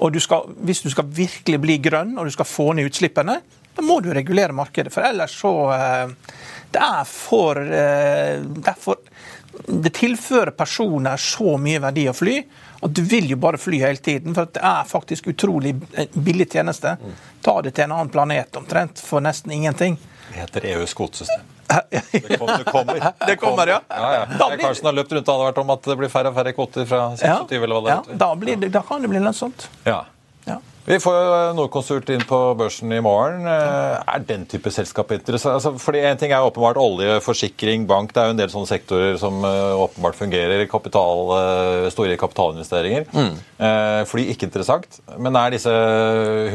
og 0.00 0.14
du 0.14 0.20
skal, 0.22 0.46
hvis 0.64 0.84
du 0.84 0.90
skal 0.92 1.10
virkelig 1.12 1.58
bli 1.60 1.80
grønn 1.82 2.14
og 2.16 2.30
du 2.30 2.34
skal 2.34 2.48
få 2.48 2.70
ned 2.76 2.88
utslippene, 2.88 3.40
da 3.74 3.84
må 3.86 3.98
du 4.02 4.12
regulere 4.14 4.54
markedet. 4.54 4.94
For 4.94 5.06
ellers 5.06 5.34
så 5.38 5.52
eh, 5.74 6.14
Det 6.70 6.80
er 6.86 7.06
for, 7.10 7.58
det 7.58 8.70
er 8.70 8.76
for 8.78 9.02
det 9.66 9.92
tilfører 9.96 10.50
personer 10.56 11.20
så 11.20 11.56
mye 11.60 11.80
verdi 11.82 12.06
å 12.10 12.14
fly 12.16 12.36
at 12.80 12.94
du 12.96 13.02
vil 13.04 13.28
jo 13.30 13.36
bare 13.40 13.60
fly 13.60 13.80
hele 13.82 14.00
tiden. 14.00 14.34
For 14.34 14.48
det 14.52 14.62
er 14.64 14.88
faktisk 14.88 15.30
utrolig 15.32 15.74
billig 16.12 16.48
tjeneste. 16.52 16.96
Ta 17.44 17.56
det 17.62 17.74
til 17.76 17.88
en 17.88 17.96
annen 17.98 18.12
planet 18.12 18.56
omtrent 18.56 19.02
for 19.04 19.24
nesten 19.24 19.52
ingenting. 19.52 19.98
Det 20.30 20.40
heter 20.44 20.68
EUs 20.74 20.94
kvotesystem. 20.94 21.46
Det 22.10 22.38
kommer. 22.38 22.58
Det 22.58 22.64
kommer, 22.64 23.26
det 23.26 23.36
kommer 23.38 23.66
ja. 23.70 23.80
ja, 23.88 24.14
ja. 24.14 24.48
Blir... 24.48 24.58
Karlsen 24.58 24.88
har 24.88 24.94
løpt 24.96 25.12
rundt 25.12 25.28
og 25.28 25.36
advart 25.36 25.58
om 25.62 25.68
at 25.70 25.84
det 25.86 25.94
blir 26.00 26.10
færre 26.10 26.32
og 26.32 26.34
færre 26.34 26.52
kvoter 26.56 26.88
fra 26.90 27.04
26 27.14 27.62
eller 27.62 27.76
hva 27.76 27.82
det 27.84 27.92
heter. 27.92 28.16
Ja, 28.16 28.18
da, 28.18 28.56
det, 28.64 28.70
da 28.74 28.82
kan 28.88 29.06
det 29.06 29.10
bli 29.12 29.22
lønnsomt. 29.22 29.68
Ja. 29.86 30.00
Vi 30.90 30.96
får 30.98 31.14
jo 31.14 31.34
Nordkonsult 31.54 32.08
inn 32.10 32.22
på 32.26 32.38
børsen 32.58 32.90
i 32.90 32.98
morgen. 33.04 33.44
Eh, 33.46 34.00
er 34.10 34.24
den 34.26 34.42
type 34.50 34.72
selskap 34.74 35.12
interessant? 35.14 35.60
Altså, 35.60 35.70
fordi 35.78 36.00
En 36.10 36.18
ting 36.18 36.32
er 36.34 36.42
åpenbart 36.42 36.80
olje, 36.82 37.20
forsikring, 37.22 37.84
bank. 37.86 38.10
Det 38.12 38.18
er 38.18 38.26
jo 38.26 38.34
en 38.34 38.40
del 38.40 38.50
sånne 38.50 38.66
sektorer 38.66 39.18
som 39.20 39.38
eh, 39.46 39.82
åpenbart 39.84 40.18
fungerer. 40.18 40.64
Kapital, 40.70 41.30
eh, 41.36 41.90
store 41.94 42.16
kapitalinvesteringer. 42.18 43.06
Mm. 43.14 43.38
Fly 44.10 44.24
ikke 44.32 44.48
interessant. 44.48 44.98
Men 45.20 45.36
er 45.38 45.54
disse 45.54 45.72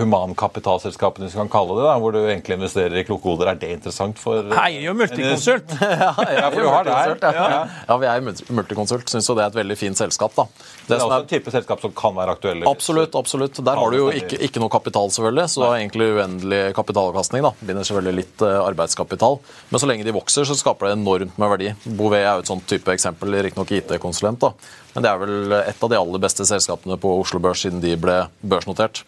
humankapitalselskapene, 0.02 1.30
hvis 1.30 1.38
vi 1.38 1.44
kan 1.44 1.54
kalle 1.54 1.78
det, 1.78 1.86
da, 1.88 1.96
hvor 2.02 2.16
du 2.16 2.24
egentlig 2.26 2.58
investerer 2.58 3.00
i 3.00 3.06
kloke 3.08 3.30
hoder, 3.30 3.54
er 3.54 3.62
det 3.62 3.72
interessant 3.78 4.20
for 4.20 4.42
er 4.52 4.80
jo 4.82 4.96
multikonsult. 4.98 5.78
ja, 5.86 6.12
ja, 6.12 6.50
for 6.50 6.60
du 6.60 6.72
har 6.74 6.88
det 6.88 6.98
her. 6.98 7.16
Ja. 7.24 7.62
ja, 7.88 7.98
vi 8.02 8.12
er 8.12 8.26
multikonsult. 8.58 9.08
Syns 9.14 9.30
jo 9.30 9.38
det 9.38 9.46
er 9.46 9.54
et 9.54 9.62
veldig 9.62 9.80
fint 9.80 10.02
selskap. 10.02 10.36
da. 10.36 10.50
Det, 10.86 10.94
er 10.94 11.02
også 11.02 11.24
en 11.24 11.30
type 11.30 11.52
selskap 11.54 11.82
som 11.82 11.94
kan 11.98 12.14
være 12.14 12.36
aktuelle? 12.36 12.68
Absolutt. 12.70 13.16
absolutt. 13.18 13.58
Der 13.66 13.80
har 13.80 13.92
du 13.92 13.98
jo 13.98 14.10
ikke, 14.14 14.38
ikke 14.48 14.62
noe 14.62 14.70
kapital, 14.74 15.10
selvfølgelig, 15.14 15.46
så 15.50 15.62
du 15.62 15.66
har 15.66 15.78
egentlig 15.80 16.10
uendelig 16.14 16.60
kapitalavkastning. 16.78 17.46
da. 17.46 17.52
Binder 17.66 17.88
selvfølgelig 17.88 18.20
litt 18.20 18.44
uh, 18.46 18.60
arbeidskapital. 18.68 19.40
Men 19.72 19.82
så 19.82 19.90
lenge 19.90 20.06
de 20.06 20.14
vokser, 20.16 20.46
så 20.46 20.58
skaper 20.58 20.90
det 20.92 20.98
enormt 21.00 21.40
med 21.42 21.54
verdi. 21.56 21.72
Bouvet 21.86 22.22
er 22.22 22.30
jo 22.30 22.46
et 22.46 22.52
sånt 22.52 22.68
type 22.70 22.94
eksempel, 22.94 23.34
riktignok 23.48 23.74
IT-konsulent, 23.80 24.46
da. 24.46 24.52
men 24.94 25.06
det 25.06 25.12
er 25.12 25.24
vel 25.24 25.56
et 25.58 25.88
av 25.88 25.92
de 25.92 25.98
aller 26.00 26.22
beste 26.22 26.46
selskapene 26.46 27.00
på 27.02 27.16
Oslo 27.24 27.42
Børs 27.42 27.66
siden 27.66 27.82
de 27.82 27.96
ble 27.98 28.20
børsnotert. 28.46 29.02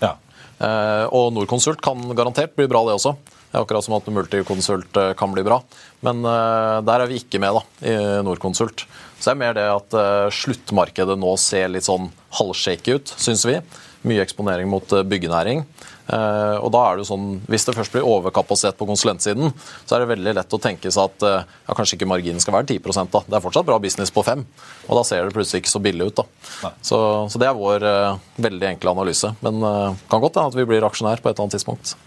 Ja. 0.00 0.16
Uh, 0.58 1.04
og 1.12 1.34
Norconsult 1.36 1.84
kan 1.84 2.00
garantert 2.16 2.56
bli 2.56 2.70
bra, 2.70 2.86
det 2.88 2.96
også. 2.96 3.18
Akkurat 3.58 3.84
som 3.84 3.94
at 3.96 4.08
Multiconsult 4.12 4.96
eh, 5.00 5.14
kan 5.16 5.30
bli 5.32 5.40
bra. 5.40 5.56
Men 6.04 6.20
der 6.20 7.00
er 7.00 7.08
vi 7.08 7.16
ikke 7.16 7.40
med 7.40 7.56
da, 7.56 7.62
i 7.80 7.94
Norconsult. 8.20 8.84
Så 9.18 9.28
det 9.28 9.34
er 9.34 9.42
mer 9.42 9.58
det 9.58 9.66
at 9.66 9.98
uh, 9.98 10.30
sluttmarkedet 10.32 11.18
nå 11.18 11.34
ser 11.40 11.70
litt 11.72 11.88
sånn 11.88 12.08
halvshake 12.38 12.98
ut, 12.98 13.12
syns 13.18 13.44
vi. 13.48 13.58
Mye 14.06 14.22
eksponering 14.22 14.70
mot 14.70 14.86
uh, 14.94 15.04
byggenæring. 15.06 15.66
og 16.08 16.70
da 16.72 16.82
er 16.88 16.96
det 16.96 17.02
jo 17.02 17.08
sånn, 17.10 17.24
Hvis 17.52 17.66
det 17.68 17.74
først 17.76 17.92
blir 17.92 18.06
overkapasitet 18.08 18.78
på 18.78 18.86
konsulentsiden, 18.88 19.50
så 19.84 19.94
er 19.94 20.00
det 20.00 20.12
veldig 20.14 20.32
lett 20.38 20.54
å 20.56 20.60
tenke 20.62 20.88
seg 20.88 21.10
at 21.10 21.26
ja, 21.28 21.74
kanskje 21.76 21.98
ikke 21.98 22.08
marginen 22.08 22.40
skal 22.40 22.56
være 22.56 22.78
10 22.78 23.10
da. 23.12 23.20
Det 23.26 23.36
er 23.36 23.44
fortsatt 23.44 23.68
bra 23.68 23.76
business 23.76 24.14
på 24.14 24.24
5 24.24 24.46
og 24.88 24.96
da 24.96 25.04
ser 25.04 25.28
det 25.28 25.36
plutselig 25.36 25.66
ikke 25.66 25.74
så 25.74 25.84
billig 25.84 26.08
ut. 26.08 26.22
da. 26.22 26.72
Så, 26.80 26.96
så, 27.28 27.36
det 27.36 27.50
er 27.50 27.60
vår 27.60 27.84
veldig 28.40 28.70
enkle 28.70 28.96
analyse. 28.96 29.34
Men 29.44 29.60
kan 30.08 30.24
godt 30.24 30.40
hende 30.40 30.48
at 30.48 30.56
vi 30.56 30.68
blir 30.72 30.88
aksjonær 30.88 31.20
på 31.20 31.28
et 31.28 31.34
eller 31.34 31.44
annet 31.44 31.58
tidspunkt. 31.58 31.98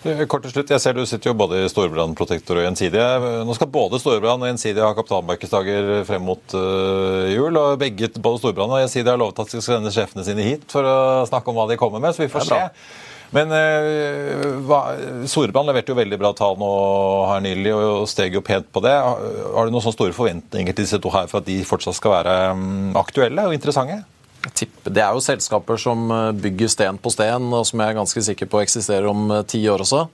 Eh, 0.00 0.22
kort 0.30 0.44
til 0.46 0.54
slutt, 0.54 0.70
jeg 0.72 0.80
ser 0.80 0.96
Du 0.96 1.02
sitter 1.08 1.30
jo 1.30 1.36
både 1.36 1.60
i 1.64 1.68
Storbrann 1.68 2.14
Protektor 2.16 2.60
og 2.60 2.64
Gjensidige. 2.64 3.44
Nå 3.44 3.56
skal 3.56 3.68
både 3.72 4.00
Storbrann 4.00 4.40
og 4.40 4.48
Gjensidige 4.48 4.86
ha 4.86 4.96
kapitalmarkedsdager 4.96 5.92
frem 6.08 6.24
mot 6.24 6.56
uh, 6.56 7.28
jul. 7.28 7.56
og 7.56 7.78
begge, 7.80 8.08
Både 8.16 8.40
Storbrann 8.42 8.72
og 8.72 8.82
Gjensidige 8.82 9.12
har 9.12 9.20
lovet 9.20 9.42
at 9.42 9.50
de 9.50 9.58
skal 9.58 9.80
sende 9.80 9.94
sjefene 9.94 10.24
sine 10.26 10.46
hit 10.46 10.66
for 10.72 10.86
å 10.88 10.98
snakke 11.28 11.52
om 11.52 11.60
hva 11.60 11.68
de 11.70 11.78
kommer 11.80 12.02
med, 12.02 12.16
så 12.16 12.24
vi 12.24 12.32
får 12.32 12.48
se. 12.48 12.60
Men 13.36 13.52
uh, 13.54 15.26
Storebrand 15.30 15.70
leverte 15.70 15.92
jo 15.92 15.98
veldig 15.98 16.18
bra 16.18 16.32
tall 16.34 16.56
nå 16.58 16.70
her 17.30 17.44
nylig 17.44 17.74
og 17.76 18.08
steg 18.10 18.34
jo 18.34 18.42
pent 18.46 18.66
på 18.74 18.82
det. 18.82 18.94
Har 18.96 19.68
du 19.68 19.74
noen 19.74 19.84
sånne 19.84 19.98
store 19.98 20.16
forventninger 20.16 20.74
til 20.74 20.86
disse 20.86 20.98
to 21.02 21.12
her 21.14 21.30
for 21.30 21.42
at 21.42 21.46
de 21.46 21.60
fortsatt 21.66 21.98
skal 21.98 22.16
være 22.18 22.38
um, 22.56 22.96
aktuelle 22.98 23.46
og 23.46 23.54
interessante? 23.54 24.02
Det 24.40 25.00
er 25.02 25.12
jo 25.12 25.22
selskaper 25.22 25.80
som 25.80 26.06
eh, 26.10 26.30
bygger 26.32 26.70
sten 26.72 27.00
på 27.00 27.12
sten, 27.12 27.50
og 27.52 27.66
som 27.68 27.82
jeg 27.82 27.92
er 27.92 27.98
ganske 27.98 28.22
sikker 28.30 28.48
på 28.50 28.62
eksisterer 28.64 29.08
om 29.10 29.28
eh, 29.34 29.44
ti 29.48 29.60
år 29.68 29.84
også. 29.84 30.06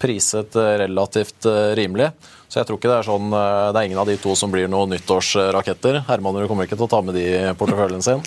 Priset 0.00 0.56
eh, 0.56 0.76
relativt 0.84 1.48
rimelig. 1.76 2.10
Så 2.54 2.60
jeg 2.60 2.68
tror 2.68 2.78
ikke 2.78 2.86
det 2.86 2.98
er 3.00 3.06
sånn 3.08 3.32
Det 3.34 3.80
er 3.80 3.86
ingen 3.88 3.98
av 3.98 4.06
de 4.06 4.14
to 4.22 4.30
som 4.38 4.52
blir 4.52 4.68
noen 4.70 4.92
nyttårsraketter. 4.94 6.04
Herman 6.06 6.36
kommer 6.46 6.68
ikke 6.68 6.76
til 6.78 6.86
å 6.86 6.90
ta 6.92 7.00
med 7.02 7.16
de 7.18 7.24
i 7.26 7.40
porteføljen 7.58 8.04
sin. 8.04 8.22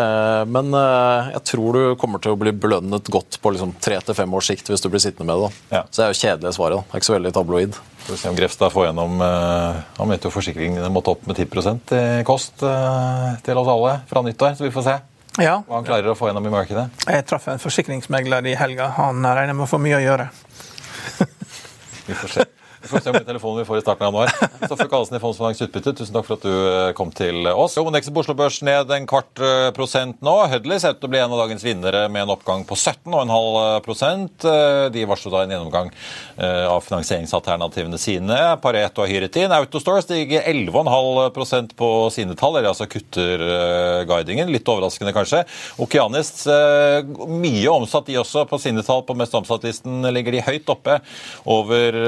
Men 0.54 0.72
jeg 0.72 1.42
tror 1.50 1.76
du 1.76 1.82
kommer 2.00 2.22
til 2.24 2.32
å 2.32 2.38
bli 2.40 2.54
belønnet 2.56 3.10
godt 3.12 3.36
på 3.42 3.52
liksom 3.52 3.74
tre 3.84 3.98
til 4.00 4.16
fem 4.16 4.32
års 4.38 4.48
sikt 4.48 4.72
hvis 4.72 4.80
du 4.80 4.88
blir 4.88 5.02
sittende 5.04 5.28
med 5.28 5.44
det. 5.44 5.50
Ja. 5.74 5.82
Så 5.90 6.00
det 6.00 6.06
er 6.06 6.14
jo 6.14 6.20
kjedelige 6.22 6.54
svaret. 6.56 6.86
Det 6.86 6.96
er 6.96 7.02
ikke 7.04 7.10
så 7.10 7.16
veldig 7.18 7.34
tabloid. 7.36 7.76
Skal 8.06 8.14
vi 8.14 8.20
se 8.22 8.32
om 8.32 8.38
Grefstad 8.38 8.72
får 8.72 8.88
gjennom 8.88 9.20
Han 9.20 10.08
mente 10.08 10.30
jo 10.30 10.32
forsikringene 10.38 10.88
måtte 10.94 11.12
opp 11.12 11.28
med 11.28 11.36
10 11.36 12.00
i 12.00 12.24
kost 12.24 12.64
til 12.64 13.60
oss 13.60 13.72
alle 13.76 13.94
fra 14.08 14.24
nyttår, 14.24 14.56
så 14.56 14.64
vi 14.64 14.72
får 14.72 14.88
se. 14.88 14.98
Ja. 15.36 15.60
Hva 15.68 15.82
han 15.82 15.84
klarer 15.84 16.14
å 16.14 16.16
få 16.16 16.30
gjennom 16.30 16.48
i 16.48 16.52
markedet? 16.52 16.88
Jeg 17.04 17.28
traff 17.28 17.52
en 17.52 17.60
forsikringsmegler 17.60 18.48
i 18.48 18.56
helga. 18.56 18.88
Han 18.96 19.20
regner 19.26 19.52
med 19.52 19.68
å 19.68 19.70
få 19.70 19.80
mye 19.82 20.00
å 20.00 20.04
gjøre. 20.04 20.30
Vi 22.06 22.14
får 22.14 22.38
se. 22.38 22.52
Vi 22.86 22.90
får 22.92 23.02
se 23.02 23.10
hvor 23.10 23.18
mye 23.18 23.26
telefoner 23.26 23.64
vi 23.64 23.66
får 23.66 23.80
i 23.80 23.82
starten 23.82 24.06
av 24.06 24.12
januar. 24.12 24.50
Stoffe 24.68 24.84
Karlsen 24.86 25.16
i 25.16 25.18
Fondsfinans 25.18 25.62
Utbytte, 25.64 25.92
tusen 25.98 26.14
takk 26.14 26.26
for 26.28 26.38
at 26.38 26.44
du 26.46 26.52
eh, 26.54 26.90
kom 26.94 27.08
til 27.10 27.48
oss. 27.50 27.74
Hovedindeksen 27.80 28.14
på 28.14 28.22
Oslo 28.22 28.36
Børs 28.38 28.60
ned 28.62 28.92
en 28.94 29.08
kvart 29.10 29.42
eh, 29.42 29.70
prosent 29.74 30.20
nå. 30.22 30.34
Hudley 30.52 30.78
ser 30.78 30.94
ut 30.94 31.00
til 31.02 31.08
å 31.08 31.10
bli 31.10 31.18
en 31.18 31.34
av 31.34 31.40
dagens 31.42 31.64
vinnere 31.66 32.04
med 32.14 32.22
en 32.22 32.32
oppgang 32.36 32.62
på 32.68 32.78
17,5 32.78 33.80
prosent. 33.82 34.46
Eh, 34.46 34.84
de 34.94 35.02
varslet 35.10 35.34
da 35.34 35.40
en 35.42 35.54
gjennomgang 35.56 35.90
av 36.36 36.84
finansieringsalternativene 36.84 37.98
sine. 37.98 38.36
Pareto 38.62 39.02
og 39.02 39.10
Hyretin. 39.10 39.50
Autostore 39.56 40.02
stiger 40.04 40.44
11,5% 40.46 41.74
på 41.78 41.90
sine 42.14 42.36
tall, 42.38 42.58
eller 42.58 42.70
altså 42.70 42.86
kutter 42.90 43.42
guidingen. 44.06 44.52
Litt 44.52 44.68
overraskende, 44.68 45.14
kanskje. 45.16 45.42
Okeanis 45.82 46.44
mye 46.46 47.72
omsatt, 47.72 48.06
de 48.10 48.18
også, 48.20 48.44
på 48.50 48.60
sine 48.62 48.84
tall. 48.86 49.02
På 49.08 49.16
mest 49.18 49.34
omsatt-listen 49.38 50.06
ligger 50.12 50.36
de 50.36 50.44
høyt 50.44 50.72
oppe 50.76 50.98
over 51.56 52.00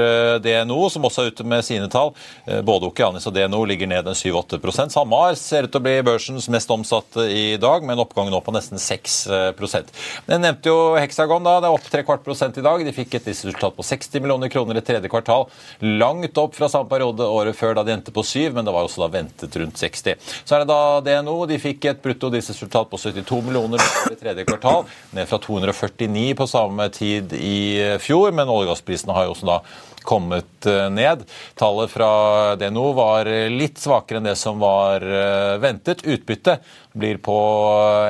det 0.45 0.59
DNO, 0.69 0.89
som 0.89 1.05
også 1.07 1.23
er 1.23 1.33
ute 1.33 1.45
med 1.47 1.65
sine 1.65 1.89
tall. 1.91 2.13
Eh, 2.45 2.61
både 2.65 2.89
Okeanis 2.89 3.27
og 3.27 3.33
DNO 3.35 3.63
ligger 3.67 3.89
ned 3.89 4.07
en 4.07 4.17
7-8 4.17 4.59
SalMar 4.93 5.35
ser 5.39 5.65
ut 5.65 5.73
til 5.73 5.81
å 5.81 5.85
bli 5.85 5.95
børsens 6.05 6.49
mest 6.51 6.69
omsatte 6.69 7.25
i 7.29 7.57
dag, 7.57 7.83
med 7.83 7.97
en 7.97 8.03
oppgang 8.05 8.29
nå 8.29 8.39
på 8.45 8.53
nesten 8.53 8.77
6% 8.79 9.89
Jeg 10.27 10.39
nevnte 10.39 10.69
jo 10.69 10.95
Hexagon. 10.99 11.43
da, 11.43 11.59
Det 11.59 11.67
er 11.67 11.77
opp 11.77 11.89
tre 11.89 12.03
kvart 12.03 12.23
prosent 12.23 12.57
i 12.57 12.61
dag. 12.61 12.83
De 12.85 12.93
fikk 12.93 13.15
et 13.15 13.27
resultat 13.27 13.75
på 13.75 13.83
60 13.83 14.21
millioner 14.21 14.49
kroner 14.49 14.77
i 14.77 14.85
tredje 14.85 15.09
kvartal. 15.09 15.47
Langt 15.81 16.37
opp 16.37 16.55
fra 16.55 16.69
samme 16.69 16.89
periode 16.89 17.25
året 17.25 17.55
før, 17.55 17.75
da 17.75 17.83
de 17.83 17.93
endte 17.93 18.13
på 18.13 18.23
7, 18.23 18.53
men 18.53 18.65
det 18.65 18.73
var 18.73 18.85
også 18.85 19.03
da 19.03 19.11
ventet 19.17 19.55
rundt 19.55 19.77
60. 19.77 20.15
Så 20.45 20.55
er 20.55 20.63
det 20.63 20.69
da 20.69 21.01
DNO. 21.01 21.45
De 21.49 21.59
fikk 21.59 21.85
et 21.89 22.01
brutto 22.03 22.29
resultat 22.29 22.89
på 22.89 22.97
72 22.99 23.41
millioner 23.45 23.81
i 24.11 24.17
tredje 24.19 24.45
kvartal, 24.45 24.85
ned 25.13 25.27
fra 25.29 25.39
249 25.41 26.35
på 26.37 26.47
samme 26.47 26.89
tid 26.93 27.33
i 27.33 27.97
fjor. 28.01 28.31
Men 28.35 28.51
oljegassprisene 28.51 29.15
har 29.15 29.27
jo 29.27 29.35
også 29.35 29.49
da 29.49 29.59
kommet 30.03 30.65
eh, 30.65 30.89
ned. 30.89 31.25
Tallet 31.59 31.91
fra 31.91 32.11
DNO 32.59 32.91
var 32.97 33.29
litt 33.51 33.79
svakere 33.81 34.21
enn 34.21 34.29
det 34.29 34.37
som 34.39 34.61
var 34.61 35.03
eh, 35.03 35.55
ventet. 35.61 36.05
Utbytte 36.07 36.59
blir 36.93 37.21
på 37.23 37.37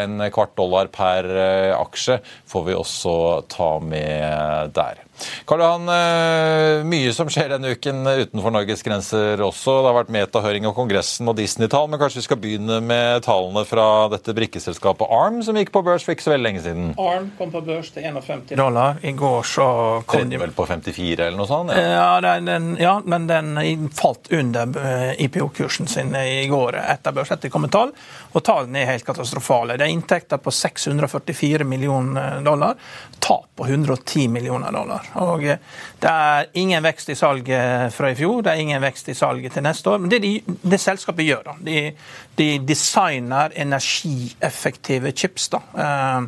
en 0.02 0.24
kvart 0.34 0.56
dollar 0.58 0.92
per 0.94 1.30
eh, 1.30 1.74
aksje, 1.78 2.20
får 2.50 2.66
vi 2.70 2.78
også 2.78 3.16
ta 3.52 3.72
med 3.84 4.76
der. 4.78 5.04
Karl 5.50 5.64
Johan, 5.64 5.90
eh, 5.94 6.84
mye 6.88 7.14
som 7.16 7.30
skjer 7.32 7.54
denne 7.54 7.74
uken 7.76 8.04
utenfor 8.08 8.54
Norges 8.54 8.84
grenser 8.86 9.42
også. 9.44 9.80
Det 9.80 9.90
har 9.92 9.98
vært 10.00 10.14
metahøring 10.14 10.68
av 10.70 10.76
Kongressen 10.78 11.30
og 11.30 11.38
Disney-tall, 11.40 11.90
men 11.92 12.02
kanskje 12.02 12.22
vi 12.22 12.28
skal 12.28 12.42
begynne 12.42 12.80
med 12.86 13.24
tallene 13.26 13.66
fra 13.68 13.88
dette 14.14 14.36
brikkeselskapet 14.38 15.10
ARM, 15.10 15.42
som 15.46 15.58
gikk 15.60 15.74
på 15.76 15.84
børs 15.86 16.06
for 16.06 16.16
ikke 16.16 16.28
så 16.28 16.34
veldig 16.36 16.48
lenge 16.48 16.64
siden. 16.66 16.92
ARM 17.00 17.32
kom 17.38 17.54
på 17.54 17.64
børs 17.66 17.92
til 17.96 18.06
51 18.08 18.56
dollar. 18.60 19.00
I 19.04 19.14
går 19.18 19.44
så 19.48 19.70
kom 20.10 20.30
de 20.30 20.40
vel 20.42 20.54
på 20.56 20.68
54 20.70 21.28
eller 21.28 21.38
noe 21.40 21.50
sånt? 21.50 21.74
Ja, 21.76 22.20
ja, 22.20 22.36
den, 22.40 22.74
ja 22.80 22.98
men 23.06 23.28
den 23.30 23.90
falt 23.96 24.32
under 24.34 24.74
eh, 24.84 25.26
IPO-kursen 25.26 25.88
sin 25.88 26.16
i 26.16 26.48
går 26.52 26.80
etter 26.82 27.16
børs, 27.16 27.32
etter 27.36 27.52
kom 27.54 27.68
tall. 27.72 27.94
Og 28.34 28.44
tallene 28.46 28.84
er 28.84 28.94
helt 28.94 29.08
katastrofale. 29.08 29.78
Det 29.80 29.88
er 29.88 29.94
inntekter 29.94 30.42
på 30.42 30.54
644 30.54 31.68
millioner 31.68 32.40
dollar, 32.46 32.78
tap 33.20 33.50
på 33.56 33.68
110 33.68 34.28
millioner 34.32 34.72
dollar. 34.72 35.09
Og 35.14 35.44
eh, 35.44 35.58
Det 36.02 36.10
er 36.10 36.46
ingen 36.54 36.84
vekst 36.84 37.10
i 37.10 37.16
salget 37.16 37.94
fra 37.94 38.12
i 38.12 38.16
fjor, 38.16 38.42
det 38.42 38.52
er 38.52 38.64
ingen 38.64 38.82
vekst 38.82 39.10
i 39.10 39.14
salget 39.14 39.52
til 39.54 39.64
neste 39.64 39.90
år. 39.90 39.98
Men 39.98 40.12
det 40.12 40.22
de, 40.24 40.42
det 40.46 40.80
selskapet 40.80 41.26
gjør, 41.26 41.44
da, 41.46 41.56
de, 41.66 41.92
de 42.38 42.50
designer 42.68 43.50
energieffektive 43.56 45.12
chips. 45.12 45.50
da, 45.50 45.62
eh, 45.76 46.22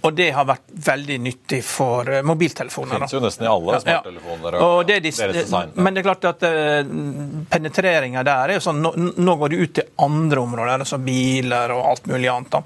og 0.00 0.14
det 0.16 0.30
har 0.32 0.46
vært 0.48 0.70
veldig 0.86 1.16
nyttig 1.20 1.60
for 1.66 2.08
eh, 2.08 2.22
mobiltelefoner. 2.24 2.94
Det 2.94 3.00
finnes 3.02 3.14
jo 3.16 3.20
nesten 3.24 3.44
i 3.44 3.50
alle 3.50 3.80
smarttelefoner. 3.82 4.56
Ja. 4.56 4.68
Og 4.68 4.86
det 4.88 4.98
de. 5.04 5.12
Men 5.76 5.94
det 5.96 6.02
er 6.02 6.06
klart 6.06 6.28
at 6.30 6.44
uh, 6.46 6.92
penetreringa 7.52 8.24
der 8.26 8.54
er 8.54 8.56
jo 8.56 8.64
sånn 8.64 8.80
Nå, 8.80 9.34
går 9.40 9.52
det 9.52 9.60
ut 9.60 9.74
til 9.76 9.90
andre 10.00 10.40
områder, 10.40 10.84
altså 10.86 11.00
biler 11.04 11.74
og 11.74 11.84
alt 11.92 12.08
mulig 12.08 12.30
annet. 12.32 12.56
da. 12.56 12.62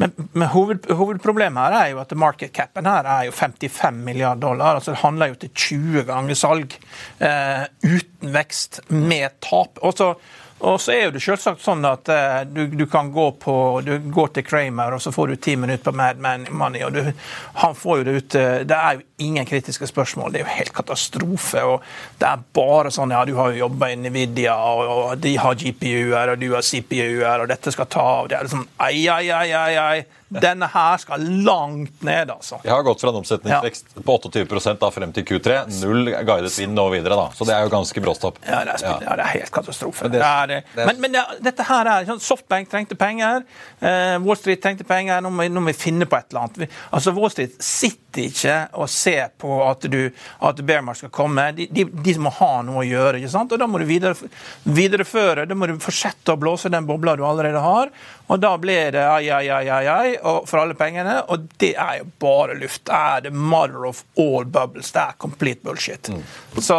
Men, 0.00 0.14
men 0.32 0.48
hoved, 0.54 0.88
hovedproblemet 0.88 1.62
her 1.66 1.78
er 1.78 1.90
jo 1.92 2.00
at 2.02 2.14
market 2.18 2.54
capen 2.56 2.88
her 2.88 3.06
er 3.06 3.28
jo 3.28 3.34
55 3.36 4.00
milliarder 4.06 4.40
dollar. 4.42 4.80
altså 4.80 4.94
Det 4.94 5.02
handler 5.04 5.32
jo 5.32 5.40
til 5.44 5.52
20 5.52 6.06
ganger 6.08 6.38
salg 6.38 6.78
eh, 7.20 7.66
uten 7.84 8.32
vekst, 8.32 8.80
med 8.88 9.36
tap. 9.44 9.82
Og 9.84 9.94
så 9.98 10.14
og 10.62 10.80
så 10.80 10.92
er 10.94 11.00
jo 11.06 11.12
det 11.16 11.20
selvsagt 11.24 11.62
sånn 11.64 11.82
at 11.88 12.08
uh, 12.12 12.40
du, 12.46 12.68
du, 12.70 12.84
kan 12.90 13.10
gå 13.10 13.24
på 13.42 13.54
Du 13.82 13.96
går 14.14 14.28
til 14.36 14.44
Kramer, 14.46 14.94
og 14.94 15.02
så 15.02 15.10
får 15.14 15.32
du 15.32 15.40
ti 15.42 15.56
minutter 15.58 15.82
på 15.88 15.94
Mad 15.98 16.22
Man 16.22 16.46
Money, 16.50 16.84
og 16.86 16.94
du, 16.94 17.10
han 17.58 17.74
får 17.74 17.98
jo 17.98 18.06
det 18.06 18.14
ut 18.14 18.36
uh, 18.38 18.60
Det 18.68 18.78
er 18.78 19.00
jo 19.00 19.26
ingen 19.26 19.46
kritiske 19.46 19.86
spørsmål. 19.90 20.30
Det 20.32 20.40
er 20.40 20.46
jo 20.46 20.54
helt 20.54 20.74
katastrofe. 20.76 21.64
og 21.66 21.82
Det 22.18 22.30
er 22.30 22.46
bare 22.54 22.94
sånn 22.94 23.14
Ja, 23.14 23.24
du 23.26 23.34
har 23.38 23.50
jo 23.50 23.64
jobba 23.64 23.90
i 23.90 23.98
Nvidia, 23.98 24.54
og, 24.54 24.82
og, 24.94 25.12
de 25.22 25.34
har 25.42 25.58
GPU-er, 25.58 26.34
og 26.34 26.38
du 26.38 26.48
har 26.54 26.66
CPU-er, 26.66 27.42
og 27.42 27.50
dette 27.50 27.74
skal 27.74 27.90
ta 27.90 28.06
av. 28.22 28.30
Det 28.30 28.38
er 28.38 28.46
liksom 28.46 28.66
ai, 28.78 28.96
ai, 29.10 29.24
ai, 29.34 29.48
ai, 29.58 29.72
ai. 29.82 30.21
Denne 30.40 30.68
her 30.72 30.98
skal 31.02 31.24
langt 31.44 32.02
ned, 32.02 32.30
altså. 32.30 32.60
Vi 32.62 32.70
har 32.70 32.82
gått 32.82 33.00
fra 33.00 33.10
en 33.10 33.18
omsetningsvekst 33.20 33.86
ja. 33.94 34.02
på 34.06 34.16
28 34.16 34.74
da 34.80 34.90
frem 34.94 35.12
til 35.12 35.26
Q3. 35.28 35.58
Null 35.82 36.12
guidet 36.24 36.52
vind 36.58 36.78
og 36.80 36.92
videre, 36.94 37.18
da. 37.18 37.28
Så 37.36 37.46
det 37.48 37.56
er 37.56 37.66
jo 37.66 37.72
ganske 37.72 38.04
bråstopp. 38.04 38.40
Ja, 38.46 38.62
det 38.64 38.76
er, 38.78 38.86
ja. 38.86 38.94
ja, 39.04 39.16
det 39.18 39.26
er 39.26 39.34
helt 39.36 39.52
katastrofe. 39.54 40.06
Men, 40.06 40.14
det, 40.14 40.22
det 40.22 40.30
er, 40.30 40.68
det 40.76 40.86
men, 40.88 41.02
men 41.04 41.44
dette 41.44 41.66
her 41.68 41.90
er 41.92 42.08
sånn 42.08 42.22
Softbank 42.22 42.70
trengte 42.72 42.96
penger. 42.98 43.44
Uh, 43.82 44.16
Wall 44.24 44.38
Street 44.40 44.62
trengte 44.64 44.86
penger. 44.88 45.20
Nå 45.24 45.32
må, 45.34 45.48
nå 45.50 45.64
må, 45.64 45.72
vi 45.72 45.78
finne 45.78 46.08
på 46.08 46.18
et 46.18 46.32
eller 46.32 46.46
annet. 46.46 46.78
Altså, 46.90 47.14
Wall 47.16 47.32
Street 47.34 47.58
sitter 47.62 48.28
ikke 48.28 48.56
og 48.76 48.90
ser 48.92 49.32
på 49.40 49.60
at, 49.64 49.86
du, 49.92 50.00
at 50.48 50.64
Bearmark 50.68 51.00
skal 51.00 51.12
komme. 51.14 51.48
De, 51.56 51.68
de, 51.72 51.86
de, 51.88 52.16
må 52.22 52.32
ha 52.38 52.52
noe 52.66 52.82
å 52.82 52.86
gjøre. 52.86 53.20
ikke 53.20 53.32
sant? 53.32 53.52
Og 53.52 53.60
Da 53.60 53.68
må 53.68 53.82
du 53.82 53.86
videre, 53.88 54.32
videreføre. 54.64 55.46
Da 55.48 55.58
må 55.58 55.68
du 55.68 55.78
fortsette 55.82 56.34
å 56.34 56.40
blåse 56.40 56.72
den 56.72 56.88
bobla 56.88 57.16
du 57.18 57.24
allerede 57.26 57.62
har. 57.62 57.92
Og 58.32 58.40
da 58.40 58.54
blir 58.60 58.94
det 58.94 59.02
ai, 59.04 59.26
ai, 59.34 59.46
ai, 59.52 59.66
ai, 59.68 59.86
ai 59.92 60.12
for 60.22 60.62
alle 60.62 60.74
pengene, 60.78 61.18
og 61.28 61.48
det 61.60 61.74
er 61.76 62.00
jo 62.00 62.08
bare 62.22 62.56
luft. 62.58 62.84
Det 62.86 62.94
er 62.96 63.28
the 63.28 63.34
mother 63.34 63.86
of 63.88 64.04
all 64.18 64.44
bubbles. 64.44 64.92
Det 64.92 65.02
er 65.02 65.18
complete 65.18 65.60
bullshit. 65.64 66.08
Mm. 66.08 66.22
Så 66.62 66.78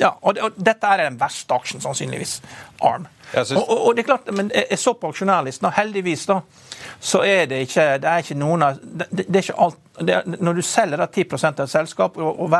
ja, 0.00 0.08
og, 0.20 0.38
og, 0.40 0.56
dette 0.56 0.88
er 0.88 1.04
den 1.04 1.18
verste 1.20 1.54
aksjen, 1.54 1.82
sannsynligvis. 1.84 2.38
ARM. 2.82 3.06
Synes... 3.32 3.52
Og, 3.60 3.70
og, 3.70 3.94
det 3.96 4.02
er 4.02 4.08
klart, 4.08 4.28
men 4.34 4.50
Jeg 4.54 4.78
så 4.78 4.92
på 4.98 5.08
aksjonærlisten, 5.12 5.68
og 5.68 5.76
heldigvis 5.76 6.26
da, 6.28 6.40
så 7.00 7.22
er 7.24 7.46
det 7.48 7.62
ikke 7.66 7.86
det 8.02 8.08
er 8.10 8.24
ikke 8.24 8.36
noen 8.40 8.64
av 8.66 8.80
det, 8.82 9.06
det 9.12 9.38
er 9.38 9.44
ikke 9.46 9.60
alt, 9.64 9.78
er, 10.02 10.26
Når 10.26 10.58
du 10.58 10.62
selger 10.66 11.00
da 11.00 11.06
10% 11.06 11.62
av 11.62 11.64
et 11.64 11.72
selskap, 11.72 12.18
og, 12.18 12.40
og 12.40 12.50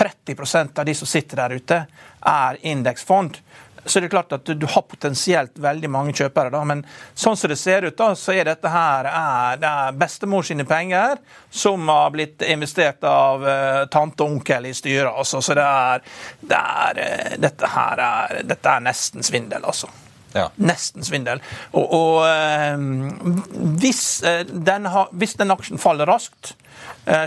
30% 0.00 0.80
av 0.80 0.88
de 0.88 0.94
som 0.94 1.10
sitter 1.10 1.42
der 1.42 1.56
ute, 1.58 1.80
er 2.26 2.58
indeksfond, 2.66 3.38
så 3.86 3.98
er 3.98 4.06
det 4.06 4.10
klart 4.10 4.32
at 4.34 4.46
du 4.46 4.66
har 4.66 4.82
potensielt 4.88 5.58
veldig 5.62 5.90
mange 5.90 6.14
kjøpere. 6.16 6.50
Da. 6.50 6.62
Men 6.66 6.82
sånn 7.14 7.36
som 7.38 7.50
det 7.50 7.58
ser 7.60 7.86
ut, 7.86 7.96
da, 7.98 8.10
så 8.18 8.34
er 8.34 8.48
dette 8.48 8.70
her 8.72 9.08
er, 9.10 9.60
det 9.62 9.70
er 9.70 10.00
bestemor 10.00 10.46
sine 10.46 10.66
penger 10.68 11.20
som 11.50 11.86
har 11.92 12.10
blitt 12.14 12.42
investert 12.46 13.04
av 13.06 13.46
uh, 13.46 13.84
tante 13.92 14.26
og 14.26 14.36
onkel 14.38 14.68
i 14.70 14.74
styret. 14.76 15.12
Altså. 15.12 15.42
Så 15.44 15.56
det 15.58 15.66
er, 15.66 16.02
det 16.40 16.58
er 16.58 17.00
uh, 17.00 17.38
dette 17.46 17.72
her 17.76 18.04
er, 18.08 18.42
dette 18.50 18.74
er 18.74 18.84
nesten 18.88 19.26
svindel, 19.26 19.64
altså. 19.64 19.90
Ja. 20.36 20.50
Nesten 20.60 21.06
svindel. 21.06 21.40
Og, 21.72 21.86
og 21.96 22.26
uh, 22.26 23.72
hvis, 23.80 24.04
den 24.50 24.90
ha, 24.92 25.08
hvis 25.16 25.38
den 25.40 25.54
aksjen 25.54 25.82
faller 25.82 26.08
raskt, 26.10 26.56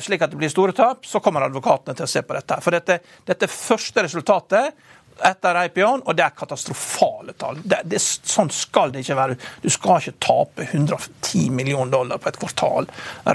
slik 0.03 0.22
at 0.22 0.32
det 0.32 0.38
blir 0.39 0.51
store 0.51 0.74
tap, 0.76 1.05
så 1.07 1.22
kommer 1.24 1.45
advokatene 1.45 1.95
til 1.97 2.05
å 2.05 2.10
se 2.12 2.22
på 2.24 2.36
dette. 2.36 2.57
For 2.62 2.76
dette, 2.76 2.99
dette 3.28 3.47
første 3.49 4.03
resultatet 4.05 4.76
etter 5.26 5.57
IPO-en, 5.65 6.03
og 6.05 6.15
det 6.17 6.26
er 6.26 6.36
katastrofale 6.38 7.36
tall. 7.39 7.59
Det, 7.63 7.82
det, 7.91 7.99
sånn 8.01 8.51
skal 8.53 8.93
det 8.93 9.03
ikke 9.03 9.17
være. 9.20 9.38
Du 9.63 9.70
skal 9.74 10.01
ikke 10.01 10.17
tape 10.26 10.67
110 10.70 11.49
millioner 11.55 11.91
dollar 11.93 12.22
på 12.22 12.32
et 12.32 12.39
kvartal 12.41 12.89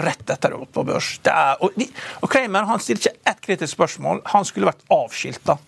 rett 0.04 0.24
etter 0.30 0.52
du 0.52 0.58
har 0.58 0.64
gått 0.64 0.74
på 0.76 0.86
børs. 0.88 1.10
Er, 1.24 1.56
og, 1.60 1.76
de, 1.78 1.88
og, 2.20 2.28
Kramer 2.32 2.68
han 2.68 2.82
stiller 2.82 3.04
ikke 3.04 3.32
ett 3.32 3.42
kritisk 3.48 3.76
spørsmål. 3.76 4.22
Han 4.34 4.48
skulle 4.48 4.70
vært 4.72 4.84
avskilta. 4.92 5.58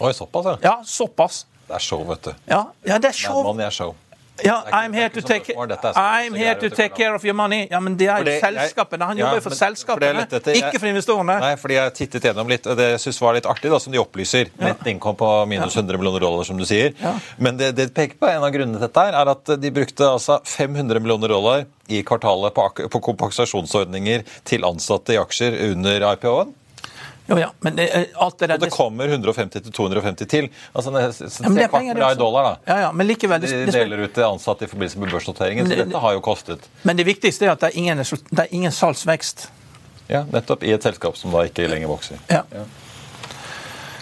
Oi, 0.00 0.14
såpass, 0.14 0.50
ja. 0.50 0.56
Ja, 0.64 0.76
såpass. 0.86 1.44
Det 1.64 1.78
er 1.78 1.80
show, 1.80 2.02
vet 2.08 2.26
du. 2.26 2.32
Ja, 2.50 2.64
ja 2.84 2.98
det 3.00 3.14
er 3.14 3.16
show. 3.16 3.40
Man, 3.44 3.56
man 3.56 3.66
er 3.68 3.72
show. 3.72 3.94
Ja, 4.42 4.64
I'm 4.72 4.92
here 4.92 5.08
to 5.08 5.20
take, 5.22 5.54
I'm 5.94 6.34
here 6.34 6.54
to 6.58 6.68
take 6.70 6.96
care 6.96 7.14
of 7.14 7.24
your 7.24 7.34
money. 7.34 7.68
Ja, 7.70 7.78
men 7.80 7.96
det 7.96 8.08
er 8.10 8.24
jo 8.26 8.32
selskapene. 8.42 9.06
Han 9.06 9.18
jobber 9.20 9.38
jo 9.38 9.44
for 9.44 9.54
selskapene, 9.54 10.24
ikke 10.58 10.80
for 10.80 10.90
investorene. 10.90 11.36
Nei, 11.44 11.52
fordi 11.60 11.76
jeg 11.78 11.94
tittet 12.00 12.26
gjennom 12.26 12.50
litt, 12.50 12.66
og 12.66 12.78
det 12.80 12.88
jeg 12.96 13.14
var 13.22 13.38
litt 13.38 13.46
artig, 13.46 13.70
da, 13.70 13.78
som 13.82 13.94
de 13.94 14.00
opplyser. 14.02 14.50
Nett 14.58 14.82
innkom 14.90 15.14
på 15.20 15.30
minus 15.50 15.76
100 15.78 16.00
millioner 16.00 16.24
dollar, 16.26 16.42
som 16.48 16.58
du 16.58 16.66
sier. 16.66 16.96
Men 17.38 17.60
det, 17.60 17.74
det 17.78 17.92
peker 17.94 18.18
på 18.18 18.32
en 18.32 18.42
av 18.42 18.50
grunnene 18.54 18.80
til 18.80 18.88
dette 18.88 19.06
er 19.12 19.32
at 19.36 19.54
de 19.62 19.74
brukte 19.74 20.10
altså 20.16 20.40
500 20.42 20.98
millioner 21.04 21.30
dollar 21.30 21.64
i 21.92 22.02
kvartalet 22.06 22.54
på, 22.56 22.68
på 22.90 23.04
kompensasjonsordninger 23.12 24.26
til 24.48 24.66
ansatte 24.66 25.14
i 25.14 25.20
aksjer 25.22 25.60
under 25.70 26.10
IPO-en. 26.14 26.54
Jo, 27.26 27.38
ja, 27.40 27.48
men 27.64 27.76
det, 27.76 27.86
alt 28.20 28.38
det, 28.38 28.50
der, 28.50 28.58
og 28.58 28.60
det 28.60 28.70
kommer 28.74 29.08
150-250 29.08 30.26
til. 30.28 30.48
Altså, 30.72 30.92
ja, 30.92 31.08
det 31.08 31.64
er 31.64 31.70
kvart 31.72 31.96
det 31.96 32.18
dollar, 32.20 32.50
da. 32.50 32.54
Ja, 32.68 32.78
ja, 32.82 32.92
men 32.92 33.08
likevel, 33.08 33.40
det, 33.40 33.52
de 33.64 33.72
deler 33.72 34.04
ut 34.04 34.12
til 34.12 34.26
ansatte 34.26 34.66
i 34.66 34.68
forbindelse 34.68 35.00
med 35.00 35.14
børsnoteringen. 35.14 35.70
Så 35.70 35.78
dette 35.80 36.04
har 36.04 36.16
jo 36.18 36.20
kostet. 36.24 36.68
Men 36.84 37.00
det 37.00 37.08
viktigste 37.08 37.48
er 37.48 37.54
at 37.54 37.64
det 37.64 37.72
er 37.72 37.80
ingen, 37.80 38.04
det 38.04 38.44
er 38.44 38.52
ingen 38.52 38.74
salgsvekst. 38.74 39.48
Ja, 40.12 40.26
nettopp. 40.28 40.66
I 40.68 40.74
et 40.76 40.84
selskap 40.84 41.16
som 41.16 41.32
da 41.32 41.46
ikke 41.48 41.64
lenger 41.70 41.88
vokser. 41.88 42.20
Ja. 42.28 42.42
ja. 42.52 42.66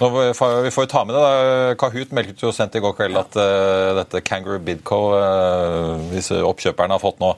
Nå, 0.02 0.08
vi 0.10 0.72
får 0.74 0.88
jo 0.88 0.90
ta 0.90 1.04
med 1.06 1.14
det. 1.14 1.22
da. 1.22 1.74
Kahoot 1.78 2.14
meldte 2.16 2.48
jo 2.48 2.50
sent 2.54 2.74
i 2.74 2.82
går 2.82 2.96
kveld 2.98 3.20
at 3.20 3.38
uh, 3.38 3.92
dette 4.00 4.24
Kangaroo 4.26 4.58
Bidco, 4.66 5.00
uh, 5.14 5.94
disse 6.10 6.40
oppkjøperne, 6.42 6.96
har 6.96 7.02
fått 7.02 7.22
nå 7.22 7.36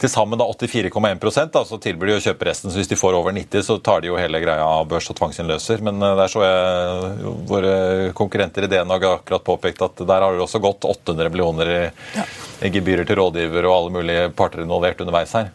til 0.00 0.10
sammen 0.12 0.40
84,1 0.40 1.64
så 1.68 1.78
tilbyr 1.80 2.10
de 2.10 2.16
å 2.18 2.22
kjøpe 2.22 2.46
resten. 2.48 2.70
så 2.70 2.80
Hvis 2.80 2.90
de 2.90 2.98
får 2.98 3.16
over 3.16 3.32
90, 3.32 3.62
så 3.64 3.78
tar 3.78 4.02
de 4.02 4.10
jo 4.10 4.18
hele 4.20 4.40
greia 4.42 4.64
av 4.64 4.86
børs 4.90 5.08
og 5.10 5.16
tvangsinnløser. 5.18 5.82
Men 5.86 6.02
eh, 6.02 6.16
der 6.20 6.32
så 6.32 6.42
jeg 6.44 7.34
våre 7.48 7.74
konkurrenter 8.16 8.66
i 8.66 8.70
DNAG 8.72 9.06
akkurat 9.08 9.46
påpekt 9.46 9.84
at 9.86 10.02
der 10.04 10.26
har 10.26 10.36
det 10.36 10.44
også 10.44 10.60
gått 10.64 10.84
800 10.84 11.32
millioner 11.32 11.72
i, 11.72 11.80
ja. 12.16 12.26
i 12.66 12.72
gebyrer 12.74 13.08
til 13.08 13.20
rådgiver 13.20 13.68
og 13.68 13.76
alle 13.78 13.96
mulige 13.98 14.28
parter 14.36 14.64
involvert 14.64 15.00
underveis 15.04 15.32
her. 15.38 15.52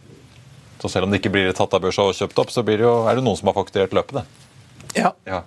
Så 0.82 0.90
selv 0.90 1.06
om 1.06 1.14
det 1.14 1.22
ikke 1.22 1.34
blir 1.34 1.54
tatt 1.54 1.74
av 1.78 1.84
børs 1.84 2.02
og 2.02 2.16
kjøpt 2.18 2.42
opp, 2.42 2.54
så 2.54 2.66
det 2.82 2.90
jo, 2.90 2.96
er 3.06 3.20
det 3.20 3.26
noen 3.26 3.38
som 3.38 3.52
har 3.52 3.58
fakturert 3.60 3.94
løpet, 3.94 4.24
Ja. 4.98 5.14
ja. 5.30 5.44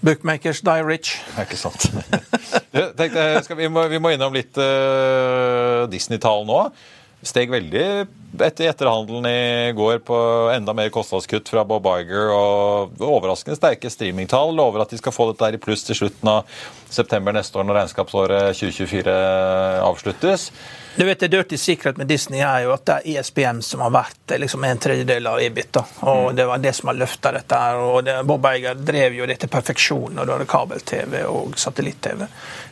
Bookmakers 0.00 0.62
die 0.64 0.80
rich. 0.86 1.18
Det 1.34 1.42
er 1.42 1.48
ikke 1.48 1.58
sant. 1.60 1.90
tenkte, 2.96 3.56
vi, 3.58 3.68
må, 3.68 3.84
vi, 3.90 3.98
må, 4.00 4.14
innom 4.14 4.32
litt 4.32 4.56
uh, 4.56 5.84
Disney-tall 5.92 6.46
nå 6.48 6.62
steg 7.26 7.52
veldig 7.52 7.84
etter 8.40 8.70
etterhandelen 8.70 9.26
i 9.26 9.72
går 9.76 9.98
på 10.06 10.16
enda 10.54 10.72
mer 10.76 10.92
kostnadskutt 10.94 11.50
fra 11.50 11.64
Bob 11.68 11.88
Iger 11.90 12.30
og 12.32 13.02
overraskende 13.04 13.58
sterke 13.58 13.90
streamingtall. 13.92 14.54
Lover 14.56 14.84
at 14.84 14.94
de 14.94 15.00
skal 15.00 15.14
få 15.14 15.30
dette 15.30 15.44
her 15.44 15.58
i 15.58 15.62
pluss 15.62 15.84
til 15.86 15.98
slutten 15.98 16.30
av 16.30 16.60
september 16.90 17.34
neste 17.36 17.58
år 17.58 17.66
når 17.66 17.80
regnskapsåret 17.82 18.60
2024 18.60 19.16
avsluttes. 19.84 20.50
Du 20.96 21.04
vet, 21.04 21.20
Det 21.20 21.28
dirty 21.28 21.56
secret 21.56 21.96
med 21.96 22.06
Disney 22.06 22.40
er 22.40 22.64
jo 22.64 22.72
at 22.74 22.84
det 22.86 22.94
er 22.98 23.20
ESPN 23.20 23.60
som 23.62 23.80
har 23.84 23.92
vært 23.94 24.34
liksom 24.42 24.64
en 24.64 24.78
tredjedel 24.78 25.26
av 25.26 25.40
EBIT. 25.40 25.72
da, 25.72 25.84
og 26.00 26.30
mm. 26.30 26.36
Det 26.36 26.46
var 26.46 26.58
det 26.58 26.72
som 26.72 26.88
har 26.88 26.94
løfta 26.94 27.32
dette. 27.32 27.54
her, 27.54 27.76
og 27.76 28.04
det, 28.04 28.16
Bob 28.26 28.46
Eiger 28.46 28.74
drev 28.74 29.14
jo 29.14 29.26
det 29.26 29.38
til 29.40 29.48
perfeksjon 29.48 30.16
når 30.18 30.26
du 30.26 30.32
hadde 30.32 30.48
kabel-TV 30.50 31.22
og 31.28 31.54
satellitt-TV. 31.58 32.26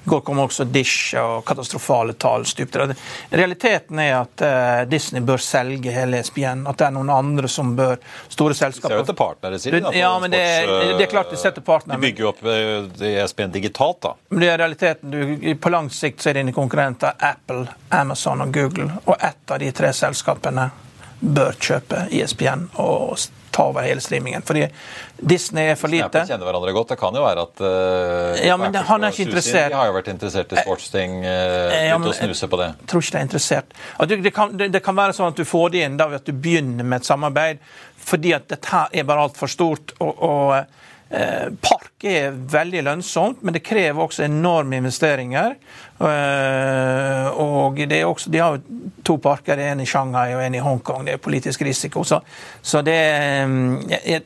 I 0.04 0.10
går 0.10 0.20
kom 0.26 0.42
også 0.42 0.64
Dish 0.64 1.14
og 1.20 1.44
katastrofale 1.46 2.16
tall 2.18 2.46
stupte. 2.46 2.88
Realiteten 3.30 3.98
er 4.02 4.14
at 4.18 4.42
uh, 4.42 4.82
Disney 4.90 5.22
bør 5.22 5.38
selge 5.42 5.92
hele 5.94 6.18
ESPN. 6.18 6.66
At 6.66 6.78
det 6.80 6.88
er 6.88 6.94
noen 6.96 7.10
andre 7.12 7.48
som 7.48 7.74
bør 7.76 7.96
Store 8.28 8.54
selskaper 8.54 8.94
Ser 8.94 9.02
jo 9.02 9.08
til 9.08 9.18
partnere 9.18 9.58
sine. 9.62 9.80
Da, 9.84 9.92
ja, 9.94 10.10
men 10.20 10.32
det, 10.32 10.42
det, 10.66 11.06
er 11.06 11.10
klart 11.10 11.30
de 11.30 11.38
setter 11.38 11.62
partnere. 11.64 11.98
De 11.98 12.08
bygger 12.08 12.24
jo 12.24 12.30
opp 12.32 13.02
ESPN 13.04 13.54
digitalt, 13.54 14.00
da. 14.02 14.14
Men 14.30 14.42
det 14.42 14.50
er 14.52 14.58
realiteten. 14.62 15.12
Du, 15.12 15.54
på 15.60 15.72
lang 15.72 15.90
sikt 15.92 16.24
så 16.24 16.32
er 16.32 16.40
dine 16.40 16.54
konkurrenter 16.56 17.14
Apple, 17.18 17.66
Amazon 17.88 18.07
og 18.14 18.52
Google. 18.52 18.90
Og 19.04 19.16
ett 19.20 19.50
av 19.50 19.58
de 19.58 19.72
tre 19.72 19.92
selskapene 19.92 20.70
bør 21.18 21.56
kjøpe 21.58 22.06
ISBN 22.14 22.68
e 22.68 22.82
og 22.82 23.18
ta 23.50 23.64
over 23.72 23.82
hele 23.82 24.00
streamingen. 24.00 24.42
Fordi 24.46 24.68
Disney 25.16 25.72
er 25.72 25.74
for 25.74 25.90
lite. 25.90 26.06
Apple 26.06 26.26
kjenner 26.28 26.46
hverandre 26.46 26.74
godt. 26.76 26.92
Det 26.92 26.98
kan 27.00 27.16
jo 27.16 27.24
være 27.24 27.46
at 27.48 27.62
uh, 27.64 28.46
ja, 28.46 28.56
men 28.60 28.72
det, 28.74 28.84
han 28.86 29.04
er 29.04 29.14
ikke 29.14 29.26
interessert. 29.26 29.72
De 29.72 29.80
har 29.80 29.90
jo 29.90 29.96
vært 29.96 30.10
interessert 30.12 30.54
i 30.54 30.60
sportsting. 30.62 31.20
Uh, 31.24 31.74
ja, 31.88 31.98
men, 31.98 32.10
å 32.12 32.14
snuse 32.14 32.50
på 32.50 32.60
det. 32.60 32.70
Jeg 32.84 32.90
tror 32.92 33.04
ikke 33.04 33.16
de 33.16 33.20
er 33.20 33.28
interessert. 33.28 33.78
Det, 33.98 34.20
det, 34.28 34.34
kan, 34.36 34.54
det, 34.54 34.70
det, 34.76 34.82
kan, 34.84 34.98
være 34.98 35.16
sånn 35.18 35.32
at 35.32 35.40
du 35.40 35.46
får 35.48 35.74
det 35.74 35.86
inn 35.88 35.98
da 35.98 36.06
ved 36.12 36.22
at 36.22 36.28
du 36.28 36.36
begynner 36.46 36.86
med 36.86 37.02
et 37.02 37.08
samarbeid, 37.10 37.64
fordi 38.08 38.36
at 38.36 38.46
dette 38.52 38.84
er 38.92 39.08
bare 39.08 39.26
altfor 39.26 39.50
stort. 39.50 39.96
og, 39.98 40.22
og 40.22 40.54
Eh, 40.60 40.64
park 41.10 42.04
er 42.04 42.34
veldig 42.52 42.82
lønnsomt, 42.84 43.40
men 43.42 43.54
det 43.56 43.64
krever 43.64 44.02
også 44.02 44.26
enorme 44.26 44.76
investeringer. 44.76 45.54
Eh, 45.98 47.28
og 47.32 47.80
også, 47.80 48.30
De 48.30 48.38
har 48.38 48.56
jo 48.56 48.90
to 49.04 49.16
parker, 49.16 49.58
en 49.58 49.80
i 49.80 49.86
Shanghai 49.86 50.34
og 50.34 50.44
en 50.44 50.54
i 50.54 50.62
Hongkong. 50.62 51.06
Det 51.06 51.14
er 51.14 51.24
politisk 51.24 51.62
risiko. 51.62 52.04
Så, 52.04 52.20
så 52.62 52.82
det 52.82 52.94
er, 52.94 54.22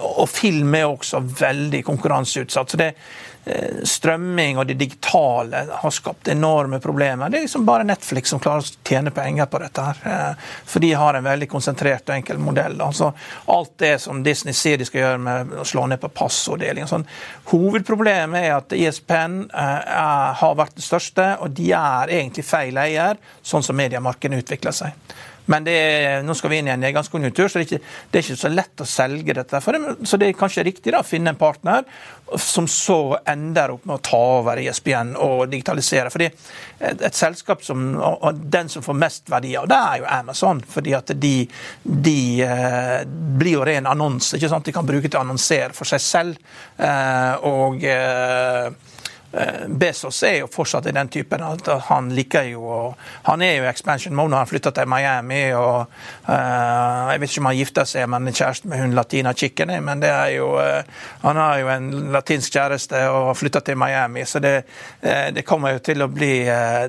Og 0.00 0.28
film 0.28 0.74
er 0.74 0.84
også 0.84 1.20
veldig 1.20 1.84
konkurranseutsatt. 1.84 2.70
så 2.70 2.76
det 2.76 2.94
Eh, 2.94 3.29
strømming 3.84 4.58
og 4.58 4.66
det 4.66 4.74
digitale 4.74 5.62
har 5.70 5.90
skapt 5.90 6.28
enorme 6.28 6.80
problemer. 6.80 7.30
Det 7.30 7.38
er 7.38 7.46
liksom 7.46 7.64
bare 7.66 7.86
Netflix 7.88 8.30
som 8.30 8.40
klarer 8.40 8.64
å 8.64 8.88
tjene 8.88 9.10
penger 9.10 9.46
på 9.46 9.58
dette. 9.62 9.82
her, 9.82 9.96
eh, 10.04 10.34
For 10.64 10.80
de 10.80 10.92
har 10.92 11.14
en 11.14 11.24
veldig 11.24 11.48
konsentrert 11.48 12.08
og 12.08 12.14
enkel 12.14 12.38
modell. 12.38 12.80
Altså, 12.80 13.12
alt 13.46 13.78
det 13.78 14.00
som 14.00 14.22
Disney 14.22 14.52
sier 14.52 14.78
de 14.78 14.84
skal 14.84 15.00
gjøre 15.00 15.18
med 15.18 15.52
å 15.52 15.64
slå 15.64 15.86
ned 15.88 16.00
på 16.00 16.08
passorddeling. 16.08 16.86
Sånn. 16.86 17.06
Hovedproblemet 17.44 18.44
er 18.44 18.56
at 18.56 18.72
ISPN 18.72 19.50
eh, 19.54 20.34
har 20.34 20.54
vært 20.54 20.76
det 20.76 20.84
største, 20.84 21.38
og 21.40 21.54
de 21.54 21.72
er 21.72 22.08
egentlig 22.20 22.44
feil 22.44 22.76
eier, 22.76 23.16
sånn 23.42 23.62
som 23.62 23.76
mediemarkedet 23.76 24.44
utvikler 24.44 24.72
seg. 24.72 24.92
Men 25.50 25.68
er, 25.70 26.22
nå 26.26 26.36
skal 26.38 26.52
vi 26.52 26.60
inn 26.60 26.70
i 26.70 26.74
en 26.74 26.82
nedgangskonjunktur, 26.82 27.50
så 27.50 27.60
det 27.60 27.64
er, 27.64 27.68
ikke, 27.68 27.92
det 28.10 28.20
er 28.20 28.26
ikke 28.26 28.40
så 28.40 28.52
lett 28.52 28.84
å 28.84 28.88
selge 28.88 29.36
dette. 29.36 29.60
Det, 29.60 29.94
så 30.08 30.20
det 30.20 30.30
er 30.30 30.38
kanskje 30.38 30.66
riktig 30.66 30.94
da, 30.94 31.02
å 31.02 31.06
finne 31.06 31.34
en 31.34 31.40
partner 31.40 31.86
som 32.38 32.68
så 32.70 33.18
ender 33.28 33.74
opp 33.74 33.86
med 33.90 33.96
å 33.96 34.04
ta 34.06 34.20
over 34.38 34.60
ISBN 34.62 35.16
og 35.18 35.44
digitalisere. 35.50 36.12
Fordi 36.14 36.28
et, 36.30 37.02
et 37.02 37.16
selskap 37.16 37.64
som 37.66 37.88
og 38.00 38.38
Den 38.50 38.68
som 38.70 38.84
får 38.84 38.96
mest 38.96 39.30
verdi 39.32 39.52
av 39.58 39.66
det, 39.70 39.76
er 39.76 40.00
jo 40.00 40.08
Amazon. 40.14 40.60
fordi 40.62 40.94
at 40.96 41.10
de, 41.20 41.34
de 41.82 42.20
eh, 42.46 43.00
blir 43.06 43.58
jo 43.58 43.66
ren 43.66 43.88
annonse. 43.90 44.36
ikke 44.36 44.50
sant? 44.52 44.66
De 44.66 44.74
kan 44.74 44.86
bruke 44.86 45.08
til 45.08 45.18
å 45.18 45.24
annonsere 45.24 45.74
for 45.74 45.88
seg 45.90 46.04
selv. 46.04 46.50
Eh, 46.78 47.48
og 47.50 47.82
Eh, 47.90 48.72
Bezos 49.68 50.22
er 50.26 50.40
jo 50.40 50.48
fortsatt 50.50 50.88
i 50.90 50.92
den 50.92 51.08
typen 51.08 51.42
at 51.46 51.68
han 51.86 52.08
liker 52.10 52.48
jo 52.50 52.94
Han 53.28 53.42
er 53.46 53.60
jo 53.60 53.68
expansion 53.70 54.14
mode 54.16 54.34
han 54.34 54.48
flytta 54.48 54.72
til 54.74 54.88
Miami. 54.90 55.52
og 55.54 55.86
uh, 56.26 57.12
Jeg 57.12 57.20
vet 57.20 57.30
ikke 57.30 57.42
om 57.42 57.48
han 57.50 57.58
gifter 57.58 57.86
seg 57.86 58.08
med 58.10 58.26
en 58.26 58.34
kjæreste 58.34 58.70
med 58.70 58.82
hun 58.82 58.96
latina 58.96 59.32
chicken, 59.32 59.72
men 59.84 60.02
det 60.02 60.10
er 60.10 60.32
jo 60.34 60.48
uh, 60.58 60.82
han 61.22 61.38
har 61.38 61.60
jo 61.60 61.70
en 61.70 61.90
latinsk 62.14 62.52
kjæreste 62.56 63.04
og 63.10 63.30
har 63.30 63.38
flytta 63.38 63.62
til 63.66 63.78
Miami, 63.78 64.24
så 64.26 64.42
det, 64.42 64.54
uh, 65.04 65.28
det, 65.34 65.44
kommer 65.46 65.76
jo 65.76 65.84
til 65.84 66.02
å 66.02 66.08
bli 66.10 66.30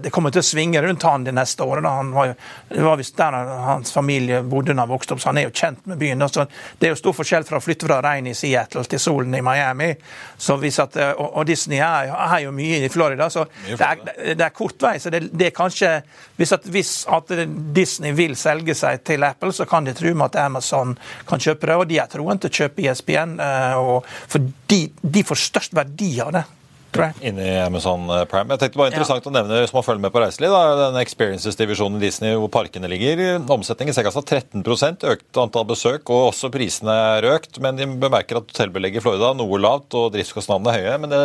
Det 0.02 0.10
kommer 0.14 0.32
til 0.34 0.42
å 0.42 0.46
svinge 0.46 0.82
rundt 0.82 1.04
han 1.04 1.24
de 1.26 1.34
neste 1.36 1.64
årene. 1.64 1.90
Han 1.90 2.12
var 2.16 2.32
jo, 2.32 2.36
det 2.70 2.84
var 2.86 2.98
visst 3.00 3.18
der 3.18 3.36
hans 3.68 3.94
familie 3.94 4.42
bodde 4.42 4.74
da 4.74 4.82
han 4.82 4.90
vokste 4.90 5.16
opp, 5.16 5.22
så 5.22 5.30
han 5.30 5.42
er 5.42 5.48
jo 5.48 5.54
kjent 5.54 5.86
med 5.90 6.00
byen. 6.02 6.26
Så 6.30 6.46
det 6.80 6.88
er 6.88 6.94
jo 6.96 7.00
stor 7.00 7.16
forskjell 7.18 7.46
fra 7.48 7.60
å 7.60 7.64
flytte 7.64 7.88
fra 7.88 8.00
regnet 8.04 8.34
i 8.34 8.40
Seattle 8.40 8.84
til 8.90 9.02
solen 9.02 9.36
i 9.38 9.44
Miami. 9.46 9.92
Så 10.38 10.58
hvis 10.62 10.80
at, 10.82 10.98
og, 11.12 11.28
og 11.42 11.48
Disney 11.50 11.82
er, 11.82 12.12
er 12.36 12.46
jo 12.46 12.54
mye 12.56 12.80
i 12.86 12.92
Florida, 12.92 13.30
så 13.30 13.46
det 13.68 13.80
er, 13.80 14.04
det 14.36 14.46
er 14.46 14.56
kort 14.56 14.82
vei. 14.84 14.96
så 15.00 15.12
det, 15.14 15.24
det 15.34 15.50
er 15.50 15.56
kanskje, 15.56 15.92
Hvis, 16.38 16.54
at, 16.56 16.66
hvis 16.74 16.94
at 17.12 17.34
Disney 17.76 18.16
vil 18.18 18.36
selge 18.40 18.76
seg 18.78 19.04
til 19.08 19.24
Apple, 19.28 19.54
så 19.54 19.68
kan 19.70 19.86
de 19.86 19.94
tro 19.98 20.14
med 20.14 20.32
at 20.32 20.40
Amazon 20.46 20.98
kan 21.28 21.40
kjøpe 21.40 21.68
det. 21.68 21.76
Og 21.76 21.90
de 21.90 22.00
er 22.02 22.10
troen 22.12 22.40
til 22.42 22.52
å 22.52 22.58
kjøpe 22.62 22.88
ISBN, 22.88 23.38
e 23.42 23.52
og, 23.82 24.10
for 24.28 24.50
de, 24.72 24.82
de 25.02 25.24
får 25.28 25.46
størst 25.50 25.78
verdi 25.78 26.16
av 26.24 26.34
det 26.38 26.48
tror 26.94 27.08
jeg. 27.08 27.32
Inni 27.32 27.48
Amazon 27.62 28.10
eh, 28.12 28.24
Prime. 28.30 28.54
Jeg 28.56 28.64
tenkte 28.64 28.82
var 28.82 28.92
interessant 28.92 29.26
ja. 29.26 29.32
å 29.32 29.36
nevne 29.36 29.62
som 29.70 29.80
å 29.82 29.86
følge 29.86 30.04
med 30.04 30.14
på 30.14 30.22
reiseliv, 30.24 30.54
da, 30.54 30.88
den 30.88 31.00
Experiences-divisjonen 31.02 32.00
i 32.00 32.06
Disney 32.06 32.38
hvor 32.38 32.52
parkene 32.54 32.90
ligger. 32.92 33.24
Omsetningen 33.52 33.96
ser 33.96 34.10
altså 34.10 34.24
13% 34.24 35.08
økt 35.12 35.42
antall 35.42 35.68
besøk, 35.72 36.12
og 36.12 36.32
også 36.32 36.52
prisene 36.54 36.96
er 37.18 37.30
økt. 37.34 37.62
Men 37.64 37.80
de 37.80 37.90
bemerker 37.90 38.42
at 38.42 38.52
hotellbelegget 38.52 39.02
i 39.02 39.06
Florida 39.06 39.32
er 39.32 39.40
noe 39.40 39.62
lavt 39.62 39.98
og 40.00 40.12
driftskostnadene 40.16 40.76
er 40.76 40.86
høye. 40.86 41.00
Men 41.04 41.16
det 41.16 41.24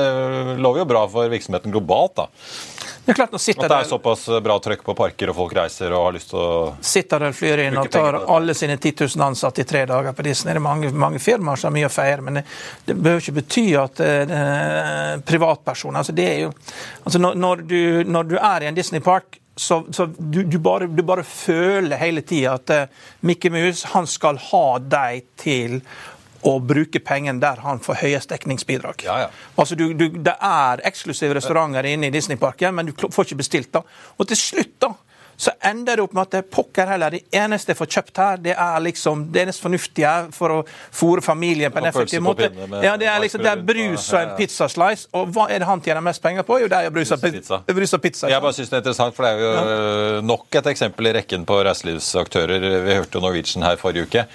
lover 0.63 0.85
jo 0.85 0.91
bra 0.95 1.07
for 1.11 1.33
virksomheten 1.33 1.75
globalt, 1.75 2.23
da. 2.23 2.31
Det 3.07 3.13
er 3.13 3.19
klart, 3.21 3.35
nå 3.37 3.39
sitter 3.39 3.69
At 3.69 3.71
det 3.71 3.77
er 3.85 3.87
såpass 3.87 4.23
bra 4.43 4.57
trøkk 4.59 4.81
på 4.83 4.95
parker, 4.99 5.31
og 5.31 5.37
folk 5.39 5.53
reiser 5.55 5.93
og 5.95 6.09
har 6.09 6.15
lyst 6.17 6.33
til 6.33 6.41
å 6.43 6.55
Sitter 6.83 7.23
der 7.23 7.37
flyr 7.39 7.61
inn 7.63 7.79
og 7.79 7.87
tar 7.95 8.19
alle 8.19 8.55
sine 8.59 8.75
10 8.81 9.05
000 9.15 9.23
ansatte 9.29 9.63
i 9.63 9.67
tre 9.69 9.85
dager 9.87 10.17
på 10.17 10.25
Disney. 10.27 10.51
Det 10.57 10.59
er 10.59 10.65
mange, 10.65 10.91
mange 10.91 11.21
firmaer 11.23 11.61
som 11.61 11.71
har 11.71 11.77
mye 11.77 11.87
å 11.87 11.93
feire, 11.95 12.25
men 12.27 12.41
det, 12.41 12.43
det 12.89 12.97
behøver 12.99 13.23
ikke 13.23 13.37
bety 13.37 13.65
at 13.79 14.03
eh, 14.03 14.25
det, 14.27 14.41
privatpersoner 15.57 15.99
altså 15.99 16.13
det 16.13 16.29
er 16.29 16.41
jo, 16.47 16.53
altså 17.05 17.19
når, 17.19 17.35
når, 17.35 17.57
du, 17.57 18.05
når 18.05 18.23
du 18.23 18.37
er 18.37 18.63
i 18.63 18.67
en 18.67 18.77
Disney-park 18.77 19.41
så, 19.57 19.87
så 19.91 20.07
du, 20.07 20.43
du, 20.43 20.59
bare, 20.59 20.87
du, 20.87 21.03
bare, 21.03 21.25
føler 21.25 21.97
hele 21.97 22.21
tida 22.23 22.59
at 22.59 22.71
uh, 22.71 23.07
Mickey 23.21 23.49
Mouse 23.51 23.89
han 23.95 24.07
skal 24.07 24.37
ha 24.51 24.79
deg 24.79 25.25
til 25.41 25.81
å 26.45 26.59
bruke 26.61 27.01
pengene 27.01 27.41
der 27.41 27.63
han 27.65 27.81
får 27.81 27.97
høyest 28.03 28.31
dekningsbidrag. 28.31 29.01
Ja, 29.07 29.17
ja. 29.25 29.31
Altså, 29.57 29.75
du, 29.75 29.95
du, 29.97 30.11
det 30.13 30.35
er 30.45 30.83
eksklusive 30.85 31.35
restauranter 31.35 31.89
inne 31.89 32.11
i 32.11 32.15
Disneyparken, 32.15 32.77
men 32.77 32.91
du 32.91 32.93
får 33.01 33.31
ikke 33.31 33.41
bestilt. 33.41 33.73
da. 33.73 33.81
Og 34.21 34.29
til 34.29 34.39
slutt 34.39 34.77
da, 34.85 34.93
så 35.37 35.53
ender 35.69 35.99
det 35.99 36.05
opp 36.07 36.15
med 36.17 36.23
at 36.27 36.37
det 36.39 36.43
pokker 36.53 36.89
heller, 36.89 37.13
det 37.13 37.37
eneste 37.37 37.73
jeg 37.73 37.79
får 37.81 37.91
kjøpt 37.97 38.21
her, 38.23 38.41
det 38.47 38.55
er 38.57 38.85
liksom 38.85 39.27
det 39.35 39.43
eneste 39.45 39.65
fornuftige 39.67 40.13
for 40.37 40.55
å 40.55 40.59
fòre 40.67 41.25
familien 41.25 41.73
på 41.73 41.83
en 41.83 41.91
effektiv 41.91 42.25
måte. 42.25 42.49
Ja, 42.83 42.97
Det 42.97 43.09
er 43.11 43.21
liksom, 43.21 43.45
det 43.45 43.53
er 43.53 43.65
brus 43.69 44.09
og 44.13 44.21
en 44.23 44.35
pizzaslice. 44.39 45.11
Og 45.17 45.33
hva 45.35 45.49
er 45.53 45.63
det 45.63 45.69
han 45.69 45.83
tjener 45.85 46.05
mest 46.05 46.23
penger 46.25 46.47
på? 46.47 46.61
Jo, 46.63 46.71
det 46.73 46.81
er 46.81 46.95
brus 46.95 47.13
og 47.13 47.23
pizza. 47.23 47.61
Brus 47.67 47.97
og 47.97 48.03
pizza 48.05 48.31
jeg 48.33 48.43
bare 48.43 48.57
synes 48.57 48.71
det 48.73 48.79
er 48.79 48.85
interessant, 48.85 49.17
for 49.17 49.27
det 49.27 49.33
er 49.33 49.43
jo 49.43 50.21
nok 50.27 50.61
et 50.61 50.71
eksempel 50.73 51.11
i 51.11 51.17
rekken 51.19 51.47
på 51.49 51.59
reiselivsaktører. 51.67 52.71
Vi 52.87 52.97
hørte 52.99 53.19
jo 53.19 53.25
Norwegian 53.25 53.67
her 53.67 53.81
forrige 53.81 54.09
uke. 54.09 54.27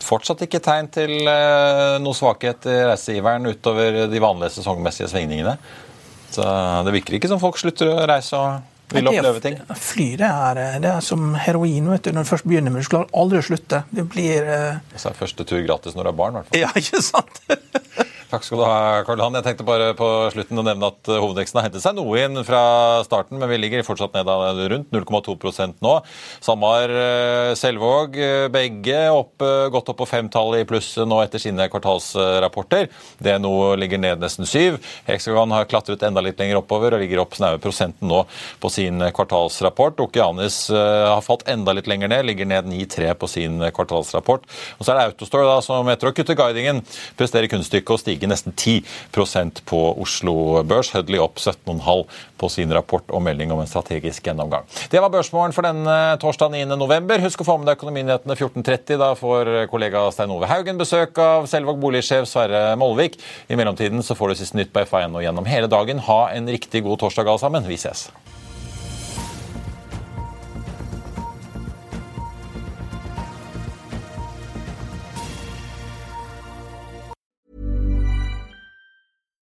Fortsatt 0.00 0.44
ikke 0.46 0.62
tegn 0.64 0.88
til 0.92 1.12
uh, 1.28 1.98
noe 2.00 2.16
svakhet 2.16 2.68
i 2.70 2.78
reiseiveren 2.88 3.48
utover 3.50 4.04
de 4.08 4.22
vanlige 4.22 4.54
sesongmessige 4.56 5.10
svingningene. 5.12 5.56
Så 6.30 6.44
det 6.86 6.94
virker 6.94 7.18
ikke 7.18 7.30
som 7.30 7.40
folk 7.42 7.58
slutter 7.60 7.90
å 7.90 8.06
reise 8.08 8.38
og 8.38 8.69
vil 8.94 9.10
oppleve 9.10 9.42
ting. 9.44 9.58
Fly 9.78 10.08
det 10.20 10.28
er, 10.28 10.60
det 10.82 10.90
er 10.90 11.04
som 11.04 11.34
heroin. 11.38 11.90
vet 11.92 12.04
du. 12.06 12.12
Når 12.16 12.26
du 12.26 12.30
først 12.32 12.48
begynner 12.48 12.74
med 12.74 12.84
du 12.84 12.90
klarer 12.90 13.10
aldri 13.22 13.40
å 13.40 13.46
slutte. 13.46 13.82
Det 13.90 14.06
blir 14.10 14.48
uh... 14.48 14.80
Så 14.96 15.12
er 15.12 15.18
første 15.18 15.46
tur 15.46 15.62
gratis 15.66 15.96
når 15.96 16.08
du 16.08 16.12
har 16.12 16.18
barn, 16.18 16.34
i 16.34 16.40
hvert 16.40 16.50
fall. 16.50 16.62
Ja, 16.64 16.72
ikke 16.76 17.02
sant? 17.04 17.42
Takk 18.30 18.44
skal 18.46 18.60
du 18.60 18.62
ha, 18.62 19.02
Karl 19.02 19.18
Han. 19.24 19.34
Jeg 19.40 19.42
tenkte 19.42 19.64
bare 19.66 19.88
på 19.98 20.06
slutten 20.30 20.60
å 20.60 20.62
nevne 20.62 20.86
at 20.92 21.08
eh, 21.10 21.18
hovedveksten 21.18 21.58
har 21.58 21.64
hentet 21.66 21.82
seg 21.82 21.96
noe 21.96 22.20
inn 22.22 22.38
fra 22.46 22.62
starten, 23.02 23.40
men 23.40 23.50
vi 23.50 23.56
ligger 23.58 23.82
fortsatt 23.82 24.14
ned 24.14 24.28
rundt 24.70 24.92
0,2 24.94 25.74
nå. 25.82 25.94
SalMar, 26.38 26.94
eh, 26.94 27.50
Selvåg, 27.58 28.14
eh, 28.14 28.46
begge 28.54 29.00
opp, 29.10 29.42
godt 29.74 29.90
opp 29.90 29.98
på 29.98 30.06
femtallet 30.06 30.62
i 30.62 30.68
pluss 30.68 30.92
nå 31.02 31.18
etter 31.24 31.42
sine 31.42 31.66
kvartalsrapporter. 31.72 32.86
DNO 33.18 33.74
ligger 33.80 33.98
ned 33.98 34.22
nesten 34.22 34.46
syv. 34.46 34.78
Hexagon 35.08 35.50
har 35.56 35.66
klatret 35.66 36.06
enda 36.06 36.22
litt 36.22 36.38
lenger 36.38 36.60
oppover 36.60 36.94
og 36.94 37.02
ligger 37.02 37.24
opp 37.24 37.34
snaue 37.34 37.58
prosenten 37.58 38.06
nå 38.12 38.22
på 38.62 38.70
sin 38.70 39.02
kvartalsrapport. 39.10 40.04
Okeanis 40.06 40.60
har 40.70 41.24
falt 41.26 41.48
enda 41.50 41.74
litt 41.74 41.90
lenger 41.90 42.12
ned, 42.12 42.28
ligger 42.30 42.46
ned 42.46 42.70
9,3 42.70 43.10
på 43.18 43.32
sin 43.32 43.58
kvartalsrapport. 43.74 44.46
Og 44.78 44.86
så 44.86 44.94
er 44.94 45.00
det 45.00 45.08
Autostore, 45.10 45.50
da, 45.50 45.58
som 45.66 45.90
etter 45.90 46.12
å 46.12 46.14
kutte 46.14 46.38
guidingen 46.38 46.84
presterer 47.18 47.50
kunststykket 47.50 47.96
og 47.96 48.02
stiger 48.04 48.19
stiger 48.20 48.28
nesten 48.28 48.52
10% 48.52 49.62
på 49.64 49.80
Oslo 50.00 50.62
Børs. 50.62 50.92
Hudley 50.92 51.18
opp 51.18 51.38
17,5 51.38 52.04
på 52.36 52.48
sin 52.48 52.72
rapport 52.72 53.04
og 53.10 53.22
melding 53.22 53.52
om 53.52 53.60
en 53.60 53.68
strategisk 53.68 54.26
gjennomgang. 54.26 54.64
Det 54.90 55.00
var 55.00 55.10
børsmålen 55.10 55.54
for 55.56 55.64
denne 55.64 56.16
torsdag 56.20 56.52
9.11. 56.52 57.20
Husk 57.24 57.40
å 57.40 57.48
få 57.48 57.58
med 57.58 57.68
deg 57.68 57.78
Økonominyhetene 57.80 58.36
14.30. 58.36 58.98
Da 59.00 59.12
får 59.18 59.52
kollega 59.72 60.06
Stein 60.12 60.32
Ove 60.34 60.48
Haugen 60.50 60.80
besøk 60.80 61.18
av 61.20 61.48
Selvåg 61.50 61.80
boligsjef 61.80 62.28
Sverre 62.28 62.76
Molvik. 62.80 63.18
I 63.48 63.58
mellomtiden 63.60 64.04
så 64.04 64.16
får 64.18 64.32
du 64.32 64.40
siste 64.42 64.60
nytt 64.60 64.74
på 64.74 64.84
FA1 64.84 65.16
og 65.16 65.24
gjennom 65.24 65.48
hele 65.48 65.70
dagen. 65.70 66.02
Ha 66.10 66.20
en 66.34 66.50
riktig 66.50 66.84
god 66.86 67.00
torsdag 67.04 67.28
alle 67.28 67.42
sammen. 67.42 67.68
Vi 67.68 67.80
ses. 67.80 68.10